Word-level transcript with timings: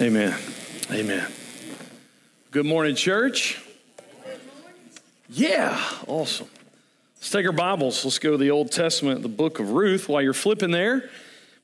Amen. 0.00 0.34
Amen. 0.90 1.26
Good 2.50 2.64
morning, 2.64 2.94
church. 2.94 3.60
Yeah, 5.28 5.78
awesome. 6.06 6.48
Let's 7.16 7.30
take 7.30 7.44
our 7.44 7.52
Bibles. 7.52 8.02
Let's 8.02 8.18
go 8.18 8.30
to 8.30 8.38
the 8.38 8.50
Old 8.50 8.72
Testament, 8.72 9.20
the 9.20 9.28
book 9.28 9.58
of 9.58 9.72
Ruth. 9.72 10.08
While 10.08 10.22
you're 10.22 10.32
flipping 10.32 10.70
there, 10.70 11.10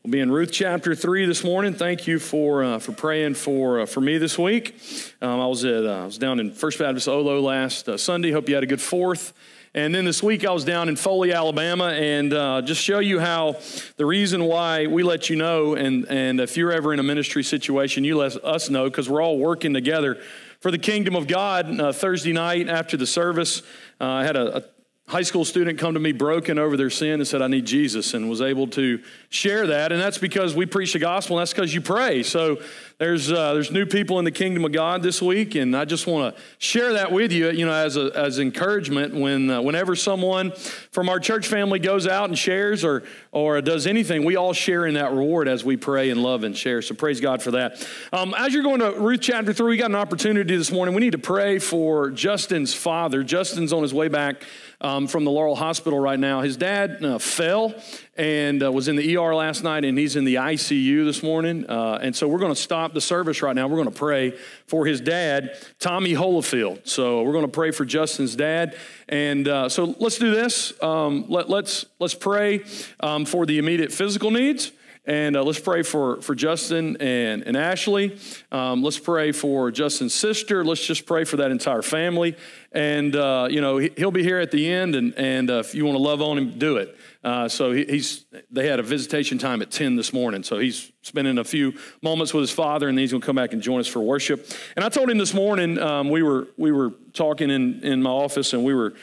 we'll 0.03 0.11
be 0.11 0.21
in 0.21 0.31
Ruth 0.31 0.53
chapter 0.53 0.95
three 0.95 1.25
this 1.25 1.45
morning. 1.45 1.73
Thank 1.73 2.07
you 2.07 2.19
for 2.19 2.63
uh, 2.63 2.79
for 2.79 2.93
praying 2.93 3.37
for 3.37 3.81
uh, 3.81 3.87
for 3.87 4.03
me 4.03 4.19
this 4.19 4.39
week. 4.39 4.79
Um, 5.23 5.41
I 5.41 5.47
was 5.47 5.65
at 5.65 5.87
uh, 5.87 6.03
I 6.03 6.05
was 6.05 6.19
down 6.19 6.39
in 6.39 6.53
First 6.53 6.79
Baptist 6.79 7.09
Olo 7.09 7.41
last 7.41 7.89
uh, 7.89 7.97
Sunday. 7.97 8.33
Hope 8.33 8.51
you 8.51 8.55
had 8.55 8.65
a 8.65 8.67
good 8.67 8.83
Fourth. 8.83 9.33
And 9.77 9.95
then 9.95 10.07
this 10.07 10.23
week 10.23 10.47
I 10.47 10.53
was 10.53 10.65
down 10.65 10.89
in 10.89 10.97
Foley, 10.97 11.35
Alabama, 11.35 11.89
and 11.89 12.33
uh, 12.33 12.63
just 12.63 12.81
show 12.81 12.99
you 12.99 13.21
how 13.21 13.57
the 13.99 14.07
reason 14.07 14.45
why 14.45 14.87
we 14.87 15.03
let 15.03 15.29
you 15.29 15.37
know, 15.37 15.75
and, 15.75 16.07
and 16.09 16.41
if 16.41 16.57
you're 16.57 16.73
ever 16.73 16.95
in 16.95 16.99
a 16.99 17.03
ministry 17.03 17.45
situation, 17.45 18.03
you 18.03 18.17
let 18.17 18.43
us 18.43 18.71
know 18.71 18.85
because 18.85 19.11
we're 19.11 19.23
all 19.23 19.39
working 19.39 19.75
together 19.75 20.19
for 20.61 20.71
the 20.71 20.79
kingdom 20.79 21.15
of 21.15 21.27
God. 21.27 21.79
Uh, 21.79 21.93
Thursday 21.93 22.33
night 22.33 22.71
after 22.71 22.97
the 22.97 23.07
service, 23.07 23.61
uh, 24.01 24.07
I 24.07 24.25
had 24.25 24.35
a, 24.35 24.57
a 24.57 24.65
high 25.09 25.23
school 25.23 25.45
student 25.45 25.79
come 25.79 25.95
to 25.95 26.01
me 26.01 26.11
broken 26.11 26.59
over 26.59 26.77
their 26.77 26.91
sin 26.91 27.21
and 27.21 27.29
said, 27.29 27.41
I 27.41 27.47
need 27.47 27.65
Jesus, 27.65 28.13
and 28.13 28.29
was 28.29 28.41
able 28.41 28.67
to 28.69 29.01
share 29.29 29.69
that. 29.69 29.93
And 29.93 30.01
that's 30.01 30.19
because 30.19 30.57
we 30.57 30.67
preach 30.67 30.95
the 30.95 30.99
gospel, 30.99 31.39
and 31.39 31.43
that's 31.43 31.53
because 31.53 31.73
you 31.73 31.81
pray. 31.81 32.25
So 32.25 32.61
there's, 32.99 33.31
uh, 33.31 33.55
there's 33.55 33.71
new 33.71 33.87
people 33.87 34.19
in 34.19 34.25
the 34.25 34.33
kingdom 34.33 34.65
of 34.65 34.73
God 34.73 35.05
this 35.05 35.23
week, 35.23 35.55
and 35.55 35.77
I 35.77 35.85
just 35.85 36.09
want 36.09 36.35
to 36.35 36.43
share 36.59 36.95
that 36.95 37.13
with 37.13 37.31
you, 37.31 37.51
you 37.51 37.67
know, 37.67 37.73
as, 37.73 37.97
a, 37.97 38.11
as 38.17 38.41
encouragement 38.41 39.15
when, 39.15 39.49
uh, 39.49 39.63
whenever 39.63 39.95
someone 39.95 40.51
from 40.91 41.09
our 41.09 41.21
church 41.21 41.47
family 41.47 41.79
goes 41.79 42.09
out 42.09 42.29
and 42.29 42.37
shares 42.37 42.85
or, 42.85 43.05
or 43.31 43.61
does 43.61 43.87
anything, 43.87 44.25
we 44.25 44.35
all 44.35 44.53
share 44.53 44.87
in 44.87 44.95
that 44.95 45.13
reward 45.13 45.47
as 45.47 45.65
we 45.65 45.77
pray 45.77 46.11
and 46.11 46.21
love 46.21 46.43
and 46.43 46.57
share. 46.57 46.83
So 46.83 46.97
praise 46.97 47.21
God 47.21 47.43
for 47.43 47.53
that. 47.53 47.87
Um, 48.13 48.35
as 48.37 48.53
you're 48.53 48.65
going 48.65 48.81
to 48.81 48.91
Ruth 48.99 49.21
chapter 49.21 49.53
3, 49.53 49.69
we 49.69 49.77
got 49.77 49.91
an 49.91 49.97
opportunity 49.97 50.57
this 50.57 50.73
morning. 50.73 50.97
We 50.97 51.01
need 51.01 51.13
to 51.13 51.19
pray 51.19 51.61
for 51.61 52.11
Justin's 52.11 52.75
father. 52.75 53.23
Justin's 53.23 53.73
on 53.73 53.83
his 53.83 53.95
way 53.95 54.09
back 54.09 54.43
um, 54.81 55.07
from 55.07 55.25
the 55.25 55.31
Laurel 55.31 55.57
Hospital 55.57 55.99
right 55.99 56.19
now. 56.19 56.41
His 56.41 56.57
dad 56.57 57.05
uh, 57.05 57.19
fell 57.19 57.75
and 58.17 58.63
uh, 58.63 58.73
was 58.73 58.89
in 58.89 58.97
the 58.97 59.17
ER 59.17 59.35
last 59.35 59.63
night, 59.63 59.85
and 59.85 59.99
he's 59.99 60.17
in 60.17 60.25
the 60.25 60.37
ICU 60.37 61.05
this 61.05 61.23
morning. 61.23 61.69
Uh, 61.69 61.99
and 62.03 62.15
so 62.15 62.29
we're 62.29 62.39
going 62.39 62.55
to 62.55 62.61
stop 62.61 62.95
the 62.95 63.01
service 63.01 63.43
right 63.43 63.55
now. 63.55 63.67
We're 63.69 63.77
going 63.77 63.91
to 63.91 63.99
pray 63.99 64.33
for 64.67 64.87
his 64.87 65.01
dad, 65.01 65.57
Tommy 65.79 66.13
Holyfield. 66.13 66.87
So 66.87 67.23
we're 67.23 67.33
going 67.33 67.45
to 67.45 67.51
pray 67.51 67.71
for 67.71 67.85
Justin's 67.85 68.37
dad. 68.37 68.77
And 69.09 69.47
uh, 69.49 69.69
so 69.69 69.95
let's 69.99 70.19
do 70.19 70.31
this. 70.31 70.73
Um, 70.83 71.27
let, 71.29 71.47
us 71.47 71.51
let's, 71.51 71.87
let's 71.99 72.15
pray 72.15 72.65
um, 73.01 73.25
for 73.25 73.47
the 73.47 73.59
immediate 73.59 73.93
physical 73.93 74.31
needs. 74.31 74.73
And 75.07 75.37
uh, 75.37 75.45
let's 75.45 75.61
pray 75.61 75.83
for, 75.83 76.21
for 76.21 76.35
Justin 76.35 76.97
and, 76.97 77.43
and 77.45 77.57
Ashley. 77.57 78.19
Um, 78.51 78.83
let's 78.83 78.99
pray 78.99 79.31
for 79.31 79.71
Justin's 79.71 80.15
sister. 80.15 80.65
Let's 80.65 80.85
just 80.85 81.07
pray 81.07 81.23
for 81.25 81.37
that 81.37 81.53
entire 81.53 81.83
family. 81.83 82.37
And, 82.73 83.15
uh, 83.15 83.47
you 83.49 83.61
know, 83.61 83.79
he, 83.79 83.93
will 83.99 84.11
be 84.11 84.25
here 84.25 84.41
at 84.41 84.51
the 84.51 84.69
end. 84.69 84.97
And, 84.97 85.15
and 85.15 85.49
uh, 85.49 85.55
if 85.61 85.77
you 85.77 85.85
want 85.85 85.97
to 85.97 86.03
love 86.03 86.21
on 86.21 86.39
him, 86.39 86.59
do 86.59 86.77
it. 86.79 86.97
Uh, 87.23 87.49
so 87.49 87.71
he, 87.71 87.85
he's, 87.85 88.25
they 88.51 88.67
had 88.67 88.81
a 88.81 88.83
visitation 88.83 89.39
time 89.39 89.63
at 89.63 89.71
10 89.71 89.95
this 89.95 90.13
morning. 90.13 90.43
So 90.43 90.59
he's 90.59 90.91
spending 91.03 91.39
a 91.39 91.45
few 91.45 91.75
moments 92.03 92.35
with 92.35 92.43
his 92.43 92.51
father, 92.51 92.89
and 92.89 92.99
then 92.99 93.03
he's 93.03 93.13
going 93.13 93.21
to 93.21 93.27
come 93.27 93.37
back 93.37 93.53
and 93.53 93.63
join 93.63 93.79
us 93.79 93.87
for 93.87 94.01
worship. 94.01 94.51
And 94.75 94.85
I 94.85 94.89
told 94.89 95.09
him 95.09 95.19
this 95.19 95.35
morning, 95.35 95.79
um, 95.79 96.11
we, 96.11 96.25
were, 96.25 96.49
we 96.57 96.73
were 96.73 96.91
talking 97.13 97.49
in, 97.51 97.81
in 97.85 98.03
my 98.03 98.11
office, 98.11 98.53
and 98.53 98.65
we 98.65 98.75
were 98.75 98.95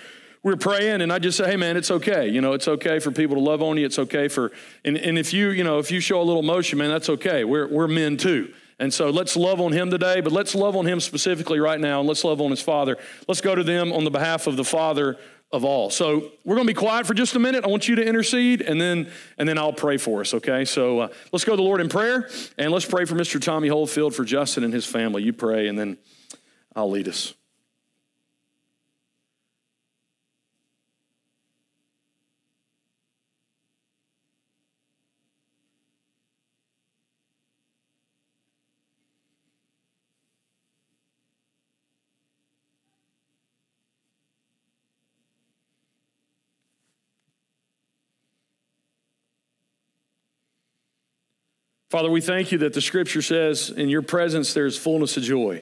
we 0.44 0.52
were 0.52 0.58
praying 0.58 1.02
and 1.02 1.12
I 1.12 1.20
just 1.20 1.38
say, 1.38 1.46
hey 1.46 1.56
man, 1.56 1.78
it's 1.78 1.90
okay. 1.90 2.28
You 2.28 2.42
know, 2.42 2.52
it's 2.54 2.68
okay 2.68 3.00
for 3.00 3.12
people 3.12 3.38
to 3.38 3.42
love 3.42 3.62
on 3.62 3.78
you. 3.78 3.86
It's 3.86 3.98
okay 3.98 4.28
for, 4.28 4.52
and, 4.84 4.98
and 4.98 5.18
if 5.18 5.34
you, 5.34 5.50
you 5.52 5.64
know, 5.64 5.80
if 5.80 5.90
you 5.90 6.02
show 6.02 6.22
a 6.22 6.24
little 6.24 6.42
emotion, 6.42 6.78
man, 6.78 6.90
that's 6.90 7.10
okay. 7.10 7.46
We're, 7.46 7.68
we're 7.68 7.88
men 7.88 8.18
too. 8.18 8.54
And 8.78 8.94
so 8.94 9.10
let's 9.10 9.38
love 9.38 9.62
on 9.62 9.72
him 9.72 9.90
today, 9.90 10.20
but 10.20 10.34
let's 10.34 10.54
love 10.54 10.76
on 10.76 10.86
him 10.86 11.00
specifically 11.00 11.60
right 11.60 11.80
now 11.80 12.00
and 12.00 12.10
let's 12.10 12.26
love 12.26 12.42
on 12.42 12.52
his 12.52 12.62
father. 12.62 12.98
Let's 13.28 13.40
go 13.40 13.56
to 13.56 13.64
them 13.64 13.94
on 13.94 14.04
the 14.04 14.12
behalf 14.12 14.46
of 14.46 14.58
the 14.58 14.66
father 14.66 15.18
of 15.54 15.64
all. 15.64 15.90
So 15.90 16.32
we're 16.44 16.56
going 16.56 16.68
to 16.68 16.74
be 16.74 16.78
quiet 16.78 17.08
for 17.08 17.14
just 17.14 17.36
a 17.36 17.40
minute. 17.40 17.64
I 17.64 17.68
want 17.68 17.88
you 17.88 17.96
to 17.96 18.04
intercede 18.04 18.62
and 18.62 18.82
then, 18.82 19.10
and 19.38 19.48
then 19.48 19.58
I'll 19.58 19.72
pray 19.72 19.96
for 19.96 20.20
us, 20.20 20.34
okay? 20.34 20.66
So 20.66 21.00
uh, 21.00 21.08
let's 21.32 21.46
go 21.46 21.54
to 21.54 21.58
the 21.58 21.64
Lord 21.64 21.80
in 21.80 21.88
prayer 21.88 22.28
and 22.58 22.74
let's 22.74 22.86
pray 22.86 23.06
for 23.06 23.16
Mr. 23.16 23.42
Tommy 23.42 23.70
Holyfield, 23.70 24.14
for 24.14 24.26
Justin 24.26 24.66
and 24.66 24.74
his 24.74 24.86
family. 24.86 25.24
You 25.24 25.32
pray 25.32 25.70
and 25.70 25.80
then 25.80 25.98
I'll 26.76 26.90
lead 26.90 27.08
us. 27.08 27.34
Father, 51.94 52.10
we 52.10 52.22
thank 52.22 52.52
you 52.52 52.58
that 52.58 52.74
the 52.74 52.82
scripture 52.82 53.22
says, 53.22 53.70
in 53.70 53.88
your 53.88 54.02
presence 54.02 54.56
there's 54.56 54.76
fullness 54.76 55.16
of 55.16 55.22
joy. 55.22 55.62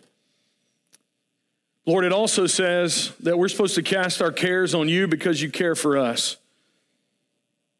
Lord, 1.86 2.06
it 2.06 2.14
also 2.14 2.47
says 2.47 3.12
that 3.19 3.38
we're 3.38 3.50
supposed 3.50 3.75
to 3.75 3.81
cast 3.81 4.22
our 4.22 4.31
cares 4.31 4.74
on 4.74 4.88
you 4.88 5.08
because 5.09 5.42
you 5.42 5.52
care 5.52 5.75
for 5.75 5.97
us. 5.97 6.38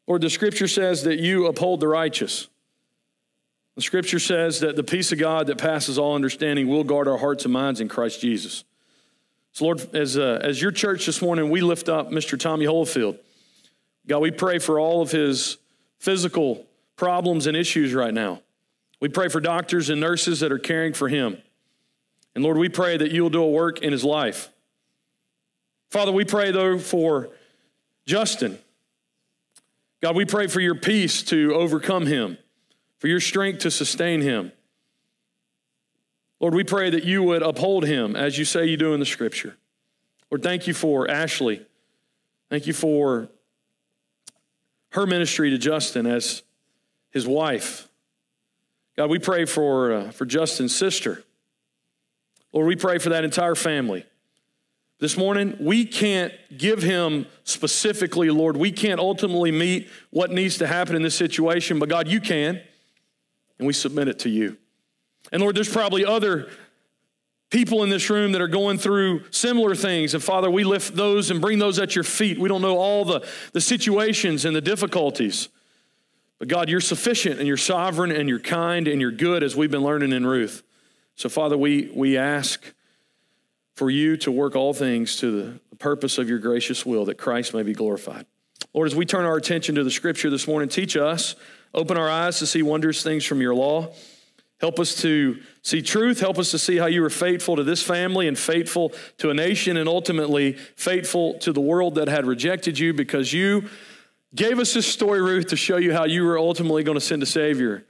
Lord, 0.06 0.20
the 0.20 0.28
scripture 0.28 0.68
says 0.68 1.04
that 1.04 1.18
you 1.18 1.46
uphold 1.46 1.80
the 1.80 1.88
righteous. 1.88 2.48
The 3.76 3.80
scripture 3.80 4.18
says 4.18 4.60
that 4.60 4.76
the 4.76 4.84
peace 4.84 5.12
of 5.12 5.18
God 5.18 5.46
that 5.46 5.56
passes 5.56 5.98
all 5.98 6.14
understanding 6.14 6.68
will 6.68 6.84
guard 6.84 7.08
our 7.08 7.16
hearts 7.16 7.46
and 7.46 7.54
minds 7.54 7.80
in 7.80 7.88
Christ 7.88 8.20
Jesus. 8.20 8.64
So, 9.52 9.64
Lord, 9.64 9.94
as, 9.94 10.18
uh, 10.18 10.40
as 10.42 10.60
your 10.60 10.72
church 10.72 11.06
this 11.06 11.22
morning, 11.22 11.48
we 11.48 11.62
lift 11.62 11.88
up 11.88 12.10
Mr. 12.10 12.38
Tommy 12.38 12.66
Holyfield. 12.66 13.16
God, 14.06 14.18
we 14.18 14.30
pray 14.30 14.58
for 14.58 14.78
all 14.78 15.00
of 15.00 15.10
his 15.10 15.56
physical 16.00 16.66
problems 16.96 17.46
and 17.46 17.56
issues 17.56 17.94
right 17.94 18.14
now. 18.14 18.40
We 19.00 19.08
pray 19.08 19.28
for 19.28 19.40
doctors 19.40 19.90
and 19.90 20.00
nurses 20.00 20.40
that 20.40 20.52
are 20.52 20.58
caring 20.58 20.92
for 20.92 21.08
him. 21.08 21.38
And 22.34 22.44
Lord, 22.44 22.56
we 22.56 22.68
pray 22.68 22.96
that 22.96 23.10
you'll 23.10 23.30
do 23.30 23.42
a 23.42 23.50
work 23.50 23.80
in 23.80 23.92
his 23.92 24.04
life. 24.04 24.48
Father, 25.90 26.12
we 26.12 26.24
pray, 26.24 26.52
though, 26.52 26.78
for 26.78 27.30
Justin. 28.06 28.58
God, 30.00 30.16
we 30.16 30.24
pray 30.24 30.46
for 30.46 30.60
your 30.60 30.74
peace 30.74 31.22
to 31.24 31.54
overcome 31.54 32.06
him, 32.06 32.38
for 32.98 33.08
your 33.08 33.20
strength 33.20 33.60
to 33.60 33.70
sustain 33.70 34.20
him. 34.20 34.52
Lord, 36.40 36.54
we 36.54 36.64
pray 36.64 36.90
that 36.90 37.04
you 37.04 37.22
would 37.22 37.42
uphold 37.42 37.84
him 37.84 38.16
as 38.16 38.38
you 38.38 38.44
say 38.44 38.66
you 38.66 38.76
do 38.76 38.94
in 38.94 39.00
the 39.00 39.06
scripture. 39.06 39.56
Lord, 40.30 40.42
thank 40.42 40.66
you 40.66 40.74
for 40.74 41.08
Ashley. 41.10 41.64
Thank 42.50 42.66
you 42.66 42.72
for 42.72 43.28
her 44.90 45.06
ministry 45.06 45.50
to 45.50 45.58
Justin 45.58 46.06
as 46.06 46.42
his 47.12 47.26
wife. 47.26 47.88
God, 48.96 49.08
we 49.08 49.18
pray 49.18 49.44
for, 49.44 49.92
uh, 49.92 50.10
for 50.10 50.26
Justin's 50.26 50.74
sister. 50.74 51.22
Lord, 52.52 52.66
we 52.66 52.76
pray 52.76 52.98
for 52.98 53.10
that 53.10 53.24
entire 53.24 53.54
family. 53.54 54.04
This 54.98 55.16
morning, 55.16 55.56
we 55.58 55.84
can't 55.84 56.32
give 56.56 56.82
him 56.82 57.26
specifically, 57.44 58.30
Lord, 58.30 58.56
we 58.56 58.70
can't 58.70 59.00
ultimately 59.00 59.50
meet 59.50 59.88
what 60.10 60.30
needs 60.30 60.58
to 60.58 60.66
happen 60.66 60.94
in 60.94 61.02
this 61.02 61.14
situation, 61.14 61.78
but 61.78 61.88
God, 61.88 62.06
you 62.06 62.20
can, 62.20 62.60
and 63.58 63.66
we 63.66 63.72
submit 63.72 64.08
it 64.08 64.20
to 64.20 64.28
you. 64.28 64.58
And 65.32 65.42
Lord, 65.42 65.56
there's 65.56 65.72
probably 65.72 66.04
other 66.04 66.50
people 67.50 67.82
in 67.82 67.90
this 67.90 68.08
room 68.10 68.32
that 68.32 68.40
are 68.40 68.48
going 68.48 68.78
through 68.78 69.24
similar 69.30 69.74
things. 69.74 70.14
And 70.14 70.22
Father, 70.22 70.50
we 70.50 70.64
lift 70.64 70.94
those 70.94 71.30
and 71.30 71.40
bring 71.40 71.58
those 71.58 71.78
at 71.78 71.94
your 71.94 72.04
feet. 72.04 72.38
We 72.38 72.48
don't 72.48 72.62
know 72.62 72.78
all 72.78 73.04
the, 73.04 73.26
the 73.52 73.60
situations 73.60 74.44
and 74.44 74.54
the 74.54 74.60
difficulties. 74.60 75.48
But 76.42 76.48
God, 76.48 76.68
you're 76.68 76.80
sufficient 76.80 77.38
and 77.38 77.46
you're 77.46 77.56
sovereign 77.56 78.10
and 78.10 78.28
you're 78.28 78.40
kind 78.40 78.88
and 78.88 79.00
you're 79.00 79.12
good 79.12 79.44
as 79.44 79.54
we've 79.54 79.70
been 79.70 79.84
learning 79.84 80.10
in 80.10 80.26
Ruth. 80.26 80.64
So, 81.14 81.28
Father, 81.28 81.56
we, 81.56 81.88
we 81.94 82.18
ask 82.18 82.74
for 83.76 83.88
you 83.88 84.16
to 84.16 84.32
work 84.32 84.56
all 84.56 84.74
things 84.74 85.14
to 85.18 85.30
the, 85.30 85.60
the 85.70 85.76
purpose 85.76 86.18
of 86.18 86.28
your 86.28 86.40
gracious 86.40 86.84
will 86.84 87.04
that 87.04 87.14
Christ 87.14 87.54
may 87.54 87.62
be 87.62 87.74
glorified. 87.74 88.26
Lord, 88.74 88.88
as 88.88 88.96
we 88.96 89.06
turn 89.06 89.24
our 89.24 89.36
attention 89.36 89.76
to 89.76 89.84
the 89.84 89.90
scripture 89.92 90.30
this 90.30 90.48
morning, 90.48 90.68
teach 90.68 90.96
us, 90.96 91.36
open 91.74 91.96
our 91.96 92.10
eyes 92.10 92.40
to 92.40 92.46
see 92.46 92.62
wondrous 92.62 93.04
things 93.04 93.24
from 93.24 93.40
your 93.40 93.54
law. 93.54 93.94
Help 94.60 94.80
us 94.80 94.96
to 95.02 95.38
see 95.62 95.80
truth. 95.80 96.18
Help 96.18 96.40
us 96.40 96.50
to 96.50 96.58
see 96.58 96.76
how 96.76 96.86
you 96.86 97.02
were 97.02 97.10
faithful 97.10 97.54
to 97.54 97.62
this 97.62 97.84
family 97.84 98.26
and 98.26 98.36
faithful 98.36 98.92
to 99.18 99.30
a 99.30 99.34
nation 99.34 99.76
and 99.76 99.88
ultimately 99.88 100.54
faithful 100.54 101.38
to 101.38 101.52
the 101.52 101.60
world 101.60 101.94
that 101.94 102.08
had 102.08 102.26
rejected 102.26 102.80
you 102.80 102.92
because 102.92 103.32
you 103.32 103.68
gave 104.34 104.58
us 104.58 104.74
this 104.74 104.86
story, 104.86 105.20
Ruth, 105.20 105.48
to 105.48 105.56
show 105.56 105.76
you 105.76 105.92
how 105.92 106.04
you 106.04 106.24
were 106.24 106.38
ultimately 106.38 106.82
going 106.82 106.96
to 106.96 107.04
send 107.04 107.22
a 107.22 107.26
Savior. 107.26 107.84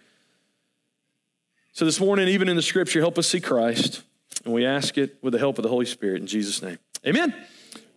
So 1.72 1.84
this 1.84 2.00
morning, 2.00 2.28
even 2.28 2.48
in 2.48 2.56
the 2.56 2.62
scripture, 2.62 3.00
help 3.00 3.18
us 3.18 3.28
see 3.28 3.40
Christ. 3.40 4.02
And 4.44 4.52
we 4.52 4.66
ask 4.66 4.98
it 4.98 5.16
with 5.22 5.32
the 5.32 5.38
help 5.38 5.58
of 5.58 5.62
the 5.62 5.68
Holy 5.68 5.86
Spirit 5.86 6.20
in 6.20 6.26
Jesus' 6.26 6.62
name. 6.62 6.78
Amen. 7.06 7.34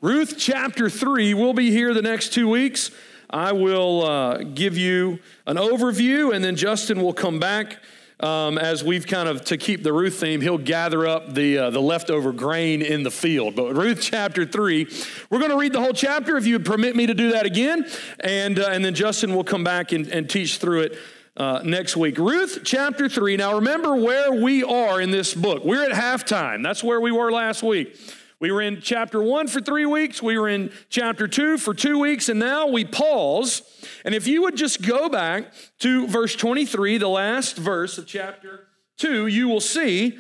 Ruth 0.02 0.36
chapter 0.38 0.90
3 0.90 1.34
will 1.34 1.54
be 1.54 1.72
here 1.72 1.94
the 1.94 2.02
next 2.02 2.34
two 2.34 2.48
weeks. 2.48 2.92
I 3.30 3.52
will 3.54 4.04
uh, 4.04 4.38
give 4.44 4.78
you 4.78 5.20
an 5.48 5.58
overview, 5.58 6.34
and 6.34 6.44
then 6.44 6.56
Justin 6.56 7.02
will 7.02 7.14
come 7.14 7.40
back 7.40 7.80
um, 8.20 8.58
as 8.58 8.84
we've 8.84 9.06
kind 9.06 9.28
of, 9.28 9.44
to 9.46 9.58
keep 9.58 9.84
the 9.84 9.92
Ruth 9.92 10.20
theme, 10.20 10.42
he'll 10.42 10.58
gather 10.58 11.06
up 11.06 11.34
the, 11.34 11.58
uh, 11.58 11.70
the 11.70 11.82
leftover 11.82 12.32
grain 12.32 12.82
in 12.82 13.04
the 13.04 13.12
field. 13.12 13.56
But 13.56 13.76
Ruth 13.76 14.00
chapter 14.02 14.46
3, 14.46 14.88
we're 15.30 15.40
going 15.40 15.52
to 15.52 15.58
read 15.58 15.74
the 15.74 15.82
whole 15.82 15.94
chapter 15.94 16.38
if 16.38 16.48
you 16.48 16.56
would 16.56 16.66
permit 16.66 16.96
me 16.96 17.06
to 17.08 17.14
do 17.14 17.32
that 17.32 17.46
again. 17.46 17.86
And, 18.22 18.60
uh, 18.60 18.70
and 18.70 18.84
then 18.86 18.96
Justin 18.96 19.36
will 19.36 19.44
come 19.44 19.64
back 19.64 19.92
and, 19.92 20.08
and 20.08 20.30
teach 20.30 20.58
through 20.58 20.82
it 20.82 20.98
uh, 21.38 21.62
next 21.66 21.98
week. 21.98 22.18
Ruth 22.18 22.62
chapter 22.64 23.10
3. 23.10 23.38
Now 23.38 23.56
remember 23.56 23.96
where 23.96 24.32
we 24.32 24.64
are 24.64 25.02
in 25.02 25.12
this 25.12 25.34
book. 25.34 25.66
We're 25.66 25.84
at 25.84 25.92
halftime. 25.92 26.64
That's 26.64 26.84
where 26.84 27.02
we 27.02 27.12
were 27.12 27.32
last 27.32 27.64
week. 27.64 27.98
We 28.40 28.52
were 28.52 28.62
in 28.62 28.82
chapter 28.82 29.24
1 29.24 29.48
for 29.48 29.62
three 29.62 29.86
weeks, 29.86 30.22
we 30.22 30.38
were 30.38 30.50
in 30.50 30.72
chapter 30.90 31.28
2 31.28 31.58
for 31.58 31.74
two 31.74 31.98
weeks, 31.98 32.28
and 32.28 32.40
now 32.40 32.68
we 32.68 32.84
pause. 32.84 33.62
And 34.04 34.14
if 34.14 34.28
you 34.28 34.42
would 34.42 34.58
just 34.58 34.82
go 34.82 35.08
back 35.08 35.54
to 35.80 36.06
verse 36.08 36.36
23, 36.36 36.98
the 36.98 37.08
last 37.08 37.56
verse 37.56 37.98
of 37.98 38.08
chapter 38.08 38.68
2, 38.98 39.28
you 39.28 39.48
will 39.48 39.62
see 39.62 40.18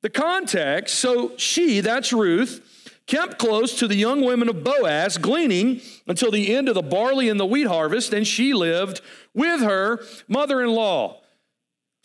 the 0.00 0.08
context. 0.08 0.98
So 0.98 1.36
she, 1.36 1.80
that's 1.80 2.12
Ruth, 2.12 2.62
kept 3.06 3.38
close 3.38 3.78
to 3.78 3.88
the 3.88 3.96
young 3.96 4.24
women 4.24 4.48
of 4.48 4.64
Boaz, 4.64 5.18
gleaning 5.18 5.80
until 6.06 6.30
the 6.30 6.54
end 6.54 6.68
of 6.68 6.74
the 6.74 6.82
barley 6.82 7.28
and 7.28 7.38
the 7.38 7.46
wheat 7.46 7.66
harvest, 7.66 8.14
and 8.14 8.26
she 8.26 8.54
lived 8.54 9.02
with 9.34 9.60
her 9.60 10.00
mother 10.26 10.62
in 10.62 10.70
law. 10.70 11.20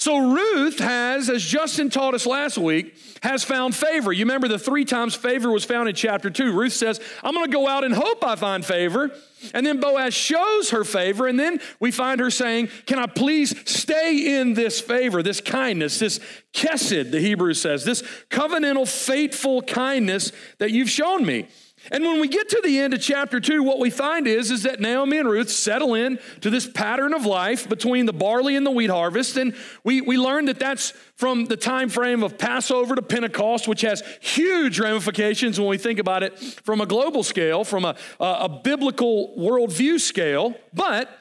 So 0.03 0.33
Ruth 0.33 0.79
has, 0.79 1.29
as 1.29 1.41
Justin 1.41 1.89
taught 1.89 2.13
us 2.13 2.25
last 2.25 2.57
week, 2.57 2.93
has 3.21 3.45
found 3.45 3.73
favor. 3.73 4.11
You 4.11 4.25
remember 4.25 4.49
the 4.49 4.59
three 4.59 4.83
times 4.83 5.15
favor 5.15 5.49
was 5.49 5.63
found 5.63 5.87
in 5.87 5.95
chapter 5.95 6.29
two. 6.29 6.51
Ruth 6.51 6.73
says, 6.73 6.99
I'm 7.23 7.33
going 7.33 7.49
to 7.49 7.51
go 7.53 7.69
out 7.69 7.85
and 7.85 7.95
hope 7.95 8.21
I 8.21 8.35
find 8.35 8.65
favor. 8.65 9.11
And 9.53 9.65
then 9.65 9.79
Boaz 9.79 10.13
shows 10.13 10.71
her 10.71 10.83
favor. 10.83 11.25
And 11.25 11.39
then 11.39 11.61
we 11.79 11.89
find 11.89 12.19
her 12.19 12.29
saying, 12.29 12.67
Can 12.85 12.99
I 12.99 13.05
please 13.05 13.55
stay 13.63 14.41
in 14.41 14.55
this 14.55 14.81
favor, 14.81 15.23
this 15.23 15.39
kindness, 15.39 15.99
this 15.99 16.19
kesed, 16.51 17.11
the 17.11 17.21
Hebrew 17.21 17.53
says, 17.53 17.85
this 17.85 18.01
covenantal, 18.29 18.85
faithful 18.85 19.61
kindness 19.61 20.33
that 20.57 20.71
you've 20.71 20.89
shown 20.89 21.25
me. 21.25 21.47
And 21.91 22.03
when 22.03 22.21
we 22.21 22.27
get 22.27 22.49
to 22.49 22.61
the 22.63 22.79
end 22.79 22.93
of 22.93 23.01
chapter 23.01 23.39
2, 23.39 23.61
what 23.61 23.79
we 23.79 23.89
find 23.89 24.25
is, 24.25 24.51
is 24.51 24.63
that 24.63 24.79
Naomi 24.79 25.17
and 25.17 25.27
Ruth 25.27 25.49
settle 25.49 25.95
in 25.95 26.17
to 26.41 26.49
this 26.49 26.65
pattern 26.65 27.13
of 27.13 27.25
life 27.25 27.67
between 27.67 28.05
the 28.05 28.13
barley 28.13 28.55
and 28.55 28.65
the 28.65 28.71
wheat 28.71 28.89
harvest. 28.89 29.35
And 29.35 29.53
we, 29.83 29.99
we 29.99 30.17
learn 30.17 30.45
that 30.45 30.59
that's 30.59 30.91
from 31.15 31.45
the 31.45 31.57
time 31.57 31.89
frame 31.89 32.23
of 32.23 32.37
Passover 32.37 32.95
to 32.95 33.01
Pentecost, 33.01 33.67
which 33.67 33.81
has 33.81 34.01
huge 34.21 34.79
ramifications 34.79 35.59
when 35.59 35.67
we 35.67 35.77
think 35.77 35.99
about 35.99 36.23
it 36.23 36.39
from 36.39 36.79
a 36.79 36.85
global 36.85 37.21
scale, 37.21 37.65
from 37.65 37.83
a, 37.83 37.95
a, 38.19 38.25
a 38.25 38.49
biblical 38.49 39.35
worldview 39.37 39.99
scale. 39.99 40.55
But 40.73 41.19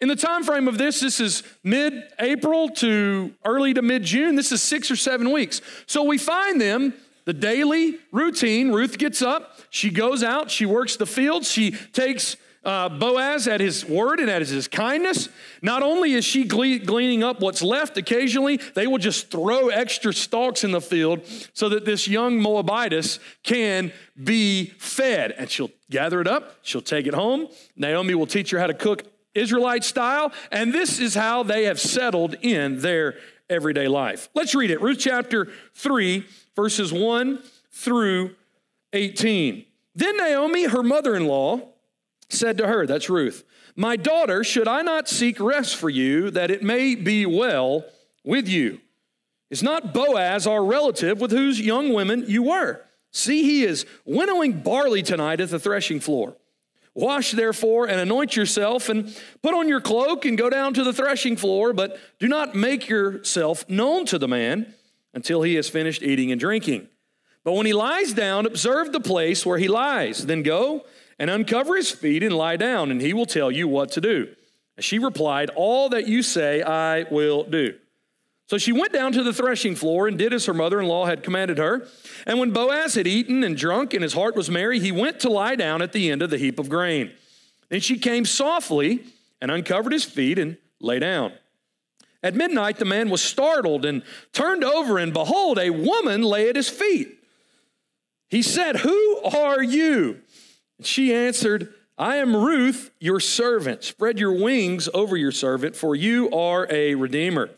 in 0.00 0.08
the 0.08 0.16
time 0.16 0.42
frame 0.42 0.68
of 0.68 0.78
this, 0.78 1.00
this 1.00 1.20
is 1.20 1.42
mid-April 1.62 2.70
to 2.70 3.32
early 3.44 3.74
to 3.74 3.82
mid-June. 3.82 4.36
This 4.36 4.52
is 4.52 4.62
six 4.62 4.90
or 4.90 4.96
seven 4.96 5.30
weeks. 5.30 5.60
So 5.86 6.02
we 6.02 6.16
find 6.18 6.60
them 6.60 6.94
the 7.24 7.32
daily 7.32 7.98
routine. 8.10 8.72
Ruth 8.72 8.98
gets 8.98 9.22
up, 9.22 9.58
she 9.70 9.90
goes 9.90 10.22
out, 10.22 10.50
she 10.50 10.66
works 10.66 10.96
the 10.96 11.06
fields, 11.06 11.50
she 11.50 11.72
takes 11.92 12.36
uh, 12.64 12.88
Boaz 12.88 13.48
at 13.48 13.60
his 13.60 13.84
word 13.84 14.20
and 14.20 14.30
at 14.30 14.42
his 14.42 14.68
kindness. 14.68 15.28
Not 15.62 15.82
only 15.82 16.12
is 16.12 16.24
she 16.24 16.44
gleaning 16.44 17.22
up 17.22 17.40
what's 17.40 17.62
left, 17.62 17.96
occasionally 17.96 18.58
they 18.74 18.86
will 18.86 18.98
just 18.98 19.30
throw 19.30 19.68
extra 19.68 20.12
stalks 20.12 20.62
in 20.62 20.70
the 20.70 20.80
field 20.80 21.26
so 21.52 21.68
that 21.70 21.84
this 21.84 22.06
young 22.06 22.40
Moabitess 22.40 23.18
can 23.42 23.92
be 24.22 24.66
fed. 24.78 25.32
And 25.32 25.50
she'll 25.50 25.72
gather 25.90 26.20
it 26.20 26.28
up, 26.28 26.56
she'll 26.62 26.82
take 26.82 27.06
it 27.06 27.14
home. 27.14 27.48
Naomi 27.76 28.14
will 28.14 28.26
teach 28.26 28.50
her 28.50 28.58
how 28.58 28.68
to 28.68 28.74
cook 28.74 29.04
Israelite 29.34 29.82
style, 29.82 30.30
and 30.50 30.72
this 30.72 31.00
is 31.00 31.14
how 31.14 31.42
they 31.42 31.64
have 31.64 31.80
settled 31.80 32.34
in 32.42 32.80
their 32.80 33.16
everyday 33.48 33.88
life. 33.88 34.28
Let's 34.34 34.54
read 34.54 34.70
it. 34.70 34.80
Ruth 34.80 34.98
chapter 34.98 35.48
3, 35.74 36.24
verses 36.54 36.92
1 36.92 37.42
through 37.70 38.34
18. 38.92 39.64
Then 39.94 40.16
Naomi, 40.16 40.64
her 40.64 40.82
mother 40.82 41.14
in 41.14 41.26
law, 41.26 41.60
said 42.28 42.58
to 42.58 42.66
her, 42.66 42.86
that's 42.86 43.10
Ruth, 43.10 43.44
My 43.76 43.96
daughter, 43.96 44.42
should 44.42 44.68
I 44.68 44.82
not 44.82 45.08
seek 45.08 45.38
rest 45.40 45.76
for 45.76 45.90
you, 45.90 46.30
that 46.30 46.50
it 46.50 46.62
may 46.62 46.94
be 46.94 47.26
well 47.26 47.84
with 48.24 48.48
you? 48.48 48.80
Is 49.50 49.62
not 49.62 49.92
Boaz 49.92 50.46
our 50.46 50.64
relative 50.64 51.20
with 51.20 51.30
whose 51.30 51.60
young 51.60 51.92
women 51.92 52.24
you 52.26 52.44
were? 52.44 52.80
See, 53.10 53.42
he 53.42 53.64
is 53.64 53.84
winnowing 54.06 54.62
barley 54.62 55.02
tonight 55.02 55.40
at 55.40 55.50
the 55.50 55.58
threshing 55.58 56.00
floor. 56.00 56.36
Wash 56.94 57.32
therefore 57.32 57.86
and 57.86 58.00
anoint 58.00 58.36
yourself 58.36 58.88
and 58.88 59.14
put 59.42 59.54
on 59.54 59.68
your 59.68 59.80
cloak 59.80 60.24
and 60.24 60.36
go 60.36 60.48
down 60.48 60.74
to 60.74 60.84
the 60.84 60.92
threshing 60.92 61.36
floor, 61.36 61.72
but 61.72 61.98
do 62.18 62.28
not 62.28 62.54
make 62.54 62.88
yourself 62.88 63.68
known 63.68 64.06
to 64.06 64.18
the 64.18 64.28
man 64.28 64.74
until 65.14 65.42
he 65.42 65.54
has 65.54 65.68
finished 65.68 66.02
eating 66.02 66.30
and 66.30 66.40
drinking. 66.40 66.88
But 67.44 67.52
when 67.52 67.66
he 67.66 67.72
lies 67.72 68.12
down, 68.12 68.46
observe 68.46 68.92
the 68.92 69.00
place 69.00 69.44
where 69.44 69.58
he 69.58 69.68
lies. 69.68 70.26
Then 70.26 70.42
go 70.42 70.84
and 71.18 71.28
uncover 71.28 71.76
his 71.76 71.90
feet 71.90 72.22
and 72.22 72.34
lie 72.34 72.56
down, 72.56 72.90
and 72.90 73.00
he 73.00 73.12
will 73.12 73.26
tell 73.26 73.50
you 73.50 73.66
what 73.68 73.92
to 73.92 74.00
do. 74.00 74.28
And 74.76 74.84
she 74.84 74.98
replied, 74.98 75.50
All 75.50 75.88
that 75.90 76.06
you 76.06 76.22
say, 76.22 76.62
I 76.62 77.04
will 77.10 77.44
do. 77.44 77.74
So 78.46 78.58
she 78.58 78.72
went 78.72 78.92
down 78.92 79.12
to 79.12 79.22
the 79.22 79.32
threshing 79.32 79.74
floor 79.74 80.08
and 80.08 80.18
did 80.18 80.32
as 80.32 80.46
her 80.46 80.54
mother 80.54 80.80
in 80.80 80.86
law 80.86 81.06
had 81.06 81.22
commanded 81.22 81.58
her. 81.58 81.88
And 82.26 82.38
when 82.38 82.50
Boaz 82.50 82.94
had 82.94 83.06
eaten 83.06 83.44
and 83.44 83.56
drunk 83.56 83.94
and 83.94 84.02
his 84.02 84.12
heart 84.12 84.36
was 84.36 84.50
merry, 84.50 84.78
he 84.78 84.92
went 84.92 85.20
to 85.20 85.30
lie 85.30 85.56
down 85.56 85.80
at 85.80 85.92
the 85.92 86.10
end 86.10 86.22
of 86.22 86.30
the 86.30 86.38
heap 86.38 86.58
of 86.58 86.68
grain. 86.68 87.12
Then 87.70 87.80
she 87.80 87.98
came 87.98 88.24
softly 88.24 89.04
and 89.40 89.50
uncovered 89.50 89.92
his 89.92 90.04
feet 90.04 90.38
and 90.38 90.58
lay 90.80 90.98
down. 90.98 91.32
At 92.22 92.34
midnight, 92.34 92.78
the 92.78 92.84
man 92.84 93.10
was 93.10 93.20
startled 93.20 93.84
and 93.84 94.02
turned 94.32 94.62
over, 94.62 94.98
and 94.98 95.12
behold, 95.12 95.58
a 95.58 95.70
woman 95.70 96.22
lay 96.22 96.48
at 96.48 96.56
his 96.56 96.68
feet. 96.68 97.18
He 98.28 98.42
said, 98.42 98.76
Who 98.76 99.18
are 99.24 99.62
you? 99.62 100.20
And 100.78 100.86
she 100.86 101.12
answered, 101.12 101.74
I 101.98 102.16
am 102.16 102.34
Ruth, 102.34 102.90
your 103.00 103.20
servant. 103.20 103.84
Spread 103.84 104.18
your 104.18 104.32
wings 104.32 104.88
over 104.94 105.16
your 105.16 105.32
servant, 105.32 105.76
for 105.76 105.94
you 105.94 106.30
are 106.30 106.66
a 106.70 106.94
redeemer. 106.94 107.50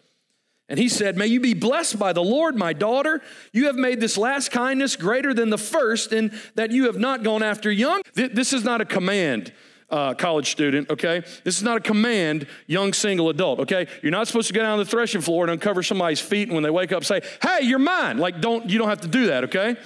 And 0.69 0.78
he 0.78 0.88
said, 0.88 1.17
May 1.17 1.26
you 1.26 1.40
be 1.40 1.55
blessed 1.55 1.99
by 1.99 2.12
the 2.12 2.22
Lord, 2.22 2.56
my 2.56 2.72
daughter. 2.72 3.20
You 3.52 3.67
have 3.67 3.76
made 3.76 4.00
this 4.00 4.17
last 4.17 4.50
kindness 4.50 4.96
greater 4.96 5.34
than 5.34 5.50
the 5.50 5.58
first, 5.58 6.12
in 6.12 6.37
that 6.55 6.70
you 6.72 6.87
have 6.87 6.99
not 6.99 7.22
gone 7.22 7.43
after 7.43 7.70
young. 7.70 8.00
This 8.14 8.52
is 8.52 8.64
not 8.64 8.81
a 8.81 8.87
command. 8.87 9.52
Uh, 9.94 10.12
college 10.12 10.50
student, 10.50 10.91
okay? 10.91 11.20
This 11.44 11.56
is 11.56 11.62
not 11.62 11.76
a 11.76 11.81
command, 11.81 12.49
young 12.67 12.93
single 12.93 13.29
adult, 13.29 13.61
okay? 13.61 13.87
You're 14.02 14.11
not 14.11 14.26
supposed 14.26 14.49
to 14.49 14.52
go 14.52 14.61
down 14.61 14.76
the 14.79 14.85
threshing 14.85 15.20
floor 15.20 15.44
and 15.44 15.52
uncover 15.52 15.85
somebody's 15.85 16.20
feet 16.20 16.49
and 16.49 16.55
when 16.55 16.64
they 16.64 16.70
wake 16.70 16.91
up 16.91 17.05
say, 17.05 17.20
hey, 17.41 17.61
you're 17.62 17.79
mine. 17.79 18.19
Like, 18.19 18.41
don't, 18.41 18.69
you 18.69 18.77
don't 18.77 18.89
have 18.89 19.03
to 19.03 19.08
do 19.08 19.27
that, 19.27 19.44
okay? 19.44 19.77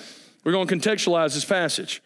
We're 0.44 0.52
going 0.52 0.66
to 0.66 0.74
contextualize 0.74 1.34
this 1.34 1.44
passage. 1.44 2.02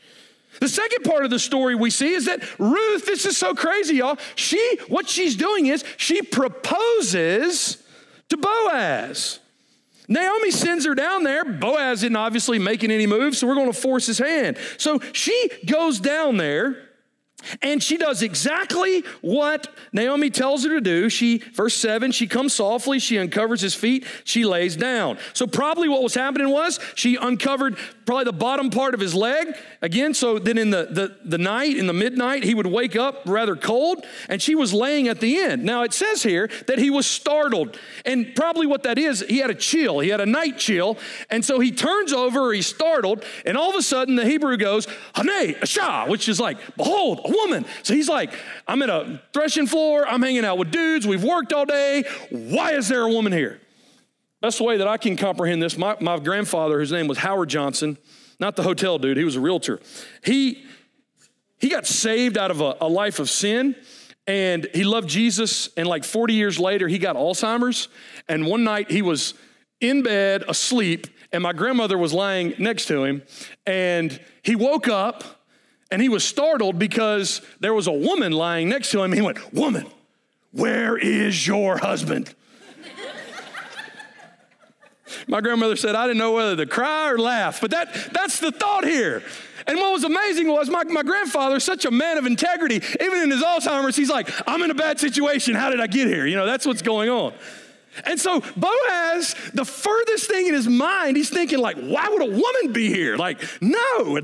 The 0.58 0.68
second 0.68 1.04
part 1.04 1.24
of 1.24 1.30
the 1.30 1.38
story 1.38 1.76
we 1.76 1.90
see 1.90 2.12
is 2.12 2.24
that 2.24 2.42
Ruth, 2.58 3.06
this 3.06 3.24
is 3.24 3.38
so 3.38 3.54
crazy, 3.54 3.94
y'all. 3.94 4.18
She, 4.34 4.78
what 4.88 5.08
she's 5.08 5.36
doing 5.36 5.66
is 5.66 5.84
she 5.96 6.22
proposes 6.22 7.84
to 8.30 8.36
Boaz. 8.36 9.38
Naomi 10.08 10.50
sends 10.50 10.84
her 10.86 10.96
down 10.96 11.22
there. 11.22 11.44
Boaz 11.44 12.02
isn't 12.02 12.16
obviously 12.16 12.58
making 12.58 12.90
any 12.90 13.06
moves, 13.06 13.38
so 13.38 13.46
we're 13.46 13.54
going 13.54 13.72
to 13.72 13.80
force 13.80 14.06
his 14.06 14.18
hand. 14.18 14.58
So 14.76 14.98
she 15.12 15.50
goes 15.66 16.00
down 16.00 16.36
there 16.36 16.88
and 17.60 17.82
she 17.82 17.96
does 17.96 18.22
exactly 18.22 19.04
what 19.20 19.68
Naomi 19.92 20.30
tells 20.30 20.64
her 20.64 20.70
to 20.70 20.80
do. 20.80 21.08
She, 21.08 21.38
verse 21.38 21.74
7, 21.74 22.12
she 22.12 22.26
comes 22.26 22.54
softly, 22.54 22.98
she 22.98 23.18
uncovers 23.18 23.60
his 23.60 23.74
feet, 23.74 24.06
she 24.24 24.44
lays 24.44 24.76
down. 24.76 25.18
So, 25.32 25.46
probably 25.46 25.88
what 25.88 26.02
was 26.02 26.14
happening 26.14 26.50
was 26.50 26.78
she 26.94 27.16
uncovered 27.16 27.76
probably 28.04 28.24
the 28.24 28.32
bottom 28.32 28.70
part 28.70 28.94
of 28.94 29.00
his 29.00 29.14
leg. 29.14 29.54
Again, 29.80 30.14
so 30.14 30.38
then 30.38 30.58
in 30.58 30.70
the, 30.70 30.88
the, 30.90 31.16
the 31.24 31.38
night, 31.38 31.76
in 31.76 31.86
the 31.86 31.92
midnight, 31.92 32.44
he 32.44 32.54
would 32.54 32.66
wake 32.66 32.96
up 32.96 33.22
rather 33.26 33.56
cold, 33.56 34.04
and 34.28 34.40
she 34.40 34.54
was 34.54 34.72
laying 34.72 35.08
at 35.08 35.20
the 35.20 35.38
end. 35.38 35.64
Now, 35.64 35.82
it 35.82 35.92
says 35.92 36.22
here 36.22 36.48
that 36.66 36.78
he 36.78 36.90
was 36.90 37.06
startled. 37.06 37.78
And 38.04 38.34
probably 38.34 38.66
what 38.66 38.82
that 38.84 38.98
is, 38.98 39.24
he 39.28 39.38
had 39.38 39.50
a 39.50 39.54
chill, 39.54 40.00
he 40.00 40.08
had 40.08 40.20
a 40.20 40.26
night 40.26 40.58
chill. 40.58 40.98
And 41.30 41.44
so 41.44 41.60
he 41.60 41.70
turns 41.70 42.12
over, 42.12 42.52
he's 42.52 42.66
startled, 42.66 43.24
and 43.44 43.56
all 43.56 43.70
of 43.70 43.76
a 43.76 43.82
sudden 43.82 44.16
the 44.16 44.24
Hebrew 44.24 44.56
goes, 44.56 44.86
Hane, 45.14 45.54
Asha, 45.54 46.08
which 46.08 46.28
is 46.28 46.40
like, 46.40 46.58
behold, 46.76 47.20
woman. 47.32 47.64
So 47.82 47.94
he's 47.94 48.08
like, 48.08 48.32
I'm 48.66 48.82
at 48.82 48.90
a 48.90 49.20
threshing 49.32 49.66
floor, 49.66 50.06
I'm 50.06 50.22
hanging 50.22 50.44
out 50.44 50.58
with 50.58 50.70
dudes, 50.70 51.06
we've 51.06 51.24
worked 51.24 51.52
all 51.52 51.64
day. 51.64 52.04
Why 52.30 52.72
is 52.72 52.88
there 52.88 53.02
a 53.02 53.08
woman 53.08 53.32
here? 53.32 53.60
That's 54.40 54.58
the 54.58 54.64
way 54.64 54.76
that 54.76 54.88
I 54.88 54.96
can 54.96 55.16
comprehend 55.16 55.62
this. 55.62 55.78
My, 55.78 55.96
my 56.00 56.18
grandfather, 56.18 56.78
whose 56.78 56.92
name 56.92 57.06
was 57.06 57.18
Howard 57.18 57.48
Johnson, 57.48 57.96
not 58.40 58.56
the 58.56 58.62
hotel 58.62 58.98
dude, 58.98 59.16
he 59.16 59.24
was 59.24 59.36
a 59.36 59.40
realtor. 59.40 59.80
He, 60.24 60.64
he 61.58 61.68
got 61.68 61.86
saved 61.86 62.36
out 62.36 62.50
of 62.50 62.60
a, 62.60 62.76
a 62.80 62.88
life 62.88 63.18
of 63.18 63.30
sin 63.30 63.76
and 64.26 64.68
he 64.74 64.84
loved 64.84 65.08
Jesus. 65.08 65.68
And 65.76 65.86
like 65.86 66.04
40 66.04 66.34
years 66.34 66.58
later, 66.58 66.88
he 66.88 66.98
got 66.98 67.16
Alzheimer's. 67.16 67.88
And 68.28 68.46
one 68.46 68.64
night 68.64 68.90
he 68.90 69.02
was 69.02 69.34
in 69.80 70.02
bed 70.02 70.44
asleep, 70.46 71.08
and 71.32 71.42
my 71.42 71.52
grandmother 71.52 71.98
was 71.98 72.12
lying 72.12 72.54
next 72.58 72.86
to 72.86 73.04
him. 73.04 73.22
And 73.66 74.20
he 74.42 74.54
woke 74.54 74.86
up 74.86 75.41
and 75.92 76.00
he 76.00 76.08
was 76.08 76.24
startled 76.24 76.78
because 76.78 77.42
there 77.60 77.74
was 77.74 77.86
a 77.86 77.92
woman 77.92 78.32
lying 78.32 78.70
next 78.70 78.90
to 78.92 79.02
him. 79.02 79.12
He 79.12 79.20
went, 79.20 79.52
Woman, 79.52 79.86
where 80.50 80.96
is 80.96 81.46
your 81.46 81.76
husband? 81.76 82.34
My 85.28 85.42
grandmother 85.42 85.76
said, 85.76 85.94
I 85.94 86.06
didn't 86.06 86.18
know 86.18 86.32
whether 86.32 86.56
to 86.56 86.64
cry 86.64 87.10
or 87.10 87.18
laugh, 87.18 87.60
but 87.60 87.70
that, 87.72 87.92
that's 88.12 88.40
the 88.40 88.50
thought 88.50 88.84
here. 88.84 89.22
And 89.66 89.78
what 89.78 89.92
was 89.92 90.04
amazing 90.04 90.48
was 90.48 90.70
my, 90.70 90.82
my 90.84 91.02
grandfather, 91.02 91.60
such 91.60 91.84
a 91.84 91.90
man 91.90 92.16
of 92.16 92.24
integrity, 92.24 92.76
even 92.76 93.20
in 93.20 93.30
his 93.30 93.42
Alzheimer's, 93.42 93.94
he's 93.94 94.08
like, 94.08 94.30
I'm 94.48 94.62
in 94.62 94.70
a 94.70 94.74
bad 94.74 94.98
situation. 94.98 95.54
How 95.54 95.68
did 95.68 95.80
I 95.80 95.86
get 95.86 96.08
here? 96.08 96.26
You 96.26 96.36
know, 96.36 96.46
that's 96.46 96.66
what's 96.66 96.80
going 96.80 97.10
on. 97.10 97.34
And 98.04 98.18
so 98.18 98.40
Boaz, 98.40 99.34
the 99.54 99.64
furthest 99.64 100.28
thing 100.28 100.46
in 100.46 100.54
his 100.54 100.68
mind, 100.68 101.16
he's 101.16 101.30
thinking, 101.30 101.58
like, 101.58 101.76
why 101.76 102.08
would 102.08 102.22
a 102.22 102.26
woman 102.26 102.72
be 102.72 102.88
here? 102.88 103.16
Like, 103.16 103.42
no. 103.60 104.20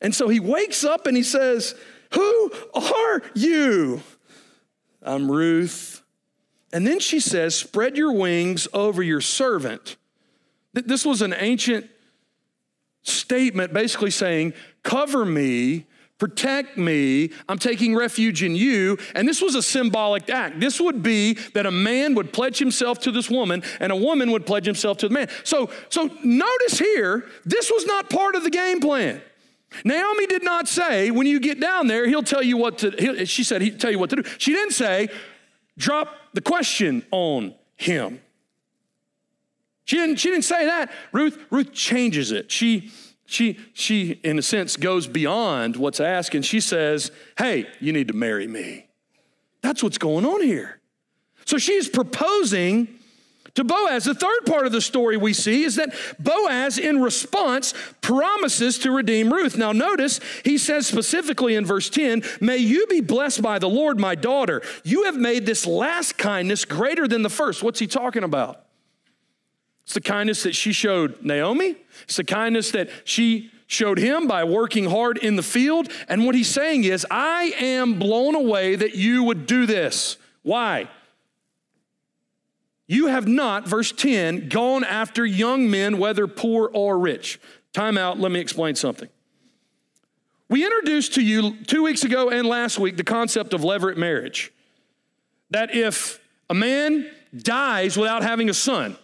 And 0.00 0.14
so 0.14 0.28
he 0.28 0.40
wakes 0.40 0.84
up 0.84 1.06
and 1.06 1.16
he 1.16 1.22
says, 1.22 1.74
Who 2.14 2.52
are 2.74 3.22
you? 3.34 4.02
I'm 5.02 5.30
Ruth. 5.30 6.02
And 6.72 6.86
then 6.86 7.00
she 7.00 7.20
says, 7.20 7.54
Spread 7.54 7.96
your 7.96 8.12
wings 8.12 8.66
over 8.72 9.02
your 9.02 9.20
servant. 9.20 9.96
This 10.72 11.04
was 11.04 11.22
an 11.22 11.34
ancient 11.36 11.88
statement 13.02 13.72
basically 13.72 14.10
saying, 14.10 14.54
Cover 14.82 15.24
me 15.24 15.86
protect 16.22 16.78
me. 16.78 17.32
I'm 17.48 17.58
taking 17.58 17.96
refuge 17.96 18.44
in 18.44 18.54
you. 18.54 18.96
And 19.16 19.26
this 19.26 19.42
was 19.42 19.56
a 19.56 19.62
symbolic 19.62 20.30
act. 20.30 20.60
This 20.60 20.80
would 20.80 21.02
be 21.02 21.34
that 21.54 21.66
a 21.66 21.70
man 21.72 22.14
would 22.14 22.32
pledge 22.32 22.60
himself 22.60 23.00
to 23.00 23.10
this 23.10 23.28
woman 23.28 23.64
and 23.80 23.90
a 23.90 23.96
woman 23.96 24.30
would 24.30 24.46
pledge 24.46 24.64
himself 24.64 24.98
to 24.98 25.08
the 25.08 25.14
man. 25.14 25.28
So, 25.42 25.68
so 25.88 26.08
notice 26.22 26.78
here, 26.78 27.28
this 27.44 27.72
was 27.72 27.86
not 27.86 28.08
part 28.08 28.36
of 28.36 28.44
the 28.44 28.50
game 28.50 28.78
plan. 28.78 29.20
Naomi 29.84 30.28
did 30.28 30.44
not 30.44 30.68
say, 30.68 31.10
when 31.10 31.26
you 31.26 31.40
get 31.40 31.58
down 31.58 31.88
there, 31.88 32.06
he'll 32.06 32.22
tell 32.22 32.44
you 32.44 32.56
what 32.56 32.78
to, 32.78 33.26
she 33.26 33.42
said, 33.42 33.60
he'll 33.60 33.76
tell 33.76 33.90
you 33.90 33.98
what 33.98 34.10
to 34.10 34.22
do. 34.22 34.30
She 34.38 34.52
didn't 34.52 34.74
say, 34.74 35.08
drop 35.76 36.14
the 36.34 36.40
question 36.40 37.04
on 37.10 37.52
him. 37.74 38.20
She 39.86 39.96
didn't, 39.96 40.20
she 40.20 40.30
didn't 40.30 40.44
say 40.44 40.66
that. 40.66 40.92
Ruth, 41.10 41.36
Ruth 41.50 41.72
changes 41.72 42.30
it. 42.30 42.52
She, 42.52 42.92
she, 43.32 43.58
she, 43.72 44.20
in 44.22 44.38
a 44.38 44.42
sense, 44.42 44.76
goes 44.76 45.06
beyond 45.06 45.76
what's 45.76 46.00
asked 46.00 46.34
and 46.34 46.44
she 46.44 46.60
says, 46.60 47.10
Hey, 47.38 47.66
you 47.80 47.92
need 47.92 48.08
to 48.08 48.14
marry 48.14 48.46
me. 48.46 48.86
That's 49.62 49.82
what's 49.82 49.98
going 49.98 50.26
on 50.26 50.42
here. 50.42 50.80
So 51.46 51.56
she's 51.56 51.88
proposing 51.88 52.88
to 53.54 53.64
Boaz. 53.64 54.04
The 54.04 54.14
third 54.14 54.46
part 54.46 54.66
of 54.66 54.72
the 54.72 54.80
story 54.80 55.16
we 55.16 55.32
see 55.32 55.64
is 55.64 55.76
that 55.76 55.94
Boaz, 56.18 56.78
in 56.78 57.00
response, 57.00 57.74
promises 58.00 58.78
to 58.80 58.90
redeem 58.90 59.32
Ruth. 59.32 59.56
Now, 59.56 59.72
notice 59.72 60.20
he 60.44 60.58
says 60.58 60.86
specifically 60.86 61.54
in 61.54 61.64
verse 61.64 61.88
10 61.88 62.22
May 62.40 62.58
you 62.58 62.86
be 62.86 63.00
blessed 63.00 63.42
by 63.42 63.58
the 63.58 63.68
Lord, 63.68 63.98
my 63.98 64.14
daughter. 64.14 64.62
You 64.84 65.04
have 65.04 65.16
made 65.16 65.46
this 65.46 65.66
last 65.66 66.18
kindness 66.18 66.64
greater 66.64 67.08
than 67.08 67.22
the 67.22 67.30
first. 67.30 67.62
What's 67.62 67.78
he 67.78 67.86
talking 67.86 68.24
about? 68.24 68.64
It's 69.84 69.94
the 69.94 70.00
kindness 70.00 70.42
that 70.44 70.54
she 70.54 70.72
showed 70.72 71.22
Naomi. 71.22 71.76
It's 72.04 72.16
the 72.16 72.24
kindness 72.24 72.70
that 72.72 72.88
she 73.04 73.50
showed 73.66 73.98
him 73.98 74.26
by 74.26 74.44
working 74.44 74.90
hard 74.90 75.18
in 75.18 75.36
the 75.36 75.42
field. 75.42 75.90
And 76.08 76.24
what 76.24 76.34
he's 76.34 76.48
saying 76.48 76.84
is, 76.84 77.06
I 77.10 77.54
am 77.58 77.98
blown 77.98 78.34
away 78.34 78.76
that 78.76 78.94
you 78.94 79.24
would 79.24 79.46
do 79.46 79.66
this. 79.66 80.18
Why? 80.42 80.88
You 82.86 83.06
have 83.06 83.26
not, 83.26 83.66
verse 83.66 83.90
10, 83.90 84.48
gone 84.48 84.84
after 84.84 85.24
young 85.24 85.70
men, 85.70 85.98
whether 85.98 86.26
poor 86.26 86.70
or 86.72 86.98
rich. 86.98 87.40
Time 87.72 87.96
out, 87.96 88.20
let 88.20 88.30
me 88.30 88.40
explain 88.40 88.74
something. 88.74 89.08
We 90.50 90.64
introduced 90.66 91.14
to 91.14 91.22
you 91.22 91.56
two 91.64 91.82
weeks 91.82 92.04
ago 92.04 92.28
and 92.28 92.46
last 92.46 92.78
week 92.78 92.98
the 92.98 93.04
concept 93.04 93.54
of 93.54 93.62
levirate 93.62 93.96
marriage. 93.96 94.52
That 95.48 95.74
if 95.74 96.20
a 96.50 96.54
man 96.54 97.10
dies 97.34 97.96
without 97.96 98.22
having 98.22 98.50
a 98.50 98.54
son, 98.54 98.98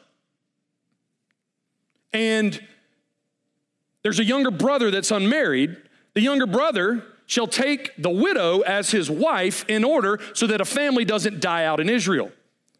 and 2.12 2.60
there's 4.02 4.18
a 4.18 4.24
younger 4.24 4.50
brother 4.50 4.90
that's 4.90 5.10
unmarried, 5.10 5.76
the 6.14 6.20
younger 6.20 6.46
brother 6.46 7.04
shall 7.26 7.46
take 7.46 7.92
the 7.98 8.10
widow 8.10 8.60
as 8.60 8.90
his 8.90 9.10
wife 9.10 9.64
in 9.68 9.84
order 9.84 10.18
so 10.32 10.46
that 10.46 10.60
a 10.60 10.64
family 10.64 11.04
doesn't 11.04 11.40
die 11.40 11.64
out 11.64 11.78
in 11.78 11.88
Israel. 11.88 12.30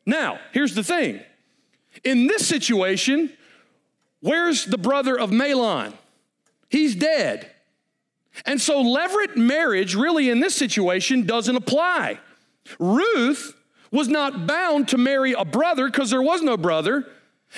Now, 0.07 0.39
here's 0.53 0.75
the 0.75 0.83
thing. 0.83 1.21
In 2.03 2.29
this 2.29 2.47
situation, 2.47 3.31
where's 4.21 4.65
the 4.65 4.79
brother 4.79 5.19
of 5.19 5.31
Mahlon? 5.31 5.93
He's 6.71 6.95
dead. 6.95 7.51
And 8.47 8.61
so 8.61 8.83
levirate 8.83 9.37
marriage 9.37 9.95
really 9.95 10.31
in 10.31 10.41
this 10.41 10.55
situation 10.55 11.27
doesn't 11.27 11.57
apply. 11.57 12.21
Ruth 12.79 13.55
was 13.91 14.09
not 14.09 14.47
bound 14.47 14.89
to 14.89 14.99
marry 14.99 15.33
a 15.33 15.45
brother 15.45 15.87
because 15.87 16.11
there 16.11 16.23
was 16.23 16.43
no 16.43 16.57
brother. 16.57 17.07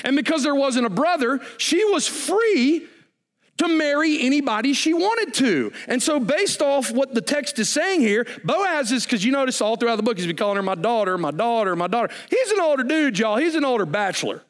And 0.05 0.17
because 0.17 0.43
there 0.43 0.55
wasn't 0.55 0.87
a 0.87 0.91
brother, 0.91 1.41
she 1.59 1.85
was 1.85 2.07
free 2.07 2.87
to 3.59 3.69
marry 3.69 4.23
anybody 4.23 4.73
she 4.73 4.95
wanted 4.95 5.35
to. 5.35 5.73
And 5.87 6.03
so, 6.03 6.19
based 6.19 6.63
off 6.63 6.91
what 6.91 7.15
the 7.15 7.21
text 7.21 7.59
is 7.59 7.69
saying 7.69 8.01
here, 8.01 8.27
Boaz 8.43 8.91
is, 8.91 9.05
because 9.05 9.25
you 9.25 9.33
notice 9.33 9.61
all 9.61 9.77
throughout 9.77 9.97
the 9.97 10.03
book, 10.03 10.17
he's 10.17 10.27
been 10.27 10.37
calling 10.37 10.57
her 10.57 10.63
my 10.63 10.75
daughter, 10.75 11.19
my 11.19 11.31
daughter, 11.31 11.77
my 11.77 11.87
daughter. 11.87 12.13
He's 12.31 12.51
an 12.53 12.61
older 12.61 12.85
dude, 12.85 13.19
y'all. 13.19 13.37
He's 13.37 13.55
an 13.55 13.65
older 13.65 13.85
bachelor. 13.85 14.43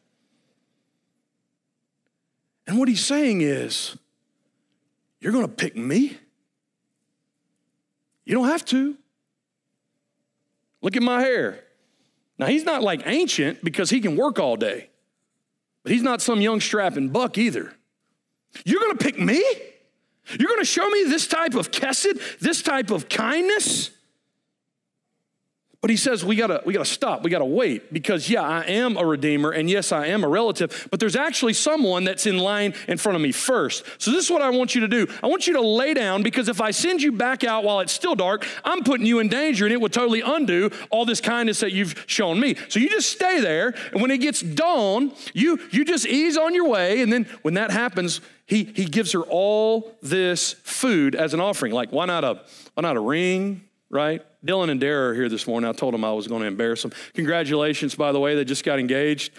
And 2.69 2.79
what 2.79 2.89
he's 2.89 3.05
saying 3.05 3.41
is, 3.41 3.97
you're 5.21 5.33
going 5.33 5.47
to 5.47 5.53
pick 5.53 5.77
me? 5.77 6.17
You 8.25 8.35
don't 8.35 8.47
have 8.47 8.65
to. 8.67 8.97
Look 10.83 10.97
at 10.97 11.03
my 11.03 11.21
hair. 11.21 11.65
Now, 12.39 12.47
he's 12.47 12.65
not 12.65 12.83
like 12.83 13.03
ancient 13.07 13.65
because 13.65 13.91
he 13.91 14.01
can 14.01 14.17
work 14.17 14.39
all 14.39 14.57
day. 14.57 14.90
But 15.83 15.93
he's 15.93 16.03
not 16.03 16.21
some 16.21 16.41
young 16.41 16.61
strapping 16.61 17.09
buck 17.09 17.39
either. 17.39 17.73
You're 18.65 18.81
gonna 18.81 18.97
pick 18.97 19.19
me? 19.19 19.43
You're 20.39 20.49
gonna 20.49 20.65
show 20.65 20.89
me 20.89 21.05
this 21.05 21.27
type 21.27 21.55
of 21.55 21.71
kesed, 21.71 22.39
this 22.39 22.63
type 22.63 22.91
of 22.91 23.09
kindness? 23.09 23.91
But 25.81 25.89
he 25.89 25.97
says 25.97 26.23
we 26.23 26.37
gotta, 26.37 26.63
we 26.67 26.75
gotta 26.75 26.85
stop, 26.85 27.23
we 27.23 27.31
gotta 27.31 27.45
wait, 27.47 27.91
because 27.91 28.29
yeah, 28.29 28.43
I 28.43 28.65
am 28.65 28.99
a 28.99 29.07
redeemer, 29.07 29.51
and 29.51 29.71
yes, 29.71 29.93
I 29.93 30.09
am 30.09 30.25
a 30.25 30.29
relative, 30.29 30.89
but 30.91 31.01
there's 31.01 31.17
actually 31.17 31.55
someone 31.55 32.05
that's 32.05 32.27
in 32.27 32.37
line 32.37 32.75
in 32.87 32.99
front 32.99 33.17
of 33.17 33.23
me 33.23 33.33
first. 33.33 33.85
So 33.97 34.11
this 34.11 34.27
is 34.27 34.31
what 34.31 34.43
I 34.43 34.51
want 34.51 34.75
you 34.75 34.83
to 34.83 34.89
do. 34.89 35.07
I 35.23 35.27
want 35.27 35.47
you 35.47 35.55
to 35.55 35.63
lay 35.63 35.95
down, 35.95 36.23
because 36.23 36.51
if 36.51 36.61
I 36.61 36.71
send 36.71 37.01
you 37.01 37.13
back 37.13 37.45
out 37.45 37.65
while 37.65 37.81
it's 37.81 37.95
still 37.95 38.15
dark, 38.15 38.47
I'm 38.63 38.85
putting 38.85 39.07
you 39.07 39.21
in 39.21 39.29
danger, 39.29 39.65
and 39.65 39.73
it 39.73 39.81
would 39.81 39.93
totally 39.93 40.21
undo 40.21 40.71
all 40.91 41.07
this 41.07 41.23
kindness 41.23 41.61
that 41.61 41.73
you've 41.73 42.05
shown 42.07 42.39
me. 42.39 42.57
So 42.69 42.79
you 42.79 42.91
just 42.91 43.11
stay 43.11 43.41
there, 43.41 43.75
and 43.93 44.03
when 44.03 44.11
it 44.11 44.19
gets 44.19 44.43
dawn, 44.43 45.13
you 45.33 45.59
you 45.71 45.87
just 45.87 46.07
ease 46.07 46.37
on 46.37 46.55
your 46.55 46.69
way, 46.69 47.01
and 47.01 47.11
then 47.11 47.25
when 47.41 47.55
that 47.55 47.71
happens, 47.71 48.21
he 48.45 48.65
he 48.65 48.85
gives 48.85 49.13
her 49.13 49.23
all 49.23 49.97
this 50.03 50.53
food 50.63 51.15
as 51.15 51.33
an 51.33 51.41
offering. 51.41 51.73
Like, 51.73 51.91
why 51.91 52.05
not 52.05 52.23
a 52.23 52.43
why 52.75 52.83
not 52.83 52.99
a 52.99 53.01
ring? 53.01 53.63
Right? 53.91 54.25
Dylan 54.45 54.71
and 54.71 54.81
Dara 54.81 55.11
are 55.11 55.15
here 55.15 55.29
this 55.29 55.47
morning. 55.47 55.69
I 55.69 55.73
told 55.73 55.93
them 55.93 56.05
I 56.05 56.13
was 56.13 56.29
going 56.29 56.41
to 56.43 56.47
embarrass 56.47 56.83
them. 56.83 56.93
Congratulations, 57.15 57.95
by 57.95 58.13
the 58.13 58.21
way, 58.21 58.35
they 58.37 58.45
just 58.45 58.65
got 58.65 58.79
engaged. 58.79 59.33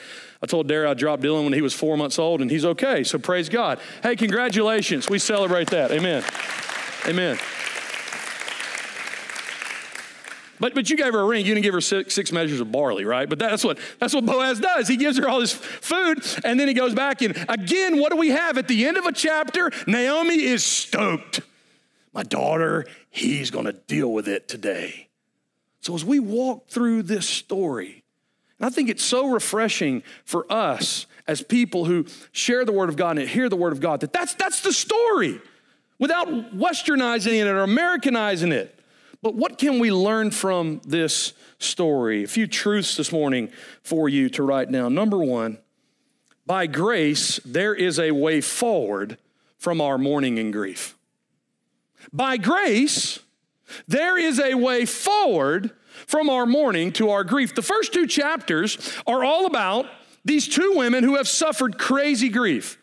I 0.43 0.45
told 0.45 0.67
Dara 0.67 0.91
I 0.91 0.93
dropped 0.93 1.23
Dylan 1.23 1.45
when 1.45 1.53
he 1.53 1.61
was 1.61 1.73
four 1.73 1.97
months 1.97 2.19
old, 2.19 2.41
and 2.41 2.51
he's 2.51 2.65
okay, 2.65 3.03
so 3.03 3.17
praise 3.17 3.49
God. 3.49 3.79
Hey, 4.03 4.15
congratulations. 4.15 5.09
We 5.09 5.19
celebrate 5.19 5.69
that. 5.69 5.91
Amen. 5.91 6.23
Amen. 7.07 7.39
But, 10.59 10.75
but 10.75 10.91
you 10.91 10.95
gave 10.95 11.13
her 11.13 11.19
a 11.19 11.25
ring. 11.25 11.43
You 11.43 11.55
didn't 11.55 11.63
give 11.63 11.73
her 11.73 11.81
six, 11.81 12.13
six 12.13 12.31
measures 12.31 12.59
of 12.59 12.71
barley, 12.71 13.03
right? 13.03 13.27
But 13.27 13.39
that's 13.39 13.63
what, 13.63 13.79
that's 13.99 14.13
what 14.13 14.27
Boaz 14.27 14.59
does. 14.59 14.87
He 14.87 14.95
gives 14.95 15.17
her 15.17 15.27
all 15.27 15.39
this 15.39 15.53
food, 15.53 16.23
and 16.43 16.59
then 16.59 16.67
he 16.67 16.75
goes 16.75 16.93
back. 16.93 17.23
And 17.23 17.35
again, 17.49 17.99
what 17.99 18.11
do 18.11 18.17
we 18.17 18.29
have? 18.29 18.59
At 18.59 18.67
the 18.67 18.85
end 18.85 18.97
of 18.97 19.05
a 19.07 19.11
chapter, 19.11 19.71
Naomi 19.87 20.43
is 20.43 20.63
stoked. 20.63 21.41
My 22.13 22.21
daughter, 22.21 22.85
he's 23.11 23.51
going 23.51 23.65
to 23.65 23.73
deal 23.73 24.11
with 24.11 24.27
it 24.27 24.47
today. 24.47 25.09
So 25.81 25.93
as 25.93 26.03
we 26.03 26.19
walk 26.19 26.67
through 26.69 27.03
this 27.03 27.27
story, 27.27 28.03
and 28.57 28.65
I 28.65 28.69
think 28.69 28.89
it's 28.89 29.03
so 29.03 29.29
refreshing 29.31 30.01
for 30.25 30.51
us 30.51 31.05
as 31.27 31.43
people 31.43 31.85
who 31.85 32.05
share 32.31 32.65
the 32.65 32.71
word 32.71 32.89
of 32.89 32.95
God 32.95 33.17
and 33.17 33.27
hear 33.29 33.49
the 33.49 33.55
word 33.55 33.73
of 33.73 33.79
God 33.79 33.99
that 33.99 34.13
that's 34.13 34.33
that's 34.35 34.61
the 34.61 34.73
story 34.73 35.39
without 35.99 36.27
westernizing 36.55 37.33
it 37.33 37.47
or 37.47 37.61
americanizing 37.61 38.51
it. 38.51 38.79
But 39.21 39.35
what 39.35 39.59
can 39.59 39.79
we 39.79 39.91
learn 39.91 40.31
from 40.31 40.81
this 40.85 41.33
story? 41.59 42.23
A 42.23 42.27
few 42.27 42.47
truths 42.47 42.97
this 42.97 43.11
morning 43.11 43.49
for 43.83 44.09
you 44.09 44.29
to 44.29 44.43
write 44.43 44.71
down. 44.71 44.95
Number 44.95 45.17
1, 45.17 45.59
by 46.45 46.65
grace 46.67 47.39
there 47.45 47.75
is 47.75 47.99
a 47.99 48.11
way 48.11 48.41
forward 48.41 49.17
from 49.57 49.79
our 49.79 49.97
mourning 49.97 50.39
and 50.39 50.51
grief. 50.51 50.95
By 52.11 52.37
grace, 52.37 53.19
there 53.87 54.17
is 54.17 54.39
a 54.39 54.55
way 54.55 54.85
forward 54.85 55.71
from 56.07 56.29
our 56.29 56.45
mourning 56.45 56.91
to 56.93 57.09
our 57.09 57.23
grief. 57.23 57.55
The 57.55 57.61
first 57.61 57.93
two 57.93 58.07
chapters 58.07 58.77
are 59.07 59.23
all 59.23 59.45
about 59.45 59.87
these 60.23 60.47
two 60.47 60.73
women 60.75 61.03
who 61.03 61.15
have 61.15 61.27
suffered 61.27 61.77
crazy 61.77 62.29
grief. 62.29 62.77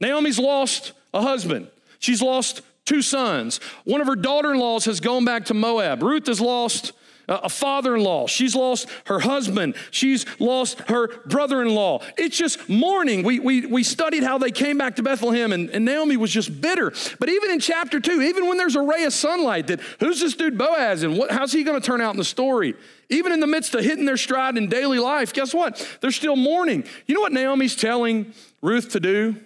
Naomi's 0.00 0.38
lost 0.38 0.92
a 1.14 1.22
husband, 1.22 1.68
she's 1.98 2.22
lost 2.22 2.62
two 2.84 3.02
sons. 3.02 3.60
One 3.84 4.00
of 4.00 4.06
her 4.06 4.16
daughter 4.16 4.52
in 4.52 4.58
laws 4.58 4.84
has 4.86 5.00
gone 5.00 5.24
back 5.24 5.44
to 5.46 5.54
Moab. 5.54 6.02
Ruth 6.02 6.26
has 6.26 6.40
lost 6.40 6.92
a 7.28 7.48
father 7.48 7.96
in 7.96 8.02
law. 8.02 8.26
She's 8.26 8.54
lost 8.54 8.88
her 9.06 9.20
husband. 9.20 9.74
She's 9.90 10.26
lost 10.40 10.80
her 10.88 11.08
brother 11.26 11.62
in 11.62 11.74
law. 11.74 12.00
It's 12.18 12.36
just 12.36 12.68
mourning. 12.68 13.22
We, 13.22 13.38
we, 13.38 13.66
we 13.66 13.82
studied 13.82 14.22
how 14.22 14.38
they 14.38 14.50
came 14.50 14.78
back 14.78 14.96
to 14.96 15.02
Bethlehem, 15.02 15.52
and, 15.52 15.70
and 15.70 15.84
Naomi 15.84 16.16
was 16.16 16.30
just 16.30 16.60
bitter. 16.60 16.92
But 17.18 17.28
even 17.28 17.50
in 17.50 17.60
chapter 17.60 18.00
two, 18.00 18.20
even 18.22 18.46
when 18.48 18.58
there's 18.58 18.76
a 18.76 18.82
ray 18.82 19.04
of 19.04 19.12
sunlight, 19.12 19.68
that 19.68 19.80
who's 20.00 20.20
this 20.20 20.34
dude 20.34 20.58
Boaz 20.58 21.02
and 21.02 21.16
what, 21.16 21.30
how's 21.30 21.52
he 21.52 21.62
going 21.62 21.80
to 21.80 21.86
turn 21.86 22.00
out 22.00 22.12
in 22.12 22.18
the 22.18 22.24
story? 22.24 22.74
Even 23.08 23.32
in 23.32 23.40
the 23.40 23.46
midst 23.46 23.74
of 23.74 23.84
hitting 23.84 24.04
their 24.04 24.16
stride 24.16 24.56
in 24.56 24.68
daily 24.68 24.98
life, 24.98 25.32
guess 25.32 25.54
what? 25.54 25.86
They're 26.00 26.10
still 26.10 26.36
mourning. 26.36 26.84
You 27.06 27.14
know 27.14 27.20
what 27.20 27.32
Naomi's 27.32 27.76
telling 27.76 28.32
Ruth 28.60 28.90
to 28.90 29.00
do? 29.00 29.36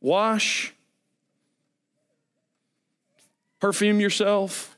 Wash, 0.00 0.72
perfume 3.58 4.00
yourself 4.00 4.77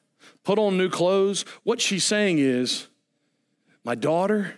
put 0.50 0.58
on 0.58 0.76
new 0.76 0.88
clothes. 0.88 1.44
What 1.62 1.80
she's 1.80 2.02
saying 2.02 2.40
is, 2.40 2.88
my 3.84 3.94
daughter, 3.94 4.56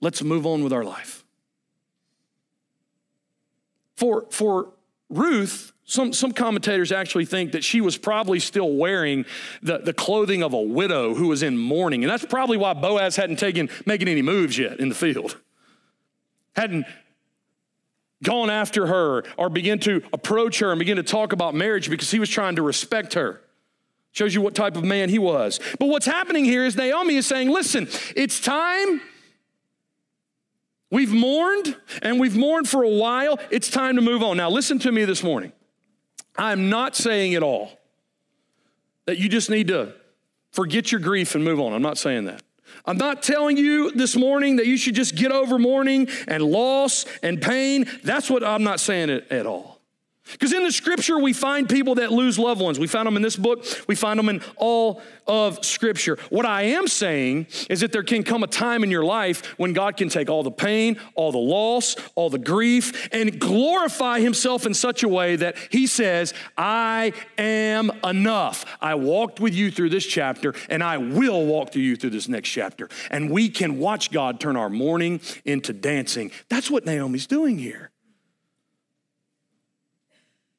let's 0.00 0.20
move 0.20 0.46
on 0.46 0.64
with 0.64 0.72
our 0.72 0.82
life. 0.82 1.24
For, 3.94 4.26
for 4.30 4.72
Ruth, 5.08 5.72
some, 5.84 6.12
some 6.12 6.32
commentators 6.32 6.90
actually 6.90 7.24
think 7.24 7.52
that 7.52 7.62
she 7.62 7.80
was 7.80 7.96
probably 7.96 8.40
still 8.40 8.72
wearing 8.72 9.26
the, 9.62 9.78
the 9.78 9.92
clothing 9.92 10.42
of 10.42 10.54
a 10.54 10.60
widow 10.60 11.14
who 11.14 11.28
was 11.28 11.44
in 11.44 11.56
mourning. 11.56 12.02
And 12.02 12.10
that's 12.10 12.26
probably 12.26 12.56
why 12.56 12.74
Boaz 12.74 13.14
hadn't 13.14 13.36
taken 13.36 13.70
making 13.86 14.08
any 14.08 14.22
moves 14.22 14.58
yet 14.58 14.80
in 14.80 14.88
the 14.88 14.96
field. 14.96 15.38
Hadn't 16.56 16.84
gone 18.24 18.50
after 18.50 18.88
her 18.88 19.22
or 19.36 19.48
begin 19.50 19.78
to 19.80 20.02
approach 20.12 20.58
her 20.58 20.72
and 20.72 20.80
begin 20.80 20.96
to 20.96 21.04
talk 21.04 21.32
about 21.32 21.54
marriage 21.54 21.88
because 21.88 22.10
he 22.10 22.18
was 22.18 22.28
trying 22.28 22.56
to 22.56 22.62
respect 22.62 23.14
her. 23.14 23.40
Shows 24.14 24.32
you 24.32 24.40
what 24.40 24.54
type 24.54 24.76
of 24.76 24.84
man 24.84 25.08
he 25.08 25.18
was. 25.18 25.58
But 25.80 25.86
what's 25.86 26.06
happening 26.06 26.44
here 26.44 26.64
is 26.64 26.76
Naomi 26.76 27.16
is 27.16 27.26
saying, 27.26 27.50
listen, 27.50 27.88
it's 28.14 28.38
time. 28.38 29.00
We've 30.88 31.12
mourned 31.12 31.76
and 32.00 32.20
we've 32.20 32.36
mourned 32.36 32.68
for 32.68 32.84
a 32.84 32.88
while. 32.88 33.40
It's 33.50 33.68
time 33.68 33.96
to 33.96 34.02
move 34.02 34.22
on. 34.22 34.36
Now, 34.36 34.50
listen 34.50 34.78
to 34.78 34.92
me 34.92 35.04
this 35.04 35.24
morning. 35.24 35.52
I'm 36.38 36.70
not 36.70 36.94
saying 36.94 37.34
at 37.34 37.42
all 37.42 37.76
that 39.06 39.18
you 39.18 39.28
just 39.28 39.50
need 39.50 39.66
to 39.68 39.92
forget 40.52 40.92
your 40.92 41.00
grief 41.00 41.34
and 41.34 41.42
move 41.42 41.58
on. 41.58 41.72
I'm 41.72 41.82
not 41.82 41.98
saying 41.98 42.26
that. 42.26 42.40
I'm 42.86 42.98
not 42.98 43.20
telling 43.20 43.56
you 43.56 43.90
this 43.90 44.14
morning 44.14 44.56
that 44.56 44.66
you 44.66 44.76
should 44.76 44.94
just 44.94 45.16
get 45.16 45.32
over 45.32 45.58
mourning 45.58 46.08
and 46.28 46.40
loss 46.40 47.04
and 47.20 47.42
pain. 47.42 47.90
That's 48.04 48.30
what 48.30 48.44
I'm 48.44 48.62
not 48.62 48.78
saying 48.78 49.10
at 49.10 49.46
all. 49.46 49.73
Because 50.32 50.52
in 50.52 50.62
the 50.62 50.72
scripture, 50.72 51.18
we 51.18 51.32
find 51.32 51.68
people 51.68 51.96
that 51.96 52.10
lose 52.10 52.38
loved 52.38 52.60
ones. 52.60 52.78
We 52.78 52.86
found 52.86 53.06
them 53.06 53.16
in 53.16 53.22
this 53.22 53.36
book, 53.36 53.64
we 53.86 53.94
find 53.94 54.18
them 54.18 54.28
in 54.28 54.40
all 54.56 55.02
of 55.26 55.64
scripture. 55.64 56.18
What 56.30 56.46
I 56.46 56.62
am 56.62 56.88
saying 56.88 57.46
is 57.68 57.80
that 57.80 57.92
there 57.92 58.02
can 58.02 58.22
come 58.22 58.42
a 58.42 58.46
time 58.46 58.82
in 58.82 58.90
your 58.90 59.04
life 59.04 59.44
when 59.58 59.72
God 59.72 59.96
can 59.96 60.08
take 60.08 60.30
all 60.30 60.42
the 60.42 60.50
pain, 60.50 60.98
all 61.14 61.30
the 61.30 61.38
loss, 61.38 61.96
all 62.14 62.30
the 62.30 62.38
grief, 62.38 63.08
and 63.12 63.38
glorify 63.38 64.20
Himself 64.20 64.66
in 64.66 64.74
such 64.74 65.02
a 65.02 65.08
way 65.08 65.36
that 65.36 65.56
He 65.70 65.86
says, 65.86 66.32
I 66.56 67.12
am 67.38 67.90
enough. 68.02 68.64
I 68.80 68.94
walked 68.94 69.40
with 69.40 69.54
you 69.54 69.70
through 69.70 69.90
this 69.90 70.06
chapter, 70.06 70.54
and 70.68 70.82
I 70.82 70.98
will 70.98 71.44
walk 71.46 71.72
through 71.72 71.82
you 71.82 71.96
through 71.96 72.10
this 72.10 72.28
next 72.28 72.48
chapter. 72.48 72.88
And 73.10 73.30
we 73.30 73.48
can 73.48 73.78
watch 73.78 74.10
God 74.10 74.40
turn 74.40 74.56
our 74.56 74.70
mourning 74.70 75.20
into 75.44 75.72
dancing. 75.72 76.30
That's 76.48 76.70
what 76.70 76.86
Naomi's 76.86 77.26
doing 77.26 77.58
here. 77.58 77.90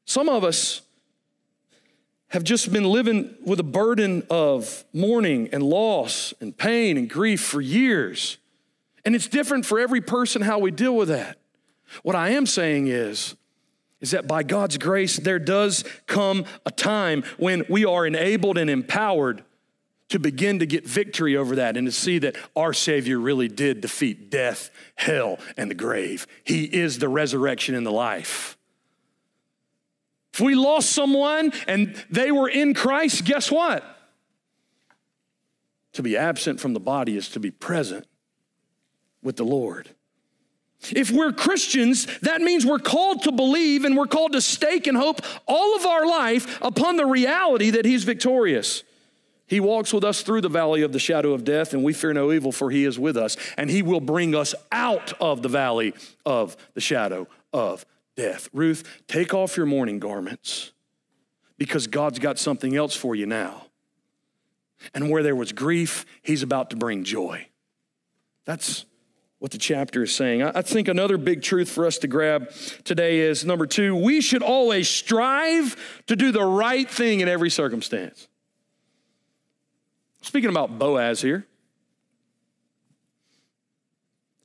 Some 0.05 0.29
of 0.29 0.43
us 0.43 0.81
have 2.29 2.43
just 2.43 2.71
been 2.71 2.83
living 2.83 3.35
with 3.45 3.59
a 3.59 3.63
burden 3.63 4.24
of 4.29 4.83
mourning 4.93 5.50
and 5.51 5.63
loss 5.63 6.33
and 6.41 6.55
pain 6.55 6.97
and 6.97 7.09
grief 7.09 7.41
for 7.41 7.62
years. 7.62 8.38
And 9.05 9.15
it's 9.15 9.27
different 9.27 9.65
for 9.65 9.79
every 9.79 10.01
person 10.01 10.41
how 10.41 10.59
we 10.59 10.71
deal 10.71 10.95
with 10.95 11.09
that. 11.09 11.38
What 12.03 12.15
I 12.15 12.29
am 12.29 12.45
saying 12.45 12.88
is, 12.88 13.35
is 14.01 14.11
that 14.11 14.27
by 14.27 14.44
God's 14.44 14.77
grace, 14.77 15.18
there 15.18 15.39
does 15.39 15.83
come 16.07 16.46
a 16.65 16.72
time 16.72 17.24
when 17.37 17.63
we 17.70 17.85
are 17.85 18.05
enabled 18.05 18.57
and 18.57 18.70
empowered 18.70 19.44
to 20.09 20.20
begin 20.20 20.59
to 20.59 20.65
get 20.65 20.87
victory 20.87 21.35
over 21.35 21.55
that 21.55 21.77
and 21.77 21.87
to 21.87 21.91
see 21.91 22.20
that 22.20 22.35
our 22.55 22.74
Savior 22.74 23.20
really 23.20 23.48
did 23.48 23.81
defeat 23.81 24.29
death, 24.29 24.70
hell, 24.96 25.39
and 25.57 25.72
the 25.72 25.75
grave. 25.75 26.27
He 26.44 26.65
is 26.65 27.00
the 27.00 27.09
resurrection 27.09 27.74
and 27.75 27.85
the 27.85 27.91
life. 27.91 28.54
If 30.35 30.41
we 30.41 30.53
lost 30.53 30.91
someone 30.91 31.53
and 31.65 31.95
they 32.09 32.29
were 32.29 32.50
in 32.50 32.74
Christ, 32.74 33.24
guess 33.24 33.50
what? 33.50 33.85
To 35.93 36.03
be 36.03 36.17
absent 36.17 36.59
from 36.59 36.74
the 36.74 36.79
body 36.81 37.15
is 37.15 37.29
to 37.29 37.39
be 37.39 37.51
present 37.51 38.05
with 39.24 39.37
the 39.37 39.45
Lord. 39.45 39.91
If 40.91 41.09
we're 41.09 41.31
Christians, 41.31 42.05
that 42.19 42.41
means 42.41 42.65
we're 42.65 42.79
called 42.79 43.24
to 43.24 43.31
believe 43.31 43.85
and 43.85 43.95
we're 43.95 44.07
called 44.07 44.33
to 44.33 44.41
stake 44.41 44.87
and 44.87 44.98
hope 44.98 45.21
all 45.48 45.74
of 45.77 45.85
our 45.85 46.05
life 46.05 46.61
upon 46.61 46.98
the 46.98 47.05
reality 47.05 47.69
that 47.69 47.85
He's 47.85 48.03
victorious. 48.03 48.83
He 49.48 49.61
walks 49.61 49.93
with 49.93 50.03
us 50.03 50.21
through 50.21 50.41
the 50.41 50.50
valley 50.50 50.81
of 50.81 50.91
the 50.91 51.00
shadow 51.00 51.31
of 51.31 51.45
death, 51.45 51.74
and 51.74 51.81
we 51.81 51.93
fear 51.93 52.11
no 52.11 52.33
evil, 52.33 52.51
for 52.51 52.71
He 52.71 52.83
is 52.83 53.00
with 53.00 53.15
us, 53.15 53.37
and 53.55 53.69
He 53.69 53.81
will 53.81 54.01
bring 54.01 54.35
us 54.35 54.53
out 54.69 55.13
of 55.21 55.43
the 55.43 55.50
valley 55.50 55.93
of 56.25 56.57
the 56.74 56.81
shadow 56.81 57.25
of 57.53 57.85
death. 58.16 58.50
Ruth, 58.54 59.04
take 59.08 59.34
off 59.34 59.58
your 59.58 59.66
mourning 59.66 60.00
garments 60.00 60.72
because 61.58 61.88
God's 61.88 62.20
got 62.20 62.40
something 62.40 62.75
else 62.75 62.96
for 62.96 63.16
you 63.16 63.25
now. 63.25 63.68
And 64.94 65.10
where 65.10 65.24
there 65.24 65.36
was 65.36 65.51
grief, 65.51 66.06
He's 66.22 66.44
about 66.44 66.70
to 66.72 66.75
bring 66.75 67.04
joy. 67.04 67.48
That's 68.46 68.86
what 69.40 69.51
the 69.51 69.58
chapter 69.58 70.04
is 70.04 70.16
saying. 70.16 70.44
I 70.44 70.62
think 70.62 70.88
another 70.88 71.18
big 71.18 71.42
truth 71.42 71.70
for 71.70 71.86
us 71.86 71.98
to 72.00 72.08
grab 72.08 72.51
today 72.84 73.20
is 73.20 73.46
number 73.46 73.68
two, 73.68 73.96
we 73.96 74.22
should 74.22 74.42
always 74.42 74.90
strive 74.90 75.75
to 76.08 76.16
do 76.16 76.32
the 76.32 76.44
right 76.44 76.90
thing 76.90 77.20
in 77.20 77.28
every 77.28 77.50
circumstance. 77.50 78.28
Speaking 80.22 80.50
about 80.50 80.80
Boaz 80.80 81.22
here. 81.22 81.46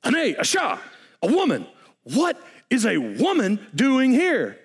Ane, 0.05 0.35
Asha, 0.35 0.79
a 1.21 1.27
woman. 1.27 1.65
What 2.03 2.41
is 2.69 2.85
a 2.85 2.97
woman 2.97 3.65
doing 3.75 4.11
here? 4.11 4.57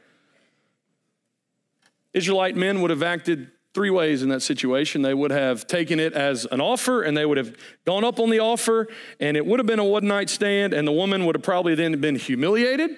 Israelite 2.14 2.57
men 2.57 2.81
would 2.81 2.90
have 2.90 3.03
acted 3.03 3.51
three 3.75 3.90
ways 3.90 4.22
in 4.22 4.31
that 4.31 4.40
situation. 4.40 5.03
They 5.03 5.12
would 5.12 5.31
have 5.31 5.66
taken 5.66 6.01
it 6.01 6.14
as 6.14 6.46
an 6.46 6.62
offer 6.62 7.03
and 7.03 7.14
they 7.14 7.27
would 7.27 7.37
have 7.37 7.55
gone 7.85 8.05
up 8.05 8.18
on 8.18 8.31
the 8.31 8.40
offer 8.40 8.88
and 9.20 9.37
it 9.37 9.44
would 9.44 9.61
have 9.61 9.66
been 9.66 9.79
a 9.79 9.85
one 9.85 10.07
night 10.07 10.31
stand 10.31 10.72
and 10.72 10.88
the 10.88 10.92
woman 10.92 11.27
would 11.27 11.37
have 11.37 11.42
probably 11.42 11.75
then 11.75 12.01
been 12.01 12.16
humiliated. 12.16 12.96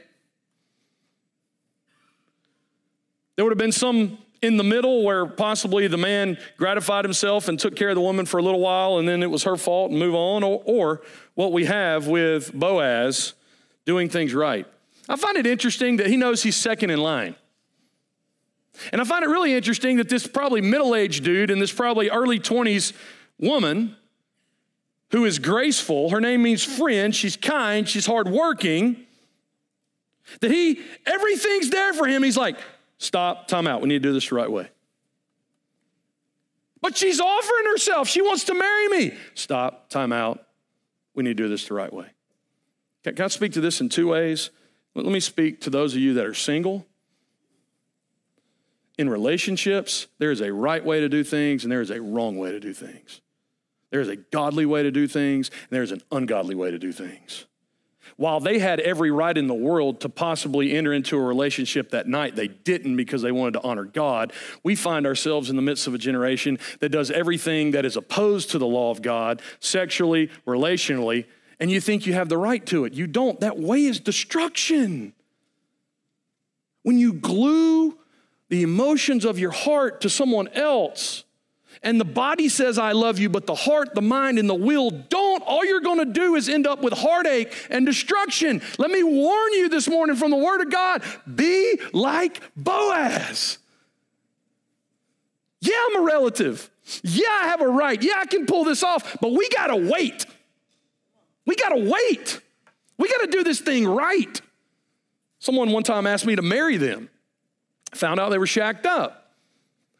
There 3.34 3.44
would 3.44 3.50
have 3.50 3.58
been 3.58 3.72
some 3.72 4.18
in 4.40 4.56
the 4.56 4.62
middle 4.62 5.02
where 5.02 5.26
possibly 5.26 5.88
the 5.88 5.96
man 5.96 6.38
gratified 6.56 7.04
himself 7.04 7.48
and 7.48 7.58
took 7.58 7.74
care 7.74 7.88
of 7.88 7.96
the 7.96 8.00
woman 8.00 8.24
for 8.24 8.38
a 8.38 8.42
little 8.42 8.60
while 8.60 8.98
and 8.98 9.08
then 9.08 9.24
it 9.24 9.30
was 9.32 9.42
her 9.42 9.56
fault 9.56 9.90
and 9.90 9.98
move 9.98 10.14
on, 10.14 10.44
or, 10.44 10.62
or 10.64 11.02
what 11.34 11.50
we 11.50 11.64
have 11.64 12.06
with 12.06 12.52
Boaz 12.54 13.34
doing 13.88 14.10
things 14.10 14.34
right. 14.34 14.66
I 15.08 15.16
find 15.16 15.38
it 15.38 15.46
interesting 15.46 15.96
that 15.96 16.08
he 16.08 16.18
knows 16.18 16.42
he's 16.42 16.56
second 16.56 16.90
in 16.90 17.00
line. 17.00 17.34
And 18.92 19.00
I 19.00 19.04
find 19.04 19.24
it 19.24 19.28
really 19.28 19.54
interesting 19.54 19.96
that 19.96 20.10
this 20.10 20.26
probably 20.26 20.60
middle 20.60 20.94
aged 20.94 21.24
dude 21.24 21.50
and 21.50 21.60
this 21.60 21.72
probably 21.72 22.10
early 22.10 22.38
20s 22.38 22.92
woman 23.40 23.96
who 25.10 25.24
is 25.24 25.38
graceful, 25.38 26.10
her 26.10 26.20
name 26.20 26.42
means 26.42 26.62
friend, 26.62 27.16
she's 27.16 27.34
kind, 27.34 27.88
she's 27.88 28.04
hardworking, 28.04 29.06
that 30.40 30.50
he, 30.50 30.82
everything's 31.06 31.70
there 31.70 31.94
for 31.94 32.06
him. 32.06 32.22
He's 32.22 32.36
like, 32.36 32.58
stop, 32.98 33.48
time 33.48 33.66
out, 33.66 33.80
we 33.80 33.88
need 33.88 34.02
to 34.02 34.08
do 34.08 34.12
this 34.12 34.28
the 34.28 34.34
right 34.34 34.52
way. 34.52 34.68
But 36.82 36.94
she's 36.94 37.20
offering 37.20 37.64
herself, 37.64 38.06
she 38.06 38.20
wants 38.20 38.44
to 38.44 38.54
marry 38.54 38.88
me. 38.88 39.16
Stop, 39.34 39.88
time 39.88 40.12
out, 40.12 40.44
we 41.14 41.22
need 41.22 41.38
to 41.38 41.42
do 41.42 41.48
this 41.48 41.66
the 41.66 41.74
right 41.74 41.92
way. 41.92 42.08
Can 43.16 43.24
I 43.24 43.28
speak 43.28 43.52
to 43.52 43.60
this 43.60 43.80
in 43.80 43.88
two 43.88 44.08
ways? 44.08 44.50
Let 44.94 45.06
me 45.06 45.20
speak 45.20 45.60
to 45.62 45.70
those 45.70 45.94
of 45.94 46.00
you 46.00 46.14
that 46.14 46.24
are 46.26 46.34
single. 46.34 46.86
In 48.98 49.08
relationships, 49.08 50.08
there 50.18 50.32
is 50.32 50.40
a 50.40 50.52
right 50.52 50.84
way 50.84 51.00
to 51.00 51.08
do 51.08 51.22
things 51.22 51.62
and 51.62 51.70
there 51.70 51.80
is 51.80 51.90
a 51.90 52.02
wrong 52.02 52.36
way 52.36 52.50
to 52.50 52.58
do 52.58 52.72
things. 52.72 53.20
There 53.90 54.00
is 54.00 54.08
a 54.08 54.16
godly 54.16 54.66
way 54.66 54.82
to 54.82 54.90
do 54.90 55.06
things 55.06 55.48
and 55.48 55.68
there 55.70 55.82
is 55.82 55.92
an 55.92 56.02
ungodly 56.10 56.56
way 56.56 56.70
to 56.72 56.78
do 56.78 56.92
things. 56.92 57.46
While 58.16 58.40
they 58.40 58.58
had 58.58 58.80
every 58.80 59.12
right 59.12 59.36
in 59.36 59.46
the 59.46 59.54
world 59.54 60.00
to 60.00 60.08
possibly 60.08 60.76
enter 60.76 60.92
into 60.92 61.16
a 61.16 61.22
relationship 61.22 61.90
that 61.90 62.08
night, 62.08 62.34
they 62.34 62.48
didn't 62.48 62.96
because 62.96 63.22
they 63.22 63.30
wanted 63.30 63.52
to 63.52 63.62
honor 63.62 63.84
God. 63.84 64.32
We 64.64 64.74
find 64.74 65.06
ourselves 65.06 65.50
in 65.50 65.54
the 65.54 65.62
midst 65.62 65.86
of 65.86 65.94
a 65.94 65.98
generation 65.98 66.58
that 66.80 66.88
does 66.88 67.12
everything 67.12 67.70
that 67.70 67.84
is 67.84 67.96
opposed 67.96 68.50
to 68.50 68.58
the 68.58 68.66
law 68.66 68.90
of 68.90 69.02
God, 69.02 69.40
sexually, 69.60 70.30
relationally, 70.44 71.26
and 71.60 71.70
you 71.70 71.80
think 71.80 72.06
you 72.06 72.12
have 72.14 72.28
the 72.28 72.38
right 72.38 72.64
to 72.66 72.84
it. 72.84 72.92
You 72.92 73.06
don't. 73.06 73.40
That 73.40 73.58
way 73.58 73.84
is 73.84 74.00
destruction. 74.00 75.12
When 76.82 76.98
you 76.98 77.12
glue 77.12 77.98
the 78.48 78.62
emotions 78.62 79.24
of 79.24 79.38
your 79.38 79.50
heart 79.50 80.00
to 80.02 80.10
someone 80.10 80.48
else, 80.48 81.24
and 81.82 82.00
the 82.00 82.04
body 82.04 82.48
says, 82.48 82.78
I 82.78 82.92
love 82.92 83.18
you, 83.18 83.28
but 83.28 83.46
the 83.46 83.54
heart, 83.54 83.94
the 83.94 84.02
mind, 84.02 84.38
and 84.38 84.48
the 84.48 84.54
will 84.54 84.90
don't, 84.90 85.42
all 85.42 85.64
you're 85.64 85.80
gonna 85.80 86.04
do 86.04 86.34
is 86.34 86.48
end 86.48 86.66
up 86.66 86.82
with 86.82 86.92
heartache 86.92 87.52
and 87.70 87.86
destruction. 87.86 88.62
Let 88.78 88.90
me 88.90 89.02
warn 89.02 89.52
you 89.52 89.68
this 89.68 89.88
morning 89.88 90.16
from 90.16 90.30
the 90.30 90.36
Word 90.36 90.60
of 90.60 90.70
God 90.70 91.02
be 91.32 91.80
like 91.92 92.40
Boaz. 92.56 93.58
Yeah, 95.60 95.74
I'm 95.90 96.02
a 96.02 96.04
relative. 96.04 96.70
Yeah, 97.02 97.28
I 97.28 97.48
have 97.48 97.60
a 97.60 97.68
right. 97.68 98.00
Yeah, 98.02 98.14
I 98.18 98.26
can 98.26 98.46
pull 98.46 98.64
this 98.64 98.82
off, 98.82 99.16
but 99.20 99.32
we 99.32 99.48
gotta 99.50 99.76
wait. 99.76 100.26
We 101.48 101.56
gotta 101.56 101.78
wait. 101.78 102.42
We 102.98 103.08
gotta 103.08 103.26
do 103.26 103.42
this 103.42 103.60
thing 103.60 103.88
right. 103.88 104.40
Someone 105.38 105.72
one 105.72 105.82
time 105.82 106.06
asked 106.06 106.26
me 106.26 106.36
to 106.36 106.42
marry 106.42 106.76
them. 106.76 107.08
Found 107.94 108.20
out 108.20 108.28
they 108.28 108.36
were 108.36 108.46
shacked 108.46 108.84
up. 108.84 109.32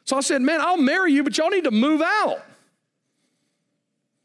So 0.05 0.15
I 0.15 0.21
said, 0.21 0.43
Man, 0.43 0.61
I'll 0.61 0.77
marry 0.77 1.11
you, 1.11 1.23
but 1.23 1.35
y'all 1.39 1.49
need 1.49 1.63
to 1.63 1.71
move 1.71 2.03
out. 2.03 2.45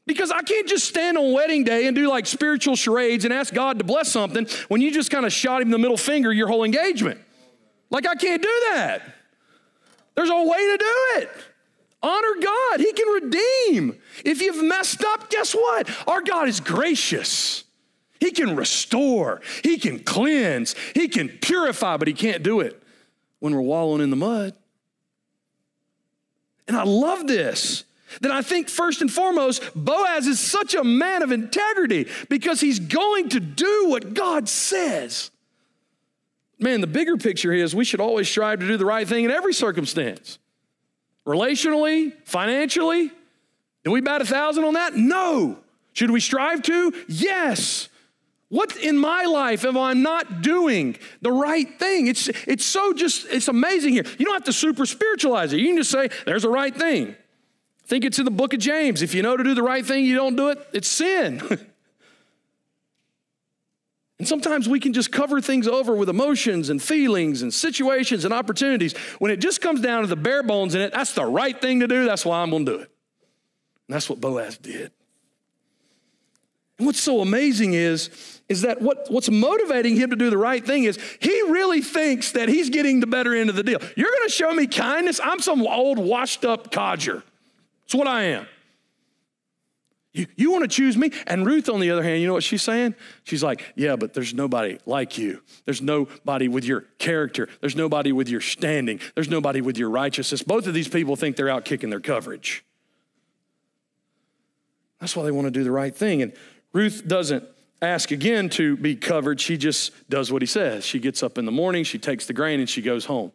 Because 0.04 0.30
I 0.30 0.42
can't 0.42 0.68
just 0.68 0.86
stand 0.86 1.16
on 1.16 1.32
wedding 1.32 1.64
day 1.64 1.86
and 1.86 1.96
do 1.96 2.10
like 2.10 2.26
spiritual 2.26 2.76
charades 2.76 3.24
and 3.24 3.32
ask 3.32 3.54
God 3.54 3.78
to 3.78 3.86
bless 3.86 4.12
something 4.12 4.46
when 4.68 4.82
you 4.82 4.92
just 4.92 5.10
kind 5.10 5.24
of 5.24 5.32
shot 5.32 5.62
him 5.62 5.70
the 5.70 5.78
middle 5.78 5.96
finger 5.96 6.30
your 6.30 6.46
whole 6.46 6.62
engagement. 6.62 7.18
Like, 7.88 8.06
I 8.06 8.16
can't 8.16 8.42
do 8.42 8.62
that. 8.72 9.00
There's 10.14 10.28
a 10.28 10.42
way 10.42 10.58
to 10.58 10.76
do 10.76 11.22
it. 11.22 11.30
Honor 12.04 12.34
God, 12.38 12.80
He 12.80 12.92
can 12.92 13.08
redeem. 13.08 13.98
If 14.26 14.42
you've 14.42 14.62
messed 14.62 15.02
up, 15.02 15.30
guess 15.30 15.54
what? 15.54 15.88
Our 16.06 16.20
God 16.20 16.48
is 16.48 16.60
gracious. 16.60 17.64
He 18.20 18.30
can 18.30 18.56
restore, 18.56 19.40
He 19.62 19.78
can 19.78 20.00
cleanse, 20.00 20.74
He 20.92 21.08
can 21.08 21.30
purify, 21.30 21.96
but 21.96 22.06
He 22.06 22.14
can't 22.14 22.42
do 22.42 22.60
it 22.60 22.82
when 23.38 23.54
we're 23.54 23.62
wallowing 23.62 24.02
in 24.02 24.10
the 24.10 24.16
mud. 24.16 24.54
And 26.68 26.76
I 26.76 26.84
love 26.84 27.26
this. 27.26 27.84
That 28.20 28.30
I 28.30 28.42
think 28.42 28.68
first 28.68 29.00
and 29.00 29.10
foremost, 29.10 29.62
Boaz 29.74 30.28
is 30.28 30.38
such 30.38 30.74
a 30.74 30.84
man 30.84 31.22
of 31.22 31.32
integrity 31.32 32.06
because 32.28 32.60
he's 32.60 32.78
going 32.78 33.30
to 33.30 33.40
do 33.40 33.88
what 33.88 34.14
God 34.14 34.48
says. 34.48 35.32
Man, 36.60 36.80
the 36.80 36.86
bigger 36.86 37.16
picture 37.16 37.52
is 37.52 37.74
we 37.74 37.84
should 37.84 38.00
always 38.00 38.28
strive 38.28 38.60
to 38.60 38.68
do 38.68 38.76
the 38.76 38.84
right 38.84 39.08
thing 39.08 39.24
in 39.24 39.32
every 39.32 39.52
circumstance. 39.52 40.38
Relationally, 41.26 42.12
financially, 42.24 43.10
do 43.84 43.90
we 43.90 44.00
bat 44.00 44.20
a 44.20 44.26
thousand 44.26 44.64
on 44.64 44.74
that? 44.74 44.94
No. 44.94 45.58
Should 45.92 46.10
we 46.10 46.20
strive 46.20 46.62
to? 46.62 46.92
Yes. 47.08 47.88
What 48.48 48.76
in 48.76 48.98
my 48.98 49.24
life 49.24 49.64
am 49.64 49.78
I 49.78 49.94
not 49.94 50.42
doing 50.42 50.96
the 51.22 51.32
right 51.32 51.78
thing? 51.78 52.06
It's, 52.06 52.28
it's 52.46 52.64
so 52.64 52.92
just, 52.92 53.26
it's 53.30 53.48
amazing 53.48 53.94
here. 53.94 54.04
You 54.18 54.26
don't 54.26 54.34
have 54.34 54.44
to 54.44 54.52
super 54.52 54.86
spiritualize 54.86 55.52
it. 55.52 55.60
You 55.60 55.66
can 55.66 55.76
just 55.76 55.90
say, 55.90 56.08
there's 56.26 56.44
a 56.44 56.50
right 56.50 56.74
thing. 56.74 57.16
Think 57.86 58.04
it's 58.04 58.18
in 58.18 58.24
the 58.24 58.30
book 58.30 58.54
of 58.54 58.60
James. 58.60 59.02
If 59.02 59.14
you 59.14 59.22
know 59.22 59.36
to 59.36 59.44
do 59.44 59.54
the 59.54 59.62
right 59.62 59.84
thing, 59.84 60.04
you 60.04 60.14
don't 60.14 60.36
do 60.36 60.48
it, 60.50 60.58
it's 60.72 60.88
sin. 60.88 61.42
and 64.24 64.28
sometimes 64.30 64.66
we 64.66 64.80
can 64.80 64.94
just 64.94 65.12
cover 65.12 65.42
things 65.42 65.68
over 65.68 65.94
with 65.94 66.08
emotions 66.08 66.70
and 66.70 66.82
feelings 66.82 67.42
and 67.42 67.52
situations 67.52 68.24
and 68.24 68.32
opportunities. 68.32 68.96
When 69.18 69.30
it 69.30 69.36
just 69.36 69.60
comes 69.60 69.82
down 69.82 70.00
to 70.00 70.06
the 70.06 70.16
bare 70.16 70.42
bones 70.42 70.74
in 70.74 70.80
it, 70.80 70.94
that's 70.94 71.12
the 71.12 71.26
right 71.26 71.60
thing 71.60 71.80
to 71.80 71.86
do. 71.86 72.06
That's 72.06 72.24
why 72.24 72.40
I'm 72.40 72.48
going 72.48 72.64
to 72.64 72.72
do 72.72 72.78
it. 72.78 72.90
And 73.86 73.94
that's 73.94 74.08
what 74.08 74.22
Boaz 74.22 74.56
did. 74.56 74.92
And 76.78 76.86
what's 76.86 77.02
so 77.02 77.20
amazing 77.20 77.74
is, 77.74 78.40
is 78.48 78.62
that 78.62 78.80
what, 78.80 79.08
what's 79.10 79.30
motivating 79.30 79.94
him 79.94 80.08
to 80.08 80.16
do 80.16 80.30
the 80.30 80.38
right 80.38 80.64
thing 80.64 80.84
is 80.84 80.98
he 81.20 81.42
really 81.50 81.82
thinks 81.82 82.32
that 82.32 82.48
he's 82.48 82.70
getting 82.70 83.00
the 83.00 83.06
better 83.06 83.34
end 83.34 83.50
of 83.50 83.56
the 83.56 83.62
deal. 83.62 83.78
You're 83.94 84.10
going 84.10 84.26
to 84.26 84.32
show 84.32 84.54
me 84.54 84.66
kindness? 84.66 85.20
I'm 85.22 85.40
some 85.40 85.66
old 85.66 85.98
washed 85.98 86.46
up 86.46 86.72
codger. 86.72 87.22
That's 87.82 87.94
what 87.94 88.08
I 88.08 88.22
am. 88.22 88.46
You, 90.14 90.26
you 90.36 90.52
want 90.52 90.62
to 90.62 90.68
choose 90.68 90.96
me? 90.96 91.10
And 91.26 91.44
Ruth, 91.44 91.68
on 91.68 91.80
the 91.80 91.90
other 91.90 92.02
hand, 92.02 92.20
you 92.20 92.28
know 92.28 92.34
what 92.34 92.44
she's 92.44 92.62
saying? 92.62 92.94
She's 93.24 93.42
like, 93.42 93.62
Yeah, 93.74 93.96
but 93.96 94.14
there's 94.14 94.32
nobody 94.32 94.78
like 94.86 95.18
you. 95.18 95.42
There's 95.64 95.82
nobody 95.82 96.46
with 96.46 96.64
your 96.64 96.82
character. 96.98 97.48
There's 97.60 97.74
nobody 97.74 98.12
with 98.12 98.28
your 98.28 98.40
standing. 98.40 99.00
There's 99.16 99.28
nobody 99.28 99.60
with 99.60 99.76
your 99.76 99.90
righteousness. 99.90 100.42
Both 100.42 100.68
of 100.68 100.74
these 100.74 100.88
people 100.88 101.16
think 101.16 101.36
they're 101.36 101.50
out 101.50 101.64
kicking 101.64 101.90
their 101.90 102.00
coverage. 102.00 102.64
That's 105.00 105.16
why 105.16 105.24
they 105.24 105.32
want 105.32 105.46
to 105.46 105.50
do 105.50 105.64
the 105.64 105.72
right 105.72 105.94
thing. 105.94 106.22
And 106.22 106.32
Ruth 106.72 107.06
doesn't 107.06 107.44
ask 107.82 108.12
again 108.12 108.48
to 108.50 108.76
be 108.76 108.94
covered. 108.94 109.40
She 109.40 109.56
just 109.56 109.92
does 110.08 110.32
what 110.32 110.42
he 110.42 110.46
says. 110.46 110.86
She 110.86 111.00
gets 111.00 111.22
up 111.22 111.38
in 111.38 111.44
the 111.44 111.52
morning, 111.52 111.82
she 111.82 111.98
takes 111.98 112.26
the 112.26 112.32
grain, 112.32 112.60
and 112.60 112.70
she 112.70 112.82
goes 112.82 113.04
home. 113.04 113.32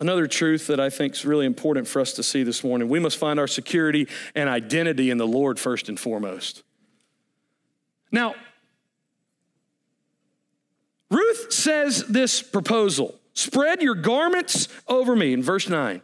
Another 0.00 0.26
truth 0.26 0.66
that 0.66 0.80
I 0.80 0.90
think 0.90 1.14
is 1.14 1.24
really 1.24 1.46
important 1.46 1.86
for 1.86 2.00
us 2.00 2.12
to 2.14 2.22
see 2.22 2.42
this 2.42 2.64
morning 2.64 2.88
we 2.88 2.98
must 2.98 3.16
find 3.16 3.38
our 3.38 3.46
security 3.46 4.08
and 4.34 4.48
identity 4.48 5.10
in 5.10 5.18
the 5.18 5.26
Lord 5.26 5.58
first 5.58 5.88
and 5.88 5.98
foremost. 5.98 6.62
Now, 8.10 8.34
Ruth 11.10 11.52
says 11.52 12.04
this 12.06 12.42
proposal 12.42 13.14
spread 13.34 13.82
your 13.82 13.94
garments 13.94 14.68
over 14.88 15.14
me 15.14 15.32
in 15.32 15.42
verse 15.42 15.68
9 15.68 16.02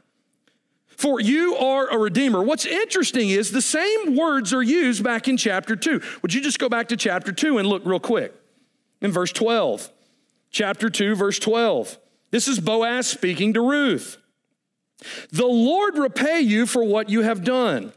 for 1.01 1.19
you 1.19 1.57
are 1.57 1.89
a 1.89 1.97
redeemer. 1.97 2.43
What's 2.43 2.67
interesting 2.67 3.31
is 3.31 3.53
the 3.53 3.63
same 3.63 4.17
words 4.17 4.53
are 4.53 4.63
used 4.63 5.03
back 5.03 5.29
in 5.29 5.39
chapter 5.39 5.75
2. 5.75 6.03
Would 6.21 6.35
you 6.35 6.43
just 6.43 6.59
go 6.59 6.69
back 6.69 6.89
to 6.89 6.97
chapter 6.97 7.33
2 7.33 7.57
and 7.57 7.67
look 7.67 7.87
real 7.87 7.99
quick? 7.99 8.35
In 9.01 9.11
verse 9.11 9.33
12. 9.33 9.91
Chapter 10.51 10.91
2, 10.91 11.15
verse 11.15 11.39
12. 11.39 11.99
This 12.31 12.49
is 12.49 12.61
Boaz 12.61 13.07
speaking 13.07 13.55
to 13.55 13.61
Ruth. 13.61 14.17
The 15.33 15.47
Lord 15.47 15.97
repay 15.97 16.41
you 16.41 16.67
for 16.67 16.85
what 16.85 17.09
you 17.09 17.23
have 17.23 17.43
done 17.43 17.93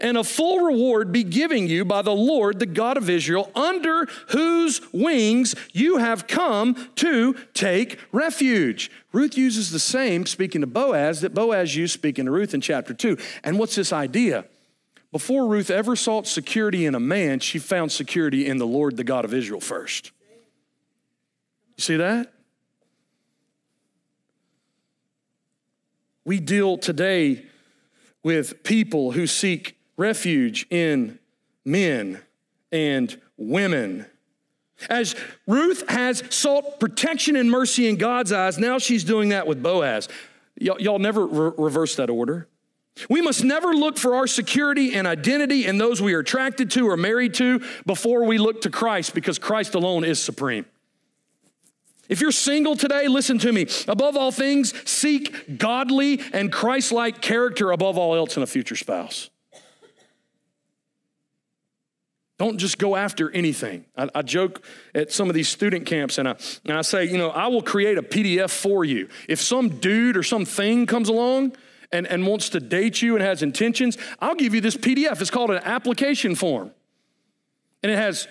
and 0.00 0.16
a 0.16 0.24
full 0.24 0.60
reward 0.60 1.12
be 1.12 1.24
given 1.24 1.66
you 1.66 1.84
by 1.84 2.02
the 2.02 2.14
Lord, 2.14 2.58
the 2.58 2.66
God 2.66 2.96
of 2.96 3.10
Israel, 3.10 3.50
under 3.54 4.06
whose 4.28 4.80
wings 4.92 5.54
you 5.72 5.98
have 5.98 6.26
come 6.26 6.90
to 6.96 7.34
take 7.54 7.98
refuge. 8.12 8.90
Ruth 9.12 9.36
uses 9.36 9.70
the 9.70 9.78
same 9.78 10.26
speaking 10.26 10.60
to 10.60 10.66
Boaz 10.66 11.20
that 11.20 11.34
Boaz 11.34 11.76
used 11.76 11.92
speaking 11.92 12.26
to 12.26 12.30
Ruth 12.30 12.54
in 12.54 12.60
chapter 12.60 12.94
2. 12.94 13.16
And 13.44 13.58
what's 13.58 13.74
this 13.74 13.92
idea? 13.92 14.44
Before 15.10 15.46
Ruth 15.46 15.70
ever 15.70 15.94
sought 15.94 16.26
security 16.26 16.86
in 16.86 16.94
a 16.94 17.00
man, 17.00 17.40
she 17.40 17.58
found 17.58 17.92
security 17.92 18.46
in 18.46 18.56
the 18.56 18.66
Lord, 18.66 18.96
the 18.96 19.04
God 19.04 19.24
of 19.24 19.34
Israel 19.34 19.60
first. 19.60 20.10
You 21.76 21.82
see 21.82 21.96
that? 21.96 22.32
We 26.24 26.40
deal 26.40 26.78
today 26.78 27.44
with 28.22 28.62
people 28.62 29.12
who 29.12 29.26
seek 29.26 29.76
refuge 29.96 30.66
in 30.70 31.18
men 31.64 32.20
and 32.70 33.20
women. 33.36 34.06
As 34.88 35.14
Ruth 35.46 35.88
has 35.88 36.22
sought 36.30 36.80
protection 36.80 37.36
and 37.36 37.50
mercy 37.50 37.88
in 37.88 37.96
God's 37.96 38.32
eyes, 38.32 38.58
now 38.58 38.78
she's 38.78 39.04
doing 39.04 39.30
that 39.30 39.46
with 39.46 39.62
Boaz. 39.62 40.08
Y- 40.60 40.74
y'all 40.78 40.98
never 40.98 41.26
re- 41.26 41.52
reverse 41.56 41.96
that 41.96 42.10
order. 42.10 42.48
We 43.08 43.22
must 43.22 43.42
never 43.42 43.72
look 43.72 43.96
for 43.96 44.14
our 44.16 44.26
security 44.26 44.94
and 44.94 45.06
identity 45.06 45.66
in 45.66 45.78
those 45.78 46.02
we 46.02 46.14
are 46.14 46.18
attracted 46.18 46.70
to 46.72 46.88
or 46.88 46.96
married 46.96 47.34
to 47.34 47.62
before 47.86 48.24
we 48.24 48.38
look 48.38 48.62
to 48.62 48.70
Christ 48.70 49.14
because 49.14 49.38
Christ 49.38 49.74
alone 49.74 50.04
is 50.04 50.22
supreme. 50.22 50.66
If 52.12 52.20
you're 52.20 52.30
single 52.30 52.76
today, 52.76 53.08
listen 53.08 53.38
to 53.38 53.50
me. 53.50 53.66
Above 53.88 54.18
all 54.18 54.30
things, 54.30 54.74
seek 54.86 55.56
godly 55.56 56.20
and 56.34 56.52
Christ 56.52 56.92
like 56.92 57.22
character 57.22 57.70
above 57.70 57.96
all 57.96 58.14
else 58.14 58.36
in 58.36 58.42
a 58.42 58.46
future 58.46 58.76
spouse. 58.76 59.30
Don't 62.36 62.58
just 62.58 62.76
go 62.76 62.96
after 62.96 63.30
anything. 63.30 63.86
I, 63.96 64.10
I, 64.14 64.20
joke 64.20 64.62
at 64.94 65.10
some 65.10 65.30
of 65.30 65.34
these 65.34 65.48
student 65.48 65.86
camps 65.86 66.18
and 66.18 66.28
I, 66.28 66.34
and 66.66 66.76
I 66.76 66.82
say, 66.82 67.06
you 67.06 67.16
know, 67.16 67.30
I 67.30 67.46
will 67.46 67.62
create 67.62 67.96
a 67.96 68.02
PDF 68.02 68.50
for 68.50 68.84
you. 68.84 69.08
If 69.26 69.40
some 69.40 69.70
dude 69.70 70.18
or 70.18 70.22
some 70.22 70.44
thing 70.44 70.84
comes 70.84 71.08
along 71.08 71.56
and, 71.92 72.06
and 72.06 72.26
wants 72.26 72.50
to 72.50 72.60
date 72.60 73.00
you 73.00 73.14
and 73.14 73.24
has 73.24 73.42
intentions, 73.42 73.96
I'll 74.20 74.34
give 74.34 74.54
you 74.54 74.60
this 74.60 74.76
PDF. 74.76 75.18
It's 75.22 75.30
called 75.30 75.50
an 75.50 75.62
application 75.64 76.34
form. 76.34 76.72
And 77.82 77.90
it 77.90 77.96
has 77.96 78.28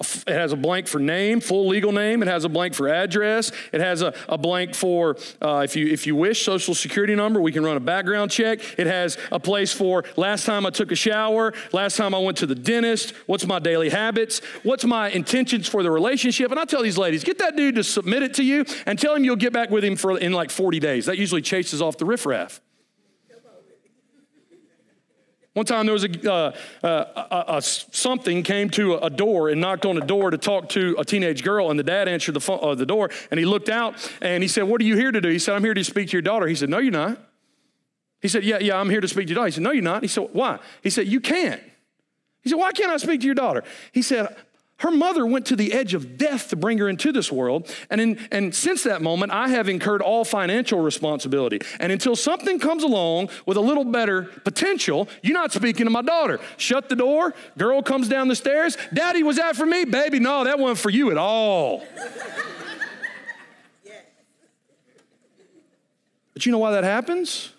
it 0.00 0.32
has 0.32 0.52
a 0.52 0.56
blank 0.56 0.88
for 0.88 0.98
name, 0.98 1.40
full 1.40 1.68
legal 1.68 1.92
name. 1.92 2.22
It 2.22 2.28
has 2.28 2.44
a 2.44 2.48
blank 2.48 2.74
for 2.74 2.88
address. 2.88 3.52
It 3.72 3.80
has 3.80 4.00
a, 4.00 4.14
a 4.28 4.38
blank 4.38 4.74
for, 4.74 5.16
uh, 5.42 5.60
if, 5.64 5.76
you, 5.76 5.88
if 5.88 6.06
you 6.06 6.16
wish, 6.16 6.42
social 6.42 6.74
security 6.74 7.14
number. 7.14 7.40
We 7.40 7.52
can 7.52 7.64
run 7.64 7.76
a 7.76 7.80
background 7.80 8.30
check. 8.30 8.60
It 8.78 8.86
has 8.86 9.18
a 9.30 9.38
place 9.38 9.72
for 9.72 10.04
last 10.16 10.46
time 10.46 10.64
I 10.64 10.70
took 10.70 10.90
a 10.90 10.94
shower, 10.94 11.52
last 11.72 11.96
time 11.96 12.14
I 12.14 12.18
went 12.18 12.38
to 12.38 12.46
the 12.46 12.54
dentist, 12.54 13.12
what's 13.26 13.46
my 13.46 13.58
daily 13.58 13.90
habits, 13.90 14.40
what's 14.62 14.84
my 14.84 15.10
intentions 15.10 15.68
for 15.68 15.82
the 15.82 15.90
relationship. 15.90 16.50
And 16.50 16.58
I 16.58 16.64
tell 16.64 16.82
these 16.82 16.98
ladies, 16.98 17.22
get 17.22 17.38
that 17.38 17.56
dude 17.56 17.74
to 17.74 17.84
submit 17.84 18.22
it 18.22 18.34
to 18.34 18.42
you 18.42 18.64
and 18.86 18.98
tell 18.98 19.14
him 19.14 19.24
you'll 19.24 19.36
get 19.36 19.52
back 19.52 19.70
with 19.70 19.84
him 19.84 19.96
for 19.96 20.18
in 20.18 20.32
like 20.32 20.50
40 20.50 20.80
days. 20.80 21.06
That 21.06 21.18
usually 21.18 21.42
chases 21.42 21.82
off 21.82 21.98
the 21.98 22.06
riffraff. 22.06 22.60
One 25.54 25.66
time 25.66 25.86
there 25.86 25.92
was 25.92 26.04
a, 26.04 26.32
uh, 26.32 26.52
uh, 26.82 27.24
a, 27.30 27.56
a, 27.56 27.62
something 27.62 28.44
came 28.44 28.70
to 28.70 28.98
a 28.98 29.10
door 29.10 29.48
and 29.48 29.60
knocked 29.60 29.84
on 29.84 29.96
the 29.96 30.00
door 30.00 30.30
to 30.30 30.38
talk 30.38 30.68
to 30.70 30.94
a 30.96 31.04
teenage 31.04 31.42
girl, 31.42 31.70
and 31.70 31.78
the 31.78 31.82
dad 31.82 32.06
answered 32.06 32.34
the, 32.34 32.52
uh, 32.52 32.74
the 32.76 32.86
door, 32.86 33.10
and 33.32 33.40
he 33.40 33.44
looked 33.44 33.68
out 33.68 34.12
and 34.22 34.44
he 34.44 34.48
said, 34.48 34.62
"What 34.62 34.80
are 34.80 34.84
you 34.84 34.96
here 34.96 35.10
to 35.10 35.20
do?" 35.20 35.28
He 35.28 35.40
said, 35.40 35.56
"I'm 35.56 35.64
here 35.64 35.74
to 35.74 35.82
speak 35.82 36.08
to 36.08 36.12
your 36.12 36.22
daughter." 36.22 36.46
He 36.46 36.54
said, 36.54 36.68
"No, 36.68 36.78
you're 36.78 36.92
not." 36.92 37.18
He 38.20 38.28
said, 38.28 38.44
Yeah, 38.44 38.58
yeah, 38.58 38.76
I'm 38.76 38.90
here 38.90 39.00
to 39.00 39.08
speak 39.08 39.26
to 39.26 39.30
your 39.30 39.36
daughter. 39.36 39.46
He 39.48 39.52
said, 39.52 39.62
No, 39.62 39.70
you're 39.72 39.82
not. 39.82 40.02
He 40.02 40.08
said, 40.08 40.28
Why? 40.32 40.58
He 40.82 40.90
said, 40.90 41.06
You 41.06 41.20
can't. 41.20 41.62
He 42.42 42.50
said, 42.50 42.56
Why 42.56 42.72
can't 42.72 42.90
I 42.90 42.96
speak 42.98 43.20
to 43.20 43.26
your 43.26 43.34
daughter? 43.34 43.64
He 43.92 44.02
said, 44.02 44.36
her 44.80 44.90
mother 44.90 45.26
went 45.26 45.46
to 45.46 45.56
the 45.56 45.72
edge 45.72 45.92
of 45.92 46.16
death 46.16 46.48
to 46.48 46.56
bring 46.56 46.78
her 46.78 46.88
into 46.88 47.12
this 47.12 47.30
world. 47.30 47.72
And, 47.90 48.00
in, 48.00 48.18
and 48.30 48.54
since 48.54 48.82
that 48.84 49.02
moment, 49.02 49.30
I 49.30 49.48
have 49.48 49.68
incurred 49.68 50.00
all 50.00 50.24
financial 50.24 50.80
responsibility. 50.80 51.60
And 51.78 51.92
until 51.92 52.16
something 52.16 52.58
comes 52.58 52.82
along 52.82 53.28
with 53.44 53.58
a 53.58 53.60
little 53.60 53.84
better 53.84 54.22
potential, 54.22 55.06
you're 55.22 55.34
not 55.34 55.52
speaking 55.52 55.84
to 55.84 55.90
my 55.90 56.00
daughter. 56.00 56.40
Shut 56.56 56.88
the 56.88 56.96
door. 56.96 57.34
Girl 57.58 57.82
comes 57.82 58.08
down 58.08 58.28
the 58.28 58.34
stairs. 58.34 58.78
Daddy, 58.92 59.22
was 59.22 59.36
that 59.36 59.54
for 59.54 59.66
me? 59.66 59.84
Baby, 59.84 60.18
no, 60.18 60.44
that 60.44 60.58
wasn't 60.58 60.78
for 60.78 60.90
you 60.90 61.10
at 61.10 61.18
all. 61.18 61.84
but 66.32 66.46
you 66.46 66.52
know 66.52 66.58
why 66.58 66.70
that 66.70 66.84
happens? 66.84 67.52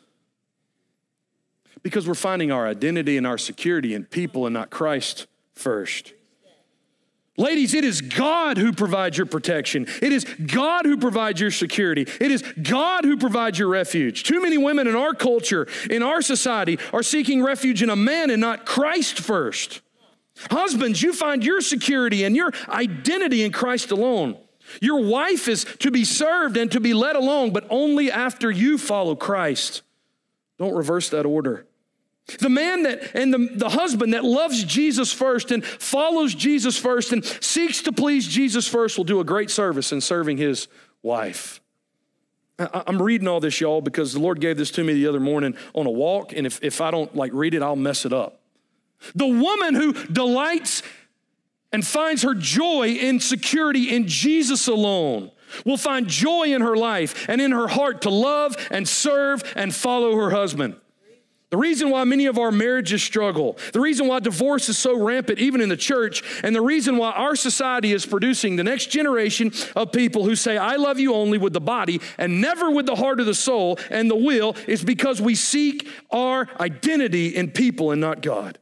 Because 1.84 2.08
we're 2.08 2.16
finding 2.16 2.52
our 2.52 2.68
identity 2.68 3.18
and 3.18 3.28
our 3.28 3.38
security 3.38 3.94
in 3.94 4.06
people 4.06 4.48
and 4.48 4.56
not 4.56 4.72
Christ 4.72 5.28
first. 5.54 6.14
Ladies, 7.41 7.73
it 7.73 7.84
is 7.84 8.01
God 8.01 8.60
who 8.60 8.71
provides 8.71 9.17
your 9.17 9.25
protection. 9.25 9.88
It 9.99 10.13
is 10.13 10.25
God 10.25 10.86
who 10.86 10.95
provides 10.95 11.41
your 11.41 11.49
security. 11.49 12.04
It 12.04 12.30
is 12.30 12.43
God 12.62 13.04
who 13.04 13.17
provides 13.17 13.58
your 13.58 13.67
refuge. 13.67 14.21
Too 14.21 14.39
many 14.43 14.60
women 14.60 14.88
in 14.88 14.95
our 14.95 15.15
culture, 15.15 15.67
in 15.89 16.04
our 16.04 16.21
society, 16.21 16.77
are 16.93 17.01
seeking 17.01 17.41
refuge 17.41 17.82
in 17.82 17.89
a 17.89 17.95
man 17.95 18.30
and 18.30 18.39
not 18.39 18.67
Christ 18.67 19.19
first. 19.19 19.82
Husbands, 20.51 21.01
you 21.01 21.13
find 21.13 21.43
your 21.43 21.62
security 21.62 22.25
and 22.25 22.36
your 22.36 22.51
identity 22.69 23.43
in 23.43 23.51
Christ 23.51 23.89
alone. 23.89 24.38
Your 24.80 25.04
wife 25.04 25.47
is 25.47 25.65
to 25.80 25.89
be 25.89 26.06
served 26.06 26.58
and 26.58 26.71
to 26.71 26.80
be 26.80 26.93
led 26.93 27.15
along, 27.15 27.54
but 27.54 27.65
only 27.71 28.12
after 28.12 28.51
you 28.51 28.77
follow 28.77 29.15
Christ. 29.15 29.82
Don't 30.60 30.75
reverse 30.75 31.10
that 31.10 31.25
order. 31.25 31.65
The 32.39 32.50
man 32.50 32.84
that 32.84 33.15
and 33.15 33.34
the, 33.34 33.50
the 33.56 33.70
husband 33.70 34.13
that 34.13 34.24
loves 34.24 34.63
Jesus 34.63 35.12
first 35.12 35.52
and 35.52 35.65
follows 35.65 36.34
Jesus 36.36 36.78
first 36.78 37.12
and 37.12 37.24
seeks 37.26 37.82
to 37.84 37.91
please 37.91 38.28
Jesus 38.28 38.67
first 38.67 38.98
will 38.98 39.06
do 39.06 39.20
a 39.20 39.24
great 39.24 39.50
service 39.50 39.91
in 39.91 40.02
serving 40.02 40.38
his 40.38 40.67
wife. 41.02 41.62
I, 42.60 42.84
I'm 42.88 43.02
reading 43.02 43.28
all 43.28 43.39
this, 43.39 43.60
y'all, 43.60 43.82
because 43.82 44.13
the 44.13 44.20
Lord 44.20 44.39
gave 44.39 44.58
this 44.58 44.72
to 44.72 44.84
me 44.84 44.94
the 44.94 45.08
other 45.08 45.20
morning 45.20 45.56
on 45.74 45.88
a 45.88 45.91
walk, 45.91 46.34
and 46.34 46.46
if, 46.46 46.60
if 46.63 46.82
I 46.82 46.91
don't 46.91 47.15
like 47.15 47.32
read 47.34 47.54
it, 47.54 47.62
I'll 47.62 47.76
mess 47.76 48.06
it 48.06 48.13
up. 48.13 48.39
The 49.15 49.28
woman 49.28 49.76
who 49.76 49.94
delights 49.94 50.84
and 51.72 51.86
finds 51.86 52.24
her 52.24 52.36
joy 52.36 52.89
in 52.89 53.20
security 53.20 53.94
in 53.94 54.08
Jesus 54.08 54.67
alone 54.67 55.32
will 55.65 55.78
find 55.78 56.08
joy 56.08 56.54
in 56.54 56.62
her 56.62 56.76
life 56.76 57.28
and 57.28 57.41
in 57.41 57.52
her 57.52 57.67
heart 57.67 58.02
to 58.04 58.10
love 58.10 58.56
and 58.70 58.88
serve 58.88 59.44
and 59.56 59.74
follow 59.74 60.15
her 60.15 60.30
husband. 60.32 60.76
The 61.52 61.58
reason 61.58 61.90
why 61.90 62.06
many 62.06 62.28
of 62.28 62.38
our 62.38 62.50
marriages 62.50 63.04
struggle, 63.04 63.58
the 63.74 63.82
reason 63.82 64.08
why 64.08 64.22
divorce 64.22 64.70
is 64.70 64.78
so 64.78 64.98
rampant, 64.98 65.38
even 65.38 65.60
in 65.60 65.68
the 65.68 65.76
church, 65.76 66.24
and 66.46 66.56
the 66.56 66.62
reason 66.62 66.96
why 66.96 67.12
our 67.12 67.36
society 67.36 67.92
is 67.92 68.06
producing 68.06 68.56
the 68.56 68.64
next 68.64 68.86
generation 68.86 69.52
of 69.76 69.92
people 69.92 70.24
who 70.24 70.38
say, 70.38 70.58
I 70.58 70.78
love 70.78 70.98
you 70.98 71.14
only 71.14 71.38
with 71.38 71.52
the 71.52 71.60
body 71.60 72.00
and 72.18 72.40
never 72.40 72.72
with 72.72 72.86
the 72.86 72.96
heart 72.96 73.20
of 73.20 73.26
the 73.26 73.36
soul 73.36 73.78
and 73.90 74.10
the 74.10 74.16
will, 74.16 74.56
is 74.66 74.82
because 74.82 75.22
we 75.22 75.36
seek 75.36 75.90
our 76.10 76.48
identity 76.62 77.36
in 77.36 77.52
people 77.52 77.92
and 77.92 78.00
not 78.00 78.22
God. 78.22 78.58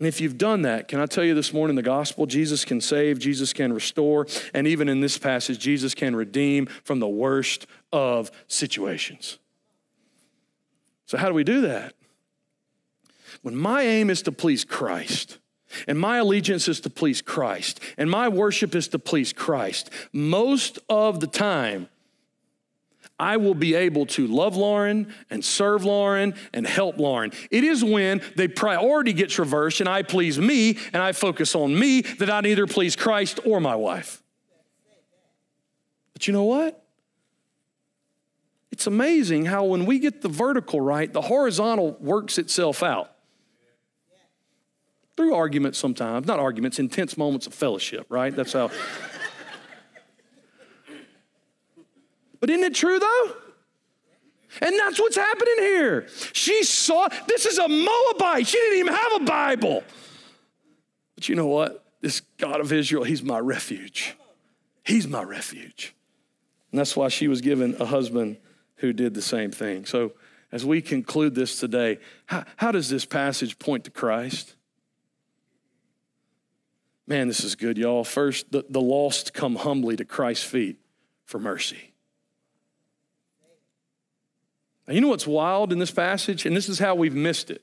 And 0.00 0.08
if 0.08 0.20
you've 0.20 0.38
done 0.38 0.62
that, 0.62 0.88
can 0.88 0.98
I 0.98 1.06
tell 1.06 1.22
you 1.22 1.34
this 1.34 1.52
morning 1.52 1.76
the 1.76 1.82
gospel? 1.82 2.26
Jesus 2.26 2.64
can 2.64 2.80
save, 2.80 3.20
Jesus 3.20 3.52
can 3.52 3.72
restore, 3.72 4.26
and 4.54 4.66
even 4.66 4.88
in 4.88 4.98
this 4.98 5.18
passage, 5.18 5.60
Jesus 5.60 5.94
can 5.94 6.16
redeem 6.16 6.66
from 6.82 6.98
the 6.98 7.08
worst 7.08 7.68
of 7.92 8.32
situations. 8.48 9.38
So, 11.10 11.18
how 11.18 11.26
do 11.26 11.34
we 11.34 11.42
do 11.42 11.62
that? 11.62 11.94
When 13.42 13.56
my 13.56 13.82
aim 13.82 14.10
is 14.10 14.22
to 14.22 14.30
please 14.30 14.64
Christ, 14.64 15.38
and 15.88 15.98
my 15.98 16.18
allegiance 16.18 16.68
is 16.68 16.78
to 16.82 16.90
please 16.90 17.20
Christ, 17.20 17.80
and 17.98 18.08
my 18.08 18.28
worship 18.28 18.76
is 18.76 18.86
to 18.86 19.00
please 19.00 19.32
Christ, 19.32 19.90
most 20.12 20.78
of 20.88 21.18
the 21.18 21.26
time, 21.26 21.88
I 23.18 23.38
will 23.38 23.56
be 23.56 23.74
able 23.74 24.06
to 24.06 24.28
love 24.28 24.54
Lauren 24.54 25.12
and 25.30 25.44
serve 25.44 25.84
Lauren 25.84 26.32
and 26.54 26.64
help 26.64 26.96
Lauren. 26.96 27.32
It 27.50 27.64
is 27.64 27.82
when 27.82 28.22
the 28.36 28.46
priority 28.46 29.12
gets 29.12 29.36
reversed 29.36 29.80
and 29.80 29.88
I 29.88 30.02
please 30.02 30.38
me 30.38 30.78
and 30.92 31.02
I 31.02 31.10
focus 31.10 31.56
on 31.56 31.76
me 31.76 32.02
that 32.02 32.30
I 32.30 32.40
neither 32.40 32.68
please 32.68 32.94
Christ 32.94 33.40
or 33.44 33.58
my 33.58 33.74
wife. 33.74 34.22
But 36.12 36.28
you 36.28 36.32
know 36.32 36.44
what? 36.44 36.79
It's 38.80 38.86
amazing 38.86 39.44
how 39.44 39.64
when 39.64 39.84
we 39.84 39.98
get 39.98 40.22
the 40.22 40.30
vertical 40.30 40.80
right, 40.80 41.12
the 41.12 41.20
horizontal 41.20 41.98
works 42.00 42.38
itself 42.38 42.82
out. 42.82 43.14
Through 45.18 45.34
arguments 45.34 45.78
sometimes, 45.78 46.26
not 46.26 46.40
arguments, 46.40 46.78
intense 46.78 47.18
moments 47.18 47.46
of 47.46 47.52
fellowship, 47.52 48.06
right? 48.08 48.34
That's 48.34 48.54
how. 48.54 48.70
but 52.40 52.48
isn't 52.48 52.64
it 52.64 52.74
true 52.74 52.98
though? 52.98 53.32
And 54.62 54.78
that's 54.78 54.98
what's 54.98 55.16
happening 55.16 55.56
here. 55.58 56.08
She 56.32 56.64
saw, 56.64 57.06
this 57.28 57.44
is 57.44 57.58
a 57.58 57.68
Moabite. 57.68 58.46
She 58.46 58.56
didn't 58.56 58.78
even 58.78 58.94
have 58.94 59.12
a 59.20 59.24
Bible. 59.26 59.84
But 61.16 61.28
you 61.28 61.34
know 61.34 61.48
what? 61.48 61.84
This 62.00 62.22
God 62.38 62.62
of 62.62 62.72
Israel, 62.72 63.04
He's 63.04 63.22
my 63.22 63.40
refuge. 63.40 64.16
He's 64.86 65.06
my 65.06 65.22
refuge. 65.22 65.94
And 66.72 66.78
that's 66.78 66.96
why 66.96 67.08
she 67.08 67.28
was 67.28 67.42
given 67.42 67.76
a 67.78 67.84
husband 67.84 68.38
who 68.80 68.92
did 68.92 69.14
the 69.14 69.22
same 69.22 69.50
thing. 69.50 69.84
So, 69.84 70.12
as 70.52 70.64
we 70.64 70.82
conclude 70.82 71.34
this 71.34 71.60
today, 71.60 71.98
how, 72.26 72.44
how 72.56 72.72
does 72.72 72.88
this 72.88 73.04
passage 73.04 73.58
point 73.58 73.84
to 73.84 73.90
Christ? 73.90 74.56
Man, 77.06 77.28
this 77.28 77.44
is 77.44 77.54
good, 77.54 77.78
y'all. 77.78 78.04
First, 78.04 78.50
the, 78.50 78.64
the 78.68 78.80
lost 78.80 79.32
come 79.32 79.56
humbly 79.56 79.96
to 79.96 80.04
Christ's 80.04 80.44
feet 80.44 80.78
for 81.24 81.38
mercy. 81.38 81.92
Now, 84.88 84.94
you 84.94 85.00
know 85.00 85.08
what's 85.08 85.26
wild 85.26 85.72
in 85.72 85.78
this 85.78 85.92
passage? 85.92 86.46
And 86.46 86.56
this 86.56 86.68
is 86.68 86.78
how 86.78 86.96
we've 86.96 87.14
missed 87.14 87.50
it. 87.50 87.62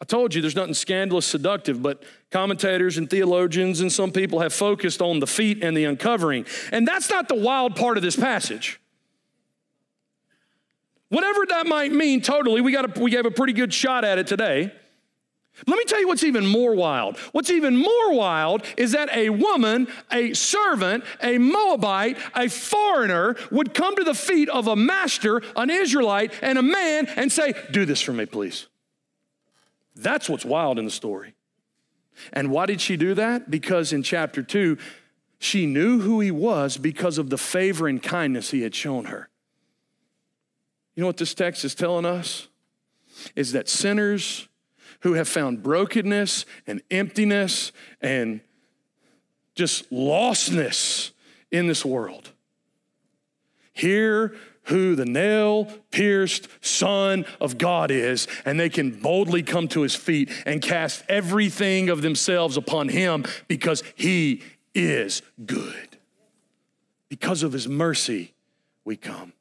I 0.00 0.04
told 0.04 0.34
you 0.34 0.40
there's 0.40 0.56
nothing 0.56 0.74
scandalous, 0.74 1.26
seductive, 1.26 1.80
but 1.80 2.02
commentators 2.30 2.98
and 2.98 3.08
theologians 3.08 3.80
and 3.80 3.92
some 3.92 4.10
people 4.10 4.40
have 4.40 4.52
focused 4.52 5.00
on 5.00 5.20
the 5.20 5.26
feet 5.26 5.62
and 5.62 5.76
the 5.76 5.84
uncovering. 5.84 6.44
And 6.72 6.88
that's 6.88 7.08
not 7.08 7.28
the 7.28 7.36
wild 7.36 7.76
part 7.76 7.96
of 7.96 8.02
this 8.02 8.16
passage. 8.16 8.80
Whatever 11.12 11.44
that 11.50 11.66
might 11.66 11.92
mean, 11.92 12.22
totally, 12.22 12.62
we, 12.62 12.72
got 12.72 12.96
a, 12.96 12.98
we 12.98 13.10
gave 13.10 13.26
a 13.26 13.30
pretty 13.30 13.52
good 13.52 13.74
shot 13.74 14.02
at 14.02 14.16
it 14.16 14.26
today. 14.26 14.72
Let 15.66 15.76
me 15.76 15.84
tell 15.84 16.00
you 16.00 16.08
what's 16.08 16.24
even 16.24 16.46
more 16.46 16.74
wild. 16.74 17.18
What's 17.32 17.50
even 17.50 17.76
more 17.76 18.14
wild 18.14 18.64
is 18.78 18.92
that 18.92 19.14
a 19.14 19.28
woman, 19.28 19.88
a 20.10 20.32
servant, 20.32 21.04
a 21.22 21.36
Moabite, 21.36 22.16
a 22.34 22.48
foreigner 22.48 23.36
would 23.50 23.74
come 23.74 23.94
to 23.96 24.04
the 24.04 24.14
feet 24.14 24.48
of 24.48 24.68
a 24.68 24.74
master, 24.74 25.42
an 25.54 25.68
Israelite, 25.68 26.32
and 26.40 26.56
a 26.56 26.62
man 26.62 27.06
and 27.08 27.30
say, 27.30 27.52
Do 27.70 27.84
this 27.84 28.00
for 28.00 28.14
me, 28.14 28.24
please. 28.24 28.68
That's 29.94 30.30
what's 30.30 30.46
wild 30.46 30.78
in 30.78 30.86
the 30.86 30.90
story. 30.90 31.34
And 32.32 32.50
why 32.50 32.64
did 32.64 32.80
she 32.80 32.96
do 32.96 33.12
that? 33.12 33.50
Because 33.50 33.92
in 33.92 34.02
chapter 34.02 34.42
two, 34.42 34.78
she 35.38 35.66
knew 35.66 36.00
who 36.00 36.20
he 36.20 36.30
was 36.30 36.78
because 36.78 37.18
of 37.18 37.28
the 37.28 37.36
favor 37.36 37.86
and 37.86 38.02
kindness 38.02 38.50
he 38.50 38.62
had 38.62 38.74
shown 38.74 39.04
her. 39.04 39.28
You 40.94 41.00
know 41.02 41.06
what 41.06 41.16
this 41.16 41.34
text 41.34 41.64
is 41.64 41.74
telling 41.74 42.04
us? 42.04 42.48
Is 43.36 43.52
that 43.52 43.68
sinners 43.68 44.48
who 45.00 45.14
have 45.14 45.28
found 45.28 45.62
brokenness 45.62 46.44
and 46.66 46.82
emptiness 46.90 47.72
and 48.00 48.40
just 49.54 49.90
lostness 49.90 51.10
in 51.50 51.66
this 51.66 51.84
world 51.84 52.32
hear 53.72 54.34
who 54.64 54.94
the 54.94 55.04
nail 55.04 55.64
pierced 55.90 56.46
Son 56.60 57.24
of 57.40 57.58
God 57.58 57.90
is, 57.90 58.28
and 58.44 58.60
they 58.60 58.68
can 58.68 58.90
boldly 58.90 59.42
come 59.42 59.66
to 59.68 59.82
his 59.82 59.94
feet 59.94 60.30
and 60.46 60.62
cast 60.62 61.04
everything 61.08 61.88
of 61.88 62.02
themselves 62.02 62.56
upon 62.56 62.88
him 62.88 63.24
because 63.48 63.82
he 63.96 64.42
is 64.74 65.22
good. 65.44 65.98
Because 67.08 67.42
of 67.42 67.52
his 67.52 67.68
mercy, 67.68 68.34
we 68.84 68.96
come. 68.96 69.32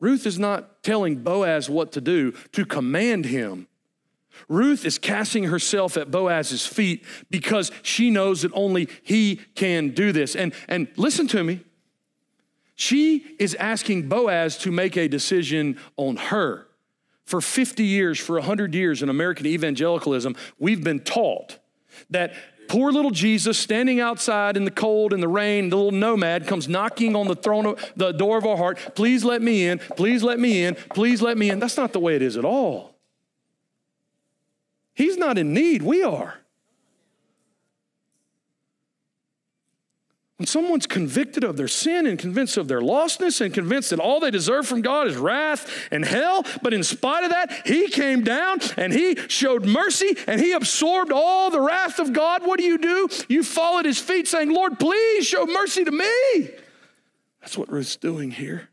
Ruth 0.00 0.26
is 0.26 0.38
not 0.38 0.82
telling 0.82 1.16
Boaz 1.16 1.68
what 1.68 1.92
to 1.92 2.00
do, 2.00 2.32
to 2.52 2.64
command 2.64 3.26
him. 3.26 3.66
Ruth 4.48 4.84
is 4.84 4.98
casting 4.98 5.44
herself 5.44 5.96
at 5.96 6.10
Boaz's 6.10 6.66
feet 6.66 7.04
because 7.30 7.72
she 7.82 8.10
knows 8.10 8.42
that 8.42 8.52
only 8.54 8.88
he 9.02 9.36
can 9.54 9.90
do 9.90 10.12
this. 10.12 10.36
And, 10.36 10.54
and 10.68 10.88
listen 10.96 11.26
to 11.28 11.42
me. 11.42 11.60
She 12.76 13.34
is 13.40 13.56
asking 13.56 14.08
Boaz 14.08 14.56
to 14.58 14.70
make 14.70 14.96
a 14.96 15.08
decision 15.08 15.78
on 15.96 16.16
her. 16.16 16.68
For 17.24 17.40
50 17.40 17.84
years, 17.84 18.18
for 18.20 18.36
100 18.36 18.74
years 18.74 19.02
in 19.02 19.08
American 19.08 19.46
evangelicalism, 19.46 20.36
we've 20.58 20.84
been 20.84 21.00
taught 21.00 21.58
that 22.10 22.34
poor 22.68 22.92
little 22.92 23.10
Jesus 23.10 23.58
standing 23.58 24.00
outside 24.00 24.56
in 24.56 24.64
the 24.64 24.70
cold 24.70 25.12
and 25.12 25.22
the 25.22 25.28
rain, 25.28 25.70
the 25.70 25.76
little 25.76 25.92
nomad 25.92 26.46
comes 26.46 26.68
knocking 26.68 27.16
on 27.16 27.26
the 27.26 27.34
throne 27.34 27.66
of 27.66 27.92
the 27.96 28.12
door 28.12 28.38
of 28.38 28.44
our 28.44 28.56
heart. 28.56 28.94
Please 28.94 29.24
let 29.24 29.42
me 29.42 29.66
in. 29.66 29.78
Please 29.78 30.22
let 30.22 30.38
me 30.38 30.64
in. 30.64 30.74
Please 30.94 31.22
let 31.22 31.36
me 31.36 31.50
in. 31.50 31.58
That's 31.58 31.76
not 31.76 31.92
the 31.92 32.00
way 32.00 32.14
it 32.14 32.22
is 32.22 32.36
at 32.36 32.44
all. 32.44 32.94
He's 34.94 35.16
not 35.16 35.38
in 35.38 35.54
need, 35.54 35.82
we 35.82 36.02
are. 36.02 36.38
When 40.38 40.46
someone's 40.46 40.86
convicted 40.86 41.42
of 41.42 41.56
their 41.56 41.66
sin 41.66 42.06
and 42.06 42.16
convinced 42.16 42.56
of 42.56 42.68
their 42.68 42.80
lostness 42.80 43.40
and 43.40 43.52
convinced 43.52 43.90
that 43.90 43.98
all 43.98 44.20
they 44.20 44.30
deserve 44.30 44.68
from 44.68 44.82
God 44.82 45.08
is 45.08 45.16
wrath 45.16 45.88
and 45.90 46.04
hell, 46.04 46.46
but 46.62 46.72
in 46.72 46.84
spite 46.84 47.24
of 47.24 47.30
that, 47.30 47.66
He 47.66 47.88
came 47.88 48.22
down 48.22 48.60
and 48.76 48.92
He 48.92 49.16
showed 49.26 49.66
mercy 49.66 50.16
and 50.28 50.40
He 50.40 50.52
absorbed 50.52 51.10
all 51.10 51.50
the 51.50 51.60
wrath 51.60 51.98
of 51.98 52.12
God, 52.12 52.46
what 52.46 52.60
do 52.60 52.64
you 52.64 52.78
do? 52.78 53.08
You 53.28 53.42
fall 53.42 53.80
at 53.80 53.84
His 53.84 53.98
feet 53.98 54.28
saying, 54.28 54.50
Lord, 54.50 54.78
please 54.78 55.26
show 55.26 55.44
mercy 55.44 55.82
to 55.82 55.90
me. 55.90 56.50
That's 57.40 57.58
what 57.58 57.68
Ruth's 57.68 57.96
doing 57.96 58.30
here. 58.30 58.68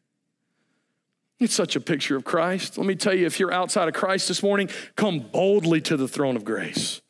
It's 1.40 1.56
such 1.56 1.76
a 1.76 1.82
picture 1.82 2.16
of 2.16 2.24
Christ. 2.24 2.78
Let 2.78 2.86
me 2.86 2.94
tell 2.96 3.16
you, 3.16 3.26
if 3.26 3.40
you're 3.40 3.52
outside 3.52 3.88
of 3.88 3.96
Christ 3.96 4.28
this 4.28 4.44
morning, 4.44 4.70
come 4.96 5.20
boldly 5.20 5.82
to 5.82 5.98
the 5.98 6.08
throne 6.08 6.36
of 6.36 6.46
grace. 6.46 7.02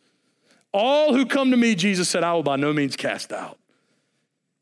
All 0.72 1.14
who 1.14 1.26
come 1.26 1.52
to 1.52 1.58
me, 1.58 1.76
Jesus 1.76 2.08
said, 2.08 2.24
I 2.24 2.34
will 2.34 2.42
by 2.42 2.56
no 2.56 2.72
means 2.72 2.96
cast 2.96 3.34
out. 3.34 3.60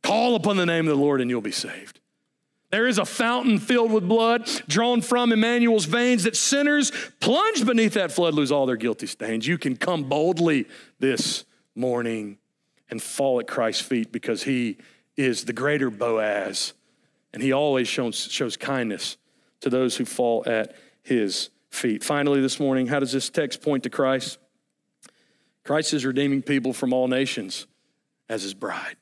Call 0.03 0.35
upon 0.35 0.57
the 0.57 0.65
name 0.65 0.87
of 0.87 0.95
the 0.95 1.01
Lord 1.01 1.21
and 1.21 1.29
you'll 1.29 1.41
be 1.41 1.51
saved. 1.51 1.99
There 2.69 2.87
is 2.87 2.97
a 2.97 3.05
fountain 3.05 3.59
filled 3.59 3.91
with 3.91 4.07
blood 4.07 4.49
drawn 4.67 5.01
from 5.01 5.31
Emmanuel's 5.31 5.85
veins 5.85 6.23
that 6.23 6.35
sinners 6.35 6.91
plunged 7.19 7.65
beneath 7.65 7.93
that 7.93 8.11
flood 8.11 8.33
lose 8.33 8.51
all 8.51 8.65
their 8.65 8.75
guilty 8.75 9.07
stains. 9.07 9.47
You 9.47 9.57
can 9.57 9.77
come 9.77 10.03
boldly 10.05 10.67
this 10.99 11.45
morning 11.75 12.37
and 12.89 13.01
fall 13.01 13.39
at 13.39 13.47
Christ's 13.47 13.83
feet 13.83 14.11
because 14.11 14.43
he 14.43 14.77
is 15.15 15.45
the 15.45 15.53
greater 15.53 15.89
Boaz 15.89 16.73
and 17.31 17.41
he 17.41 17.51
always 17.51 17.87
shows, 17.87 18.17
shows 18.17 18.57
kindness 18.57 19.17
to 19.61 19.69
those 19.69 19.95
who 19.97 20.05
fall 20.05 20.43
at 20.45 20.75
his 21.01 21.49
feet. 21.69 22.03
Finally, 22.03 22.41
this 22.41 22.59
morning, 22.59 22.87
how 22.87 22.99
does 22.99 23.11
this 23.11 23.29
text 23.29 23.61
point 23.61 23.83
to 23.83 23.89
Christ? 23.89 24.37
Christ 25.63 25.93
is 25.93 26.05
redeeming 26.05 26.41
people 26.41 26.73
from 26.73 26.91
all 26.91 27.07
nations 27.07 27.67
as 28.29 28.43
his 28.43 28.53
bride. 28.53 28.95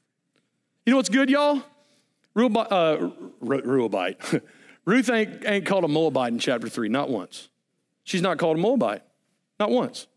You 0.86 0.92
know 0.92 0.98
what's 0.98 1.10
good, 1.10 1.30
y'all? 1.30 1.62
Ruabite, 2.36 2.72
uh, 2.72 4.40
Ruth 4.86 5.10
ain't, 5.10 5.46
ain't 5.46 5.66
called 5.66 5.84
a 5.84 5.88
Moabite 5.88 6.34
in 6.34 6.40
chapter 6.40 6.70
3, 6.70 6.90
not 6.90 7.10
once. 7.10 7.50
She's 8.04 8.22
not 8.22 8.40
called 8.40 8.58
a 8.58 8.60
Moabite, 8.60 9.04
not 9.60 9.70
once. 9.70 10.08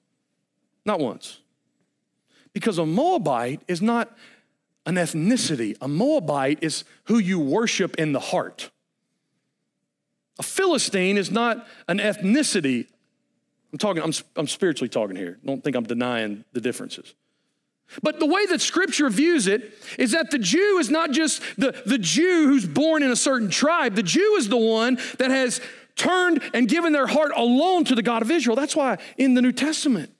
Not 0.86 1.00
once. 1.00 1.40
Because 2.54 2.78
a 2.78 2.86
Moabite 2.86 3.60
is 3.68 3.82
not 3.82 4.16
an 4.86 4.94
ethnicity, 4.94 5.76
a 5.80 5.88
Moabite 5.88 6.58
is 6.62 6.84
who 7.04 7.18
you 7.18 7.40
worship 7.40 7.96
in 7.96 8.12
the 8.12 8.20
heart. 8.20 8.70
A 10.38 10.42
Philistine 10.42 11.16
is 11.16 11.30
not 11.30 11.66
an 11.88 11.98
ethnicity. 11.98 12.86
I'm 13.72 13.78
talking, 13.78 14.02
I'm, 14.02 14.12
I'm 14.36 14.46
spiritually 14.46 14.88
talking 14.88 15.16
here. 15.16 15.38
Don't 15.44 15.62
think 15.62 15.76
I'm 15.76 15.84
denying 15.84 16.44
the 16.52 16.60
differences. 16.60 17.14
But 18.02 18.18
the 18.18 18.26
way 18.26 18.46
that 18.46 18.60
scripture 18.60 19.08
views 19.08 19.46
it 19.46 19.72
is 19.98 20.12
that 20.12 20.30
the 20.30 20.38
Jew 20.38 20.78
is 20.78 20.90
not 20.90 21.12
just 21.12 21.42
the, 21.56 21.80
the 21.86 21.98
Jew 21.98 22.48
who's 22.48 22.66
born 22.66 23.02
in 23.02 23.10
a 23.10 23.16
certain 23.16 23.50
tribe. 23.50 23.94
The 23.94 24.02
Jew 24.02 24.36
is 24.36 24.48
the 24.48 24.56
one 24.56 24.98
that 25.18 25.30
has 25.30 25.60
turned 25.96 26.42
and 26.52 26.68
given 26.68 26.92
their 26.92 27.06
heart 27.06 27.32
alone 27.36 27.84
to 27.84 27.94
the 27.94 28.02
God 28.02 28.22
of 28.22 28.30
Israel. 28.30 28.56
That's 28.56 28.74
why 28.74 28.98
in 29.16 29.34
the 29.34 29.42
New 29.42 29.52
Testament, 29.52 30.10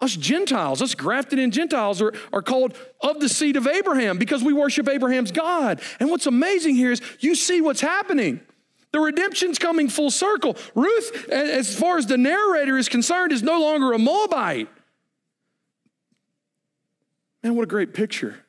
us 0.00 0.16
Gentiles, 0.16 0.80
us 0.80 0.94
grafted 0.94 1.38
in 1.38 1.50
Gentiles, 1.50 2.00
are, 2.00 2.14
are 2.32 2.42
called 2.42 2.74
of 3.02 3.20
the 3.20 3.28
seed 3.28 3.56
of 3.56 3.66
Abraham 3.66 4.16
because 4.16 4.42
we 4.42 4.54
worship 4.54 4.88
Abraham's 4.88 5.30
God. 5.30 5.80
And 5.98 6.10
what's 6.10 6.26
amazing 6.26 6.76
here 6.76 6.90
is 6.90 7.02
you 7.20 7.34
see 7.34 7.60
what's 7.60 7.82
happening. 7.82 8.40
The 8.92 9.00
redemption's 9.00 9.58
coming 9.58 9.88
full 9.88 10.10
circle. 10.10 10.56
Ruth, 10.74 11.28
as 11.30 11.78
far 11.78 11.98
as 11.98 12.06
the 12.06 12.18
narrator 12.18 12.78
is 12.78 12.88
concerned, 12.88 13.30
is 13.32 13.42
no 13.42 13.60
longer 13.60 13.92
a 13.92 13.98
Moabite. 13.98 14.68
Man, 17.42 17.56
what 17.56 17.64
a 17.64 17.66
great 17.66 17.94
picture. 17.94 18.44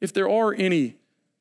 If 0.00 0.12
there 0.12 0.28
are 0.28 0.54
any 0.54 0.96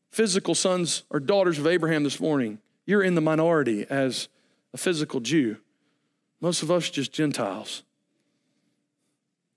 physical 0.10 0.56
sons 0.56 1.04
or 1.10 1.20
daughters 1.20 1.60
of 1.60 1.68
Abraham 1.68 2.04
this 2.04 2.20
morning, 2.20 2.60
you're 2.86 3.04
in 3.04 3.16
the 3.16 3.22
minority 3.22 3.86
as 3.90 4.30
a 4.74 4.78
physical 4.78 5.20
Jew. 5.20 5.58
Most 6.42 6.64
of 6.64 6.72
us 6.72 6.90
just 6.90 7.12
Gentiles. 7.12 7.84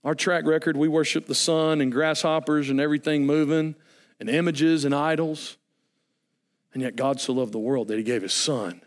Our 0.04 0.14
track 0.14 0.46
record, 0.46 0.76
we 0.76 0.88
worship 0.88 1.26
the 1.26 1.34
sun 1.34 1.80
and 1.80 1.92
grasshoppers 1.92 2.70
and 2.70 2.80
everything 2.80 3.26
moving 3.26 3.74
and 4.20 4.28
images 4.28 4.84
and 4.84 4.94
idols. 4.94 5.56
And 6.72 6.82
yet 6.82 6.96
God 6.96 7.20
so 7.20 7.32
loved 7.32 7.52
the 7.52 7.58
world 7.58 7.88
that 7.88 7.98
he 7.98 8.04
gave 8.04 8.22
his 8.22 8.32
son 8.32 8.82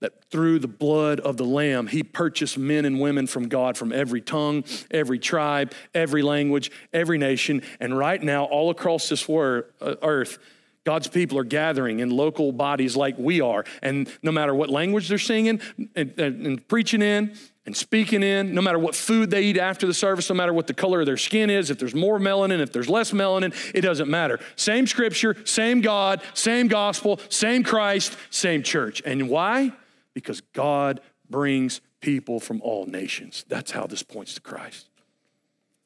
that 0.00 0.24
through 0.30 0.60
the 0.60 0.68
blood 0.68 1.20
of 1.20 1.36
the 1.36 1.44
Lamb, 1.44 1.88
he 1.88 2.02
purchased 2.02 2.56
men 2.56 2.84
and 2.84 3.00
women 3.00 3.26
from 3.26 3.48
God 3.48 3.76
from 3.76 3.92
every 3.92 4.20
tongue, 4.20 4.64
every 4.90 5.18
tribe, 5.18 5.72
every 5.94 6.22
language, 6.22 6.70
every 6.92 7.18
nation. 7.18 7.62
And 7.80 7.96
right 7.98 8.22
now, 8.22 8.44
all 8.44 8.70
across 8.70 9.08
this 9.08 9.28
uh, 9.28 9.62
earth, 9.80 10.38
God's 10.84 11.08
people 11.08 11.38
are 11.38 11.44
gathering 11.44 12.00
in 12.00 12.10
local 12.10 12.52
bodies 12.52 12.96
like 12.96 13.18
we 13.18 13.40
are. 13.40 13.64
And 13.82 14.08
no 14.22 14.32
matter 14.32 14.54
what 14.54 14.70
language 14.70 15.08
they're 15.08 15.18
singing 15.18 15.60
and, 15.94 16.14
and, 16.16 16.46
and 16.46 16.68
preaching 16.68 17.02
in, 17.02 17.36
and 17.66 17.76
speaking 17.76 18.22
in, 18.22 18.54
no 18.54 18.62
matter 18.62 18.78
what 18.78 18.94
food 18.94 19.30
they 19.30 19.42
eat 19.42 19.58
after 19.58 19.86
the 19.86 19.92
service, 19.92 20.30
no 20.30 20.34
matter 20.34 20.54
what 20.54 20.66
the 20.66 20.72
color 20.72 21.00
of 21.00 21.06
their 21.06 21.18
skin 21.18 21.50
is, 21.50 21.70
if 21.70 21.78
there's 21.78 21.94
more 21.94 22.18
melanin, 22.18 22.60
if 22.60 22.72
there's 22.72 22.88
less 22.88 23.12
melanin, 23.12 23.54
it 23.74 23.82
doesn't 23.82 24.08
matter. 24.08 24.40
Same 24.56 24.86
scripture, 24.86 25.36
same 25.44 25.82
God, 25.82 26.22
same 26.32 26.68
gospel, 26.68 27.20
same 27.28 27.62
Christ, 27.62 28.16
same 28.30 28.62
church. 28.62 29.02
And 29.04 29.28
why? 29.28 29.72
Because 30.18 30.40
God 30.40 31.00
brings 31.30 31.80
people 32.00 32.40
from 32.40 32.60
all 32.62 32.86
nations. 32.86 33.44
That's 33.46 33.70
how 33.70 33.86
this 33.86 34.02
points 34.02 34.34
to 34.34 34.40
Christ. 34.40 34.88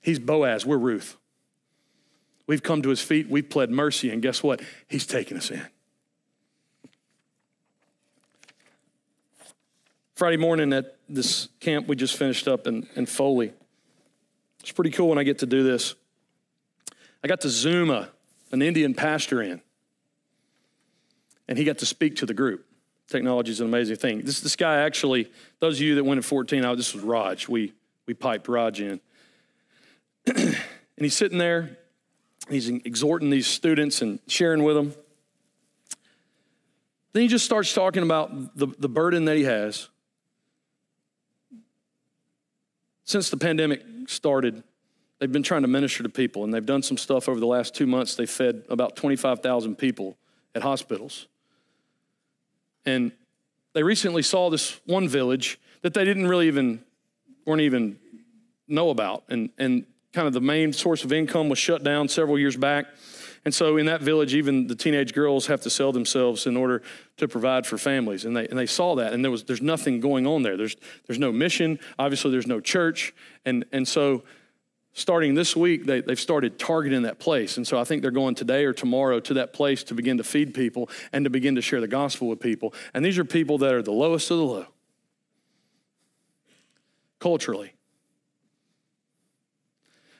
He's 0.00 0.18
Boaz, 0.18 0.64
we're 0.64 0.78
Ruth. 0.78 1.18
We've 2.46 2.62
come 2.62 2.80
to 2.80 2.88
his 2.88 3.02
feet, 3.02 3.28
we've 3.28 3.50
pled 3.50 3.70
mercy, 3.70 4.08
and 4.08 4.22
guess 4.22 4.42
what? 4.42 4.62
He's 4.88 5.06
taken 5.06 5.36
us 5.36 5.50
in. 5.50 5.62
Friday 10.14 10.38
morning 10.38 10.72
at 10.72 10.96
this 11.10 11.48
camp 11.60 11.86
we 11.86 11.94
just 11.94 12.16
finished 12.16 12.48
up 12.48 12.66
in, 12.66 12.88
in 12.96 13.04
Foley. 13.04 13.52
It's 14.60 14.72
pretty 14.72 14.92
cool 14.92 15.08
when 15.10 15.18
I 15.18 15.24
get 15.24 15.40
to 15.40 15.46
do 15.46 15.62
this. 15.62 15.94
I 17.22 17.28
got 17.28 17.42
to 17.42 17.50
Zoom, 17.50 17.90
an 17.90 18.62
Indian 18.62 18.94
pastor 18.94 19.42
in, 19.42 19.60
and 21.46 21.58
he 21.58 21.64
got 21.64 21.78
to 21.78 21.86
speak 21.86 22.16
to 22.16 22.26
the 22.26 22.32
group. 22.32 22.64
Technology 23.12 23.52
is 23.52 23.60
an 23.60 23.66
amazing 23.66 23.96
thing. 23.96 24.22
This, 24.22 24.40
this 24.40 24.56
guy 24.56 24.76
actually, 24.76 25.30
those 25.60 25.76
of 25.76 25.82
you 25.82 25.96
that 25.96 26.04
went 26.04 26.16
at 26.16 26.24
14, 26.24 26.64
oh, 26.64 26.74
this 26.74 26.94
was 26.94 27.04
Raj. 27.04 27.46
We, 27.46 27.74
we 28.06 28.14
piped 28.14 28.48
Raj 28.48 28.80
in. 28.80 29.00
and 30.26 30.56
he's 30.96 31.14
sitting 31.14 31.36
there, 31.36 31.76
he's 32.48 32.70
exhorting 32.70 33.28
these 33.28 33.46
students 33.46 34.00
and 34.00 34.18
sharing 34.28 34.64
with 34.64 34.76
them. 34.76 34.94
Then 37.12 37.22
he 37.24 37.28
just 37.28 37.44
starts 37.44 37.74
talking 37.74 38.02
about 38.02 38.56
the, 38.56 38.68
the 38.78 38.88
burden 38.88 39.26
that 39.26 39.36
he 39.36 39.44
has. 39.44 39.90
Since 43.04 43.28
the 43.28 43.36
pandemic 43.36 43.82
started, 44.06 44.62
they've 45.18 45.30
been 45.30 45.42
trying 45.42 45.62
to 45.62 45.68
minister 45.68 46.02
to 46.02 46.08
people, 46.08 46.44
and 46.44 46.54
they've 46.54 46.64
done 46.64 46.82
some 46.82 46.96
stuff 46.96 47.28
over 47.28 47.38
the 47.38 47.46
last 47.46 47.74
two 47.74 47.86
months. 47.86 48.14
They 48.14 48.24
fed 48.24 48.62
about 48.70 48.96
25,000 48.96 49.76
people 49.76 50.16
at 50.54 50.62
hospitals. 50.62 51.26
And 52.84 53.12
they 53.74 53.82
recently 53.82 54.22
saw 54.22 54.50
this 54.50 54.80
one 54.86 55.08
village 55.08 55.58
that 55.82 55.94
they 55.94 56.04
didn't 56.04 56.26
really 56.26 56.46
even, 56.46 56.84
weren't 57.46 57.62
even 57.62 57.98
know 58.68 58.90
about. 58.90 59.24
And, 59.28 59.50
and 59.58 59.86
kind 60.12 60.26
of 60.26 60.32
the 60.32 60.40
main 60.40 60.72
source 60.72 61.04
of 61.04 61.12
income 61.12 61.48
was 61.48 61.58
shut 61.58 61.82
down 61.82 62.08
several 62.08 62.38
years 62.38 62.56
back. 62.56 62.86
And 63.44 63.52
so 63.52 63.76
in 63.76 63.86
that 63.86 64.00
village, 64.02 64.34
even 64.34 64.68
the 64.68 64.76
teenage 64.76 65.14
girls 65.14 65.46
have 65.46 65.60
to 65.62 65.70
sell 65.70 65.90
themselves 65.90 66.46
in 66.46 66.56
order 66.56 66.82
to 67.16 67.26
provide 67.26 67.66
for 67.66 67.76
families. 67.76 68.24
And 68.24 68.36
they, 68.36 68.46
and 68.46 68.56
they 68.56 68.66
saw 68.66 68.94
that, 68.96 69.12
and 69.12 69.24
there 69.24 69.32
was, 69.32 69.44
there's 69.44 69.62
nothing 69.62 69.98
going 69.98 70.26
on 70.26 70.42
there. 70.42 70.56
There's, 70.56 70.76
there's 71.06 71.18
no 71.18 71.32
mission. 71.32 71.80
Obviously, 71.98 72.30
there's 72.30 72.46
no 72.46 72.60
church. 72.60 73.12
And, 73.44 73.64
and 73.72 73.88
so 73.88 74.22
starting 74.92 75.34
this 75.34 75.56
week, 75.56 75.86
they, 75.86 76.00
they've 76.00 76.20
started 76.20 76.58
targeting 76.58 77.02
that 77.02 77.18
place. 77.18 77.56
And 77.56 77.66
so 77.66 77.78
I 77.78 77.84
think 77.84 78.02
they're 78.02 78.10
going 78.10 78.34
today 78.34 78.64
or 78.64 78.72
tomorrow 78.72 79.20
to 79.20 79.34
that 79.34 79.52
place 79.52 79.84
to 79.84 79.94
begin 79.94 80.18
to 80.18 80.24
feed 80.24 80.54
people 80.54 80.90
and 81.12 81.24
to 81.24 81.30
begin 81.30 81.54
to 81.54 81.62
share 81.62 81.80
the 81.80 81.88
gospel 81.88 82.28
with 82.28 82.40
people. 82.40 82.74
And 82.92 83.04
these 83.04 83.18
are 83.18 83.24
people 83.24 83.58
that 83.58 83.72
are 83.72 83.82
the 83.82 83.92
lowest 83.92 84.30
of 84.30 84.38
the 84.38 84.44
low, 84.44 84.66
culturally. 87.18 87.72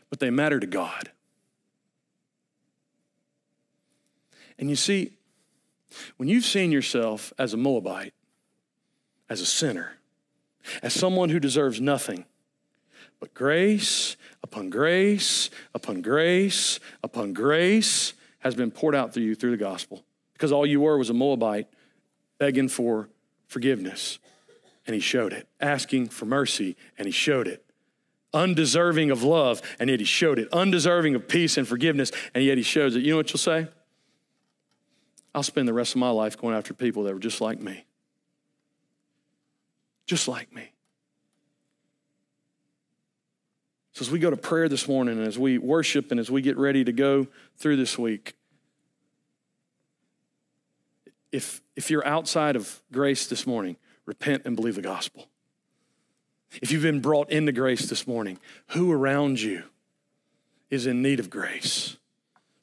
But 0.08 0.20
they 0.20 0.30
matter 0.30 0.60
to 0.60 0.66
God. 0.66 1.10
And 4.58 4.70
you 4.70 4.76
see, 4.76 5.14
when 6.16 6.28
you've 6.28 6.44
seen 6.44 6.70
yourself 6.72 7.32
as 7.38 7.52
a 7.52 7.56
Moabite, 7.56 8.14
as 9.28 9.40
a 9.40 9.46
sinner, 9.46 9.98
as 10.82 10.92
someone 10.92 11.30
who 11.30 11.40
deserves 11.40 11.80
nothing, 11.80 12.24
but 13.22 13.34
grace 13.34 14.16
upon 14.42 14.68
grace 14.68 15.48
upon 15.76 16.02
grace 16.02 16.80
upon 17.04 17.32
grace 17.32 18.14
has 18.40 18.56
been 18.56 18.72
poured 18.72 18.96
out 18.96 19.14
through 19.14 19.22
you 19.22 19.36
through 19.36 19.52
the 19.52 19.56
gospel. 19.56 20.04
Because 20.32 20.50
all 20.50 20.66
you 20.66 20.80
were 20.80 20.98
was 20.98 21.08
a 21.08 21.14
Moabite 21.14 21.68
begging 22.38 22.66
for 22.66 23.08
forgiveness, 23.46 24.18
and 24.88 24.94
he 24.94 24.98
showed 25.00 25.32
it, 25.32 25.46
asking 25.60 26.08
for 26.08 26.26
mercy, 26.26 26.76
and 26.98 27.06
he 27.06 27.12
showed 27.12 27.46
it. 27.46 27.64
Undeserving 28.34 29.12
of 29.12 29.22
love, 29.22 29.62
and 29.78 29.88
yet 29.88 30.00
he 30.00 30.04
showed 30.04 30.40
it. 30.40 30.48
Undeserving 30.52 31.14
of 31.14 31.28
peace 31.28 31.56
and 31.56 31.68
forgiveness, 31.68 32.10
and 32.34 32.42
yet 32.42 32.56
he 32.56 32.64
shows 32.64 32.96
it. 32.96 33.04
You 33.04 33.12
know 33.12 33.18
what 33.18 33.30
you'll 33.30 33.38
say? 33.38 33.68
I'll 35.32 35.44
spend 35.44 35.68
the 35.68 35.72
rest 35.72 35.94
of 35.94 36.00
my 36.00 36.10
life 36.10 36.36
going 36.36 36.56
after 36.56 36.74
people 36.74 37.04
that 37.04 37.14
were 37.14 37.20
just 37.20 37.40
like 37.40 37.60
me. 37.60 37.84
Just 40.06 40.26
like 40.26 40.52
me. 40.52 40.72
So, 43.92 44.02
as 44.02 44.10
we 44.10 44.18
go 44.18 44.30
to 44.30 44.36
prayer 44.36 44.68
this 44.68 44.88
morning, 44.88 45.18
and 45.18 45.26
as 45.26 45.38
we 45.38 45.58
worship, 45.58 46.10
and 46.10 46.18
as 46.18 46.30
we 46.30 46.40
get 46.40 46.56
ready 46.56 46.82
to 46.84 46.92
go 46.92 47.26
through 47.56 47.76
this 47.76 47.98
week, 47.98 48.34
if, 51.30 51.60
if 51.76 51.90
you're 51.90 52.06
outside 52.06 52.56
of 52.56 52.82
grace 52.92 53.26
this 53.26 53.46
morning, 53.46 53.76
repent 54.06 54.42
and 54.44 54.56
believe 54.56 54.76
the 54.76 54.82
gospel. 54.82 55.26
If 56.60 56.70
you've 56.70 56.82
been 56.82 57.00
brought 57.00 57.30
into 57.30 57.52
grace 57.52 57.88
this 57.88 58.06
morning, 58.06 58.38
who 58.68 58.92
around 58.92 59.40
you 59.40 59.64
is 60.70 60.86
in 60.86 61.00
need 61.00 61.20
of 61.20 61.30
grace? 61.30 61.96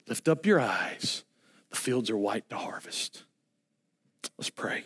Lift 0.07 0.27
up 0.27 0.45
your 0.45 0.59
eyes. 0.59 1.23
The 1.69 1.75
fields 1.75 2.09
are 2.09 2.17
white 2.17 2.49
to 2.49 2.57
harvest. 2.57 3.23
Let's 4.37 4.49
pray. 4.49 4.85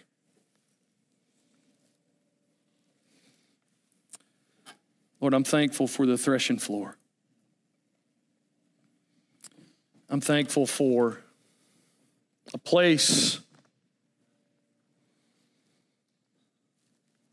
Lord, 5.23 5.33
I'm 5.33 5.45
thankful 5.45 5.87
for 5.87 6.05
the 6.05 6.17
threshing 6.17 6.57
floor. 6.57 6.97
I'm 10.09 10.19
thankful 10.19 10.67
for 10.67 11.21
a 12.53 12.57
place 12.57 13.37
of 13.37 13.43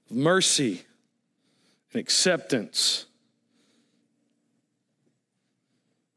mercy 0.08 0.82
and 1.92 1.98
acceptance. 1.98 3.06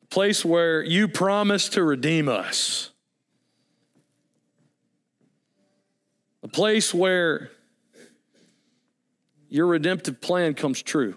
A 0.04 0.06
place 0.06 0.46
where 0.46 0.84
you 0.84 1.08
promise 1.08 1.70
to 1.70 1.82
redeem 1.82 2.30
us. 2.30 2.92
A 6.44 6.48
place 6.48 6.94
where 6.94 7.50
your 9.50 9.66
redemptive 9.66 10.22
plan 10.22 10.54
comes 10.54 10.80
true. 10.80 11.16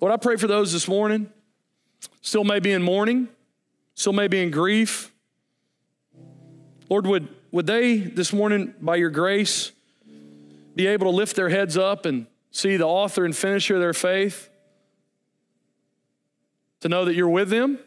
Lord, 0.00 0.12
I 0.12 0.16
pray 0.16 0.36
for 0.36 0.46
those 0.46 0.72
this 0.72 0.86
morning, 0.86 1.28
still 2.22 2.44
may 2.44 2.60
be 2.60 2.70
in 2.70 2.82
mourning, 2.82 3.28
still 3.94 4.12
may 4.12 4.28
be 4.28 4.40
in 4.40 4.50
grief. 4.50 5.12
Lord, 6.88 7.06
would, 7.06 7.28
would 7.50 7.66
they 7.66 7.98
this 7.98 8.32
morning, 8.32 8.74
by 8.80 8.96
your 8.96 9.10
grace, 9.10 9.72
be 10.76 10.86
able 10.86 11.10
to 11.10 11.16
lift 11.16 11.34
their 11.34 11.48
heads 11.48 11.76
up 11.76 12.06
and 12.06 12.26
see 12.52 12.76
the 12.76 12.86
author 12.86 13.24
and 13.24 13.34
finisher 13.34 13.74
of 13.74 13.80
their 13.80 13.92
faith? 13.92 14.48
To 16.82 16.88
know 16.88 17.04
that 17.04 17.14
you're 17.14 17.28
with 17.28 17.50
them? 17.50 17.80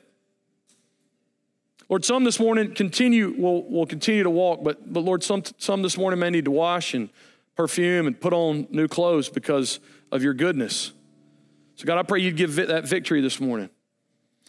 Lord, 1.88 2.04
some 2.04 2.26
this 2.26 2.40
morning 2.40 2.74
continue 2.74 3.34
will 3.38 3.70
will 3.70 3.86
continue 3.86 4.24
to 4.24 4.30
walk, 4.30 4.64
but 4.64 4.94
but 4.94 5.02
Lord, 5.02 5.24
some 5.24 5.44
some 5.58 5.82
this 5.82 5.98
morning 5.98 6.20
may 6.20 6.30
need 6.30 6.46
to 6.46 6.52
wash 6.52 6.94
and 6.94 7.10
perfume 7.56 8.08
and 8.08 8.20
put 8.20 8.34
on 8.34 8.68
new 8.70 8.88
clothes 8.88 9.30
because 9.30 9.80
of 10.12 10.24
your 10.24 10.34
goodness. 10.34 10.94
So, 11.82 11.88
God, 11.88 11.98
I 11.98 12.04
pray 12.04 12.20
you'd 12.20 12.38
give 12.38 12.58
that 12.58 12.88
victory 12.88 13.22
this 13.22 13.42
morning. 13.42 13.68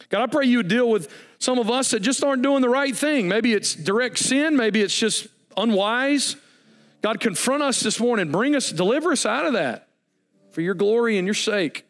God, 0.09 0.21
I 0.21 0.27
pray 0.27 0.45
you 0.45 0.57
would 0.57 0.67
deal 0.67 0.87
with 0.87 1.11
some 1.39 1.57
of 1.57 1.67
us 1.67 1.89
that 1.89 2.01
just 2.01 2.23
aren't 2.23 2.43
doing 2.43 2.61
the 2.61 2.69
right 2.69 2.95
thing. 2.95 3.27
Maybe 3.27 3.53
it's 3.53 3.73
direct 3.73 4.19
sin, 4.19 4.55
maybe 4.55 4.83
it's 4.83 4.95
just 4.95 5.25
unwise. 5.57 6.35
God, 7.01 7.19
confront 7.19 7.63
us 7.63 7.79
this 7.79 7.99
morning. 7.99 8.31
Bring 8.31 8.55
us, 8.55 8.69
deliver 8.69 9.11
us 9.11 9.25
out 9.25 9.47
of 9.47 9.53
that 9.53 9.87
for 10.51 10.61
your 10.61 10.75
glory 10.75 11.17
and 11.17 11.25
your 11.25 11.33
sake. 11.33 11.87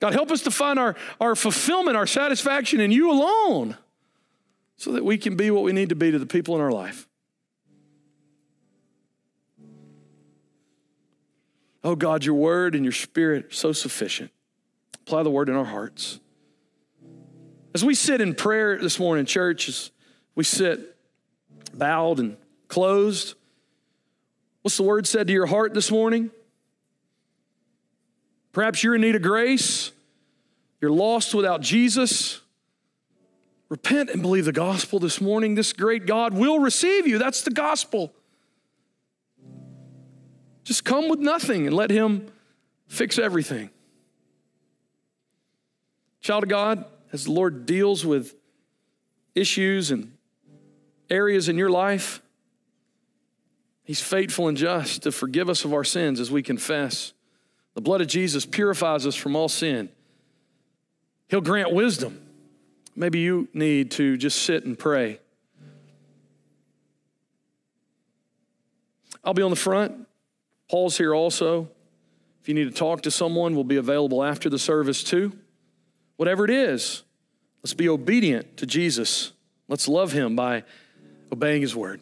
God, 0.00 0.12
help 0.12 0.30
us 0.32 0.42
to 0.42 0.50
find 0.50 0.78
our, 0.78 0.96
our 1.18 1.34
fulfillment, 1.34 1.96
our 1.96 2.06
satisfaction 2.06 2.78
in 2.78 2.92
you 2.92 3.10
alone 3.10 3.78
so 4.76 4.92
that 4.92 5.02
we 5.02 5.16
can 5.16 5.34
be 5.36 5.50
what 5.50 5.64
we 5.64 5.72
need 5.72 5.88
to 5.88 5.96
be 5.96 6.10
to 6.10 6.18
the 6.18 6.26
people 6.26 6.54
in 6.56 6.60
our 6.60 6.72
life. 6.72 7.08
Oh 11.84 11.96
God, 11.96 12.24
your 12.24 12.34
word 12.36 12.74
and 12.74 12.84
your 12.84 12.92
spirit 12.92 13.54
so 13.54 13.72
sufficient. 13.72 14.30
Apply 14.94 15.22
the 15.22 15.30
word 15.30 15.48
in 15.48 15.56
our 15.56 15.64
hearts. 15.64 16.20
As 17.74 17.84
we 17.84 17.94
sit 17.94 18.20
in 18.20 18.34
prayer 18.34 18.78
this 18.78 18.98
morning, 18.98 19.24
church, 19.24 19.68
as 19.68 19.90
we 20.34 20.44
sit 20.44 20.96
bowed 21.74 22.20
and 22.20 22.36
closed, 22.68 23.34
what's 24.60 24.76
the 24.76 24.82
word 24.82 25.06
said 25.06 25.26
to 25.26 25.32
your 25.32 25.46
heart 25.46 25.74
this 25.74 25.90
morning? 25.90 26.30
Perhaps 28.52 28.84
you're 28.84 28.94
in 28.94 29.00
need 29.00 29.16
of 29.16 29.22
grace. 29.22 29.90
You're 30.80 30.90
lost 30.90 31.34
without 31.34 31.62
Jesus. 31.62 32.40
Repent 33.70 34.10
and 34.10 34.20
believe 34.20 34.44
the 34.44 34.52
gospel 34.52 34.98
this 34.98 35.20
morning. 35.20 35.54
This 35.54 35.72
great 35.72 36.06
God 36.06 36.34
will 36.34 36.58
receive 36.58 37.06
you. 37.06 37.18
That's 37.18 37.40
the 37.40 37.50
gospel. 37.50 38.12
Just 40.64 40.84
come 40.84 41.08
with 41.08 41.18
nothing 41.18 41.66
and 41.66 41.74
let 41.74 41.90
Him 41.90 42.28
fix 42.86 43.18
everything. 43.18 43.70
Child 46.20 46.44
of 46.44 46.48
God, 46.48 46.84
as 47.12 47.24
the 47.24 47.32
Lord 47.32 47.66
deals 47.66 48.06
with 48.06 48.34
issues 49.34 49.90
and 49.90 50.12
areas 51.10 51.48
in 51.48 51.58
your 51.58 51.70
life, 51.70 52.22
He's 53.84 54.00
faithful 54.00 54.46
and 54.46 54.56
just 54.56 55.02
to 55.02 55.12
forgive 55.12 55.50
us 55.50 55.64
of 55.64 55.74
our 55.74 55.84
sins 55.84 56.20
as 56.20 56.30
we 56.30 56.42
confess. 56.42 57.12
The 57.74 57.80
blood 57.80 58.00
of 58.00 58.06
Jesus 58.06 58.46
purifies 58.46 59.06
us 59.06 59.16
from 59.16 59.34
all 59.34 59.48
sin. 59.48 59.88
He'll 61.28 61.40
grant 61.40 61.72
wisdom. 61.72 62.20
Maybe 62.94 63.20
you 63.20 63.48
need 63.54 63.90
to 63.92 64.16
just 64.16 64.42
sit 64.42 64.64
and 64.64 64.78
pray. 64.78 65.18
I'll 69.24 69.34
be 69.34 69.42
on 69.42 69.50
the 69.50 69.56
front. 69.56 70.06
Paul's 70.72 70.96
here 70.96 71.14
also. 71.14 71.68
If 72.40 72.48
you 72.48 72.54
need 72.54 72.64
to 72.64 72.70
talk 72.70 73.02
to 73.02 73.10
someone, 73.10 73.54
we'll 73.54 73.62
be 73.62 73.76
available 73.76 74.24
after 74.24 74.48
the 74.48 74.58
service 74.58 75.04
too. 75.04 75.32
Whatever 76.16 76.46
it 76.46 76.50
is, 76.50 77.02
let's 77.62 77.74
be 77.74 77.90
obedient 77.90 78.56
to 78.56 78.64
Jesus. 78.64 79.32
Let's 79.68 79.86
love 79.86 80.12
him 80.12 80.34
by 80.34 80.64
obeying 81.30 81.60
his 81.60 81.76
word. 81.76 82.00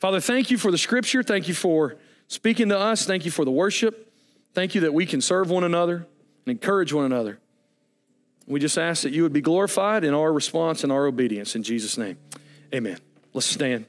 Father, 0.00 0.20
thank 0.20 0.50
you 0.50 0.58
for 0.58 0.70
the 0.70 0.76
scripture. 0.76 1.22
Thank 1.22 1.48
you 1.48 1.54
for 1.54 1.96
speaking 2.28 2.68
to 2.68 2.78
us. 2.78 3.06
Thank 3.06 3.24
you 3.24 3.30
for 3.30 3.46
the 3.46 3.50
worship. 3.50 4.12
Thank 4.52 4.74
you 4.74 4.82
that 4.82 4.92
we 4.92 5.06
can 5.06 5.22
serve 5.22 5.48
one 5.48 5.64
another 5.64 5.96
and 6.44 6.52
encourage 6.52 6.92
one 6.92 7.06
another. 7.06 7.38
We 8.46 8.60
just 8.60 8.76
ask 8.76 9.02
that 9.04 9.14
you 9.14 9.22
would 9.22 9.32
be 9.32 9.40
glorified 9.40 10.04
in 10.04 10.12
our 10.12 10.30
response 10.30 10.82
and 10.82 10.92
our 10.92 11.06
obedience. 11.06 11.56
In 11.56 11.62
Jesus' 11.62 11.96
name, 11.96 12.18
amen. 12.74 12.98
Let's 13.32 13.46
stand. 13.46 13.86